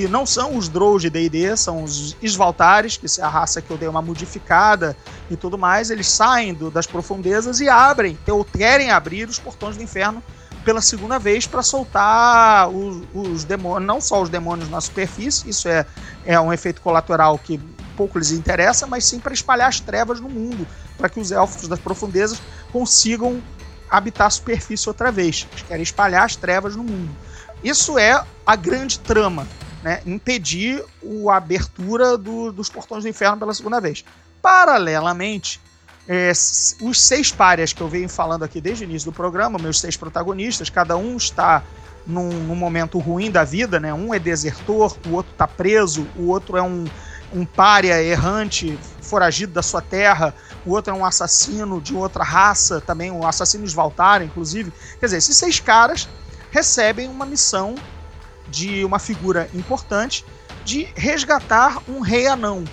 [0.00, 3.70] que não são os Drow de D&D, são os Svaltares, que é a raça que
[3.70, 4.96] eu dei uma modificada
[5.30, 9.76] e tudo mais, eles saem do- das profundezas e abrem, ou querem abrir os portões
[9.76, 10.22] do inferno
[10.64, 15.68] pela segunda vez para soltar os, os demônios, não só os demônios na superfície, isso
[15.68, 15.84] é,
[16.24, 17.60] é um efeito colateral que
[17.94, 20.66] pouco lhes interessa, mas sim para espalhar as trevas no mundo,
[20.96, 22.40] para que os elfos das profundezas
[22.72, 23.42] consigam
[23.90, 25.46] habitar a superfície outra vez.
[25.52, 27.10] Eles querem espalhar as trevas no mundo.
[27.62, 29.46] Isso é a grande trama,
[29.82, 30.02] né?
[30.06, 30.84] impedir
[31.30, 34.04] a abertura do- dos portões do inferno pela segunda vez.
[34.42, 35.60] Paralelamente,
[36.08, 36.32] é,
[36.82, 39.96] os seis párias que eu venho falando aqui desde o início do programa, meus seis
[39.96, 41.62] protagonistas, cada um está
[42.06, 43.92] num, num momento ruim da vida, né?
[43.92, 46.86] Um é desertor, o outro está preso, o outro é um,
[47.32, 50.34] um pária errante, foragido da sua terra,
[50.64, 54.72] o outro é um assassino de outra raça, também um assassino esvaltar, inclusive.
[54.98, 56.08] Quer dizer, esses seis caras
[56.50, 57.74] recebem uma missão
[58.50, 60.24] de uma figura importante
[60.64, 62.64] de resgatar um rei anão.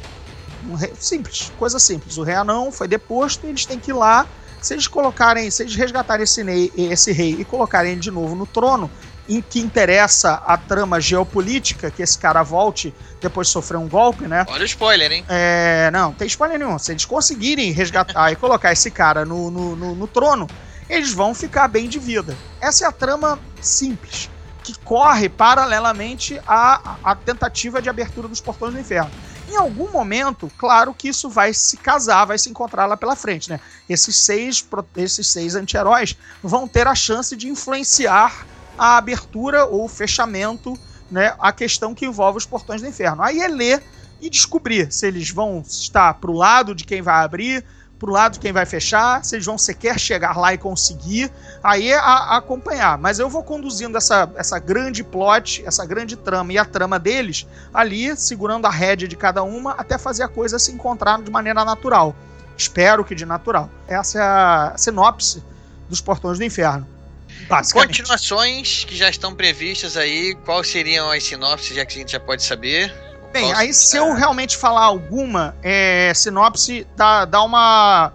[0.69, 2.17] Um rei- simples, coisa simples.
[2.17, 4.25] O rei anão foi deposto e eles têm que ir lá.
[4.61, 8.35] Se eles colocarem, se eles resgatarem esse, rei- esse rei e colocarem ele de novo
[8.35, 8.89] no trono,
[9.29, 14.25] em que interessa a trama geopolítica, que esse cara volte depois de sofrer um golpe,
[14.25, 14.45] né?
[14.49, 15.25] Olha o spoiler, hein?
[15.27, 16.79] É, não, tem spoiler nenhum.
[16.79, 20.47] Se eles conseguirem resgatar e colocar esse cara no, no, no- no trono,
[20.89, 22.35] eles vão ficar bem de vida.
[22.61, 24.29] Essa é a trama simples,
[24.68, 29.10] que corre paralelamente à, à tentativa de abertura dos portões do inferno.
[29.49, 33.49] Em algum momento, claro que isso vai se casar, vai se encontrar lá pela frente,
[33.49, 33.61] né?
[33.88, 34.68] Esses seis,
[34.98, 38.45] esses seis anti-heróis vão ter a chance de influenciar
[38.77, 40.77] a abertura ou fechamento,
[41.10, 41.34] né?
[41.39, 43.23] A questão que envolve os portões do inferno.
[43.23, 43.81] Aí é ler
[44.19, 47.64] e descobrir se eles vão estar pro lado de quem vai abrir,
[47.99, 51.32] pro lado quem vai fechar, se eles vão sequer chegar lá e conseguir,
[51.64, 52.98] aí é a, a acompanhar.
[52.98, 57.48] Mas eu vou conduzindo essa, essa grande plot, essa grande trama e a trama deles
[57.74, 61.65] ali, segurando a rédea de cada uma, até fazer a coisa se encontrar de maneira
[61.65, 62.15] natural.
[62.56, 63.69] Espero que de natural.
[63.88, 65.44] Essa é a sinopse
[65.90, 66.88] dos Portões do Inferno.
[67.74, 72.19] Continuações que já estão previstas aí, quais seriam as sinopses, já que a gente já
[72.19, 72.94] pode saber?
[73.31, 78.11] Bem, aí se eu realmente falar alguma, é, sinopse dá, dá uma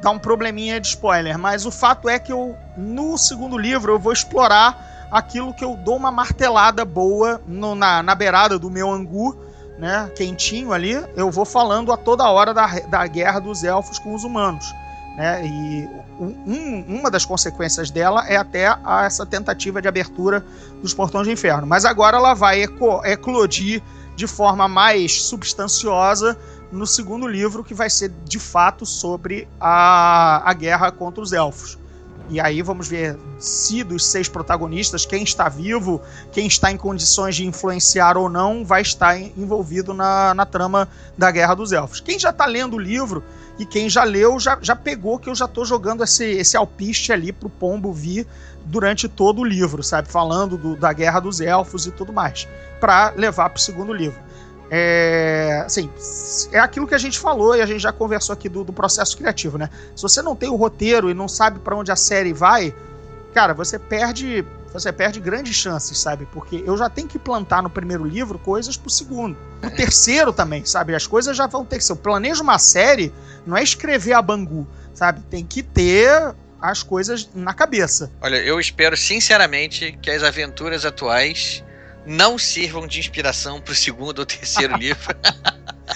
[0.00, 3.98] dá um probleminha de spoiler, mas o fato é que eu no segundo livro eu
[3.98, 4.76] vou explorar
[5.10, 9.34] aquilo que eu dou uma martelada boa no- na, na beirada do meu angu,
[9.78, 14.12] né, quentinho ali, eu vou falando a toda hora da, da guerra dos elfos com
[14.14, 14.74] os humanos.
[15.16, 15.88] Né, e
[16.18, 20.44] um- um- uma das consequências dela é até a- essa tentativa de abertura
[20.82, 21.66] dos portões do inferno.
[21.66, 22.64] Mas agora ela vai
[23.04, 23.80] eclodir
[24.16, 26.38] de forma mais substanciosa
[26.70, 31.78] no segundo livro, que vai ser de fato sobre a, a guerra contra os elfos.
[32.30, 36.00] E aí vamos ver se dos seis protagonistas, quem está vivo,
[36.32, 40.88] quem está em condições de influenciar ou não, vai estar envolvido na, na trama
[41.18, 42.00] da Guerra dos Elfos.
[42.00, 43.22] Quem já está lendo o livro
[43.58, 47.12] e quem já leu, já, já pegou que eu já estou jogando esse, esse alpiste
[47.12, 48.26] ali pro Pombo vir
[48.64, 50.08] durante todo o livro, sabe?
[50.08, 52.48] Falando do- da Guerra dos Elfos e tudo mais,
[52.80, 54.18] para levar pro segundo livro.
[54.70, 55.90] É, assim,
[56.50, 59.16] é aquilo que a gente falou e a gente já conversou aqui do, do processo
[59.16, 59.68] criativo, né?
[59.94, 62.74] Se você não tem o roteiro e não sabe para onde a série vai,
[63.34, 66.26] cara, você perde, você perde grandes chances, sabe?
[66.32, 69.36] Porque eu já tenho que plantar no primeiro livro coisas pro segundo.
[69.62, 70.94] No terceiro também, sabe?
[70.94, 71.92] As coisas já vão ter que ser.
[71.92, 73.12] Eu planejo uma série,
[73.46, 75.20] não é escrever a Bangu, sabe?
[75.30, 76.34] Tem que ter
[76.70, 78.10] as coisas na cabeça.
[78.20, 81.62] Olha, eu espero sinceramente que as aventuras atuais
[82.06, 85.14] não sirvam de inspiração pro segundo ou terceiro livro.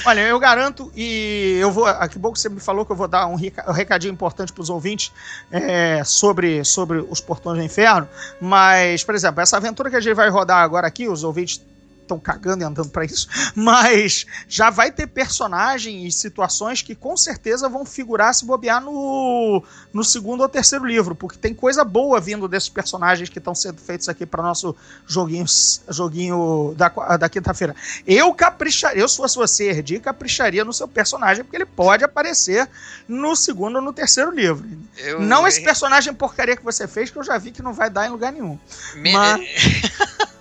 [0.05, 1.87] Olha, eu garanto, e eu vou.
[1.87, 3.37] Aqui bom que você me falou que eu vou dar um
[3.73, 5.11] recadinho importante para os ouvintes
[5.51, 8.07] é, sobre, sobre os portões do inferno.
[8.39, 11.63] Mas, por exemplo, essa aventura que a gente vai rodar agora aqui, os ouvintes
[12.09, 17.17] estão cagando e andando para isso, mas já vai ter personagem e situações que com
[17.17, 19.63] certeza vão figurar se bobear no,
[19.93, 23.81] no segundo ou terceiro livro, porque tem coisa boa vindo desses personagens que estão sendo
[23.81, 24.75] feitos aqui para nosso
[25.07, 25.47] joguinho,
[25.89, 27.75] joguinho da, da quinta-feira.
[28.07, 32.69] Eu capricharia, eu se fosse você, Herdi, capricharia no seu personagem, porque ele pode aparecer
[33.07, 34.67] no segundo ou no terceiro livro.
[34.97, 35.21] Eu...
[35.21, 38.07] Não esse personagem porcaria que você fez, que eu já vi que não vai dar
[38.07, 38.59] em lugar nenhum.
[38.95, 39.13] Me...
[39.13, 39.41] Mas...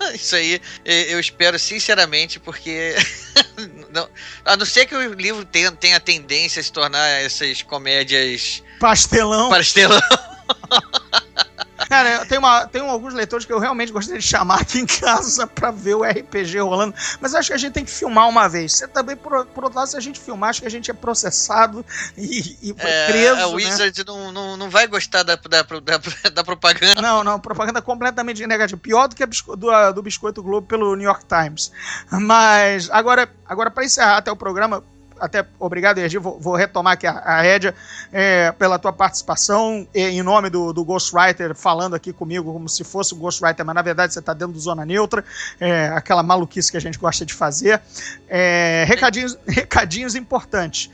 [0.14, 2.94] Isso aí eu espero sinceramente, porque.
[3.92, 4.08] não,
[4.44, 8.62] a não ser que o livro tenha, tenha tendência a se tornar essas comédias.
[8.78, 9.50] Pastelão.
[9.50, 10.00] Pastelão.
[11.86, 15.46] Cara, tem, uma, tem alguns leitores que eu realmente gostaria de chamar aqui em casa
[15.48, 16.94] pra ver o RPG rolando.
[17.20, 18.72] Mas acho que a gente tem que filmar uma vez.
[18.74, 20.94] Você também, por, por outro lado, se a gente filmar, acho que a gente é
[20.94, 21.84] processado
[22.16, 23.34] e, e é, preso.
[23.34, 23.54] A né?
[23.54, 24.04] Wizard né?
[24.06, 27.00] não, não, não vai gostar da, da, da, da, propaganda.
[27.00, 28.80] Não, não, propaganda completamente negativa.
[28.80, 31.70] Pior do que a bisco, do, do Biscoito Globo pelo New York Times.
[32.10, 34.82] Mas agora, agora para encerrar até o programa,
[35.20, 37.74] até obrigado, Ergi, vou, vou, retomar aqui a, a rédea
[38.12, 43.14] é, pela tua participação em nome do, do Ghostwriter, falando aqui comigo como se fosse
[43.14, 45.24] o Ghostwriter, mas na verdade você está dentro do Zona Neutra,
[45.60, 47.80] é, aquela maluquice que a gente gosta de fazer.
[48.28, 50.90] É, recadinhos, recadinhos importantes.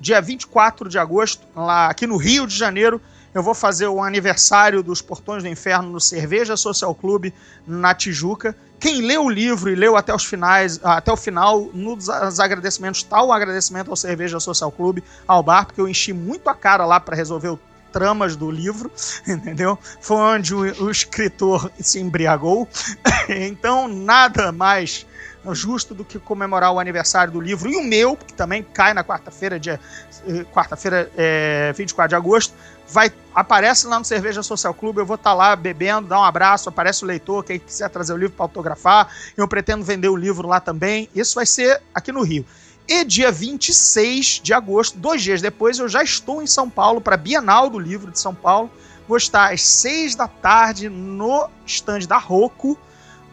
[0.00, 3.00] Dia 24 de agosto, lá aqui no Rio de Janeiro,
[3.34, 7.32] eu vou fazer o aniversário dos Portões do Inferno no Cerveja Social Clube,
[7.66, 8.56] na Tijuca.
[8.78, 12.08] Quem leu o livro e leu até os finais, até o final, nos
[12.40, 16.54] agradecimentos, tal o agradecimento ao Cerveja Social Clube, ao bar, porque eu enchi muito a
[16.54, 17.60] cara lá para resolver o
[17.92, 18.90] tramas do livro,
[19.26, 19.78] entendeu?
[20.00, 22.68] Foi onde o, o escritor se embriagou.
[23.28, 25.06] então, nada mais
[25.52, 29.02] justo do que comemorar o aniversário do livro e o meu, que também cai na
[29.02, 29.80] quarta-feira, dia
[30.26, 32.54] eh, quarta-feira, é, 24 de agosto,
[32.90, 36.24] vai aparece lá no Cerveja Social Clube, eu vou estar tá lá bebendo, dá um
[36.24, 40.16] abraço, aparece o leitor, quem quiser trazer o livro para autografar, eu pretendo vender o
[40.16, 41.08] livro lá também.
[41.14, 42.44] Isso vai ser aqui no Rio.
[42.88, 47.14] E dia 26 de agosto, dois dias depois, eu já estou em São Paulo para
[47.14, 48.70] a Bienal do Livro de São Paulo.
[49.06, 52.76] Vou estar às seis da tarde no stand da Rocco,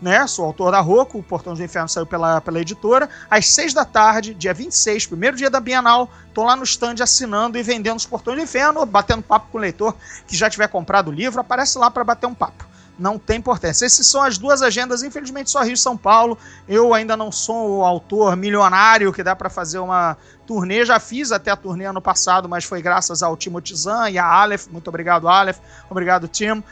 [0.02, 0.26] né?
[0.28, 3.10] Sou autor da Rocco, o Portão do Inferno saiu pela, pela editora.
[3.30, 7.58] Às seis da tarde, dia 26, primeiro dia da Bienal, tô lá no stand assinando
[7.58, 9.96] e vendendo os Portões do Inferno, batendo papo com o leitor
[10.28, 12.66] que já tiver comprado o livro, aparece lá para bater um papo.
[12.98, 13.86] Não tem importância.
[13.86, 16.36] Essas são as duas agendas, infelizmente só Rio e São Paulo.
[16.68, 20.18] Eu ainda não sou o autor milionário que dá para fazer uma
[20.48, 20.84] turnê.
[20.84, 24.26] Já fiz até a turnê ano passado, mas foi graças ao Timothy Zan e a
[24.26, 24.66] Aleph.
[24.72, 25.60] Muito obrigado, Aleph.
[25.90, 26.64] Obrigado, Tim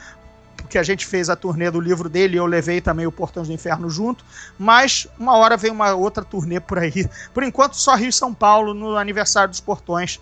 [0.66, 3.54] porque a gente fez a turnê do livro dele eu levei também o Portões do
[3.54, 4.26] Inferno junto.
[4.58, 7.08] Mas uma hora vem uma outra turnê por aí.
[7.34, 10.20] Por enquanto, só Rio e São Paulo no aniversário dos Portões.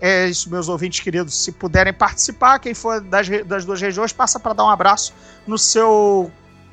[0.00, 1.42] É isso, meus ouvintes queridos.
[1.42, 5.14] Se puderem participar, quem for das, das duas regiões, passa para dar um abraço
[5.46, 6.30] no seu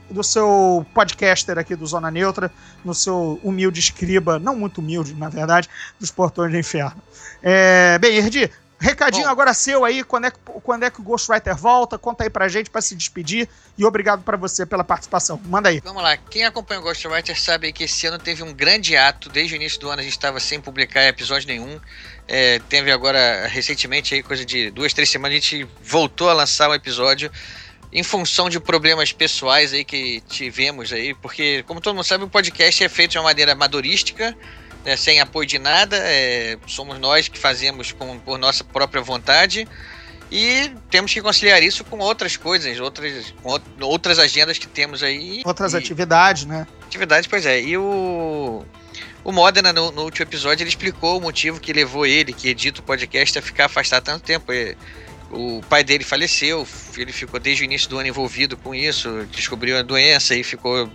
[0.10, 2.52] do seu podcaster aqui do Zona Neutra,
[2.84, 7.02] no seu humilde escriba, não muito humilde, na verdade, dos Portões do Inferno.
[7.42, 11.04] É, bem, Erdi, Recadinho Bom, agora seu aí, quando é, que, quando é que o
[11.04, 12.00] Ghostwriter volta?
[12.00, 13.48] Conta aí pra gente pra se despedir.
[13.78, 15.40] E obrigado para você pela participação.
[15.46, 15.80] Manda aí.
[15.84, 16.18] Vamos lá.
[16.18, 19.30] Quem acompanha o Ghostwriter sabe que esse ano teve um grande ato.
[19.30, 21.80] Desde o início do ano a gente estava sem publicar episódio nenhum.
[22.28, 26.68] É, teve agora, recentemente, aí, coisa de duas, três semanas, a gente voltou a lançar
[26.68, 27.32] um episódio
[27.94, 32.30] em função de problemas pessoais aí que tivemos aí, porque, como todo mundo sabe, o
[32.30, 34.36] podcast é feito de uma maneira amadorística,
[34.86, 39.68] né, sem apoio de nada, é, somos nós que fazemos com, por nossa própria vontade
[40.32, 43.34] e temos que conciliar isso com outras coisas, outras,
[43.82, 45.42] outras agendas que temos aí.
[45.46, 46.66] Outras e, atividades, né?
[46.86, 47.62] Atividades, pois é.
[47.62, 48.64] E o,
[49.26, 52.80] o Modena, no, no, último episódio, ele explicou o motivo que levou ele, que edita
[52.80, 54.54] o podcast, a ficar afastado tanto tempo.
[55.30, 56.66] O pai dele faleceu,
[56.98, 60.90] ele ficou desde o início do ano envolvido com isso, descobriu a doença e ficou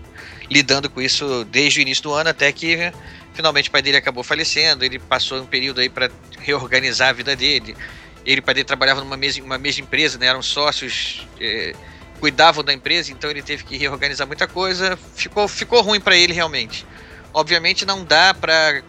[0.50, 2.92] lidando com isso desde o início do ano até que
[3.36, 7.36] Finalmente o pai dele acabou falecendo, ele passou um período aí para reorganizar a vida
[7.36, 7.76] dele.
[8.24, 10.26] Ele e o pai dele trabalhavam numa mesma, mesma empresa, né?
[10.26, 11.74] eram sócios, é,
[12.18, 14.98] cuidavam da empresa, então ele teve que reorganizar muita coisa.
[15.14, 16.86] Ficou, ficou ruim para ele realmente.
[17.34, 18.82] Obviamente não dá para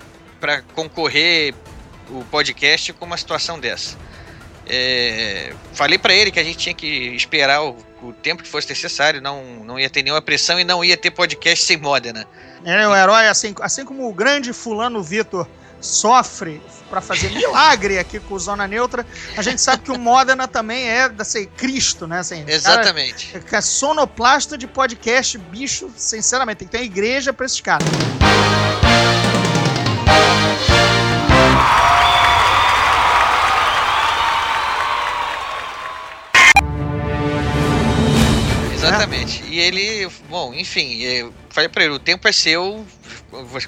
[0.73, 1.53] concorrer
[2.09, 3.97] o podcast com uma situação dessa.
[4.65, 8.69] É, falei para ele que a gente tinha que esperar o, o, tempo que fosse
[8.69, 12.25] necessário, não, não ia ter nenhuma pressão e não ia ter podcast sem Modena.
[12.63, 15.47] É o herói, assim, assim como o grande fulano Vitor
[15.79, 19.05] sofre para fazer milagre aqui com o Zona Neutra,
[19.35, 22.19] a gente sabe que o Modena também é assim, Cristo, né?
[22.19, 23.33] Assim, Exatamente.
[23.39, 27.87] Cara, é sonoplasta de podcast, bicho, sinceramente, tem que ter uma igreja para esses caras.
[38.87, 39.43] Exatamente.
[39.45, 42.85] E ele, bom, enfim, falei pra ele, o tempo é seu,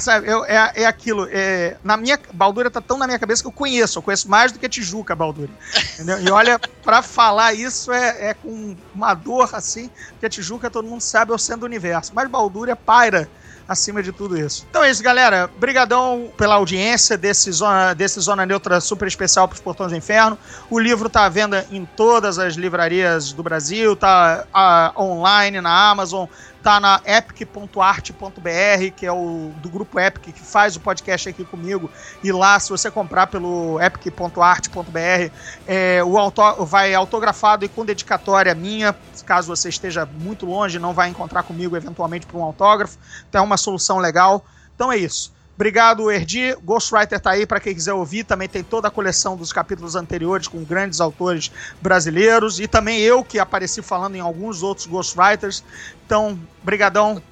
[0.00, 1.28] sabe, eu, é, é aquilo.
[1.30, 3.98] É, na minha, Baldúria tá tão na minha cabeça que eu conheço.
[3.98, 5.54] Eu conheço mais do que Tijuca, Baldúria.
[5.94, 6.20] Entendeu?
[6.20, 9.90] E olha, para falar isso é, é com uma dor assim,
[10.20, 12.12] que a Tijuca todo mundo sabe é o centro do universo.
[12.14, 13.28] Mas Baldúria paira
[13.68, 14.66] acima de tudo isso.
[14.70, 15.50] Então é isso, galera.
[15.58, 20.38] Brigadão pela audiência desse Zona, desse Zona Neutra super especial para os Portões do Inferno.
[20.70, 25.90] O livro tá à venda em todas as livrarias do Brasil, tá a, online na
[25.90, 26.26] Amazon,
[26.68, 31.90] tá na epic.art.br, que é o do grupo Epic que faz o podcast aqui comigo.
[32.22, 35.32] E lá, se você comprar pelo epic.art.br,
[35.66, 40.92] é, o auto, vai autografado e com dedicatória minha, caso você esteja muito longe, não
[40.92, 42.98] vai encontrar comigo eventualmente por um autógrafo.
[43.26, 44.44] Então é uma solução legal.
[44.74, 45.32] Então é isso.
[45.58, 46.54] Obrigado, Erdi.
[46.64, 48.22] Ghostwriter tá aí para quem quiser ouvir.
[48.22, 51.50] Também tem toda a coleção dos capítulos anteriores com grandes autores
[51.82, 52.60] brasileiros.
[52.60, 55.64] E também eu que apareci falando em alguns outros Ghostwriters.
[56.08, 57.22] Então, brigadão.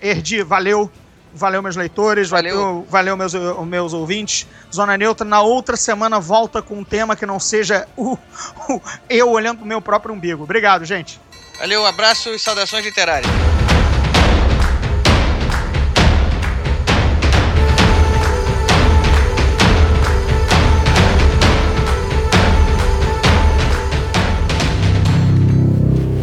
[0.00, 0.90] Erdi, valeu.
[1.34, 2.30] Valeu, meus leitores.
[2.30, 4.46] Valeu, valeu meus, meus ouvintes.
[4.74, 8.16] Zona Neutra, na outra semana, volta com um tema que não seja o,
[8.70, 8.80] o
[9.10, 10.44] eu olhando pro meu próprio umbigo.
[10.44, 11.20] Obrigado, gente.
[11.58, 13.30] Valeu, abraço e saudações literárias.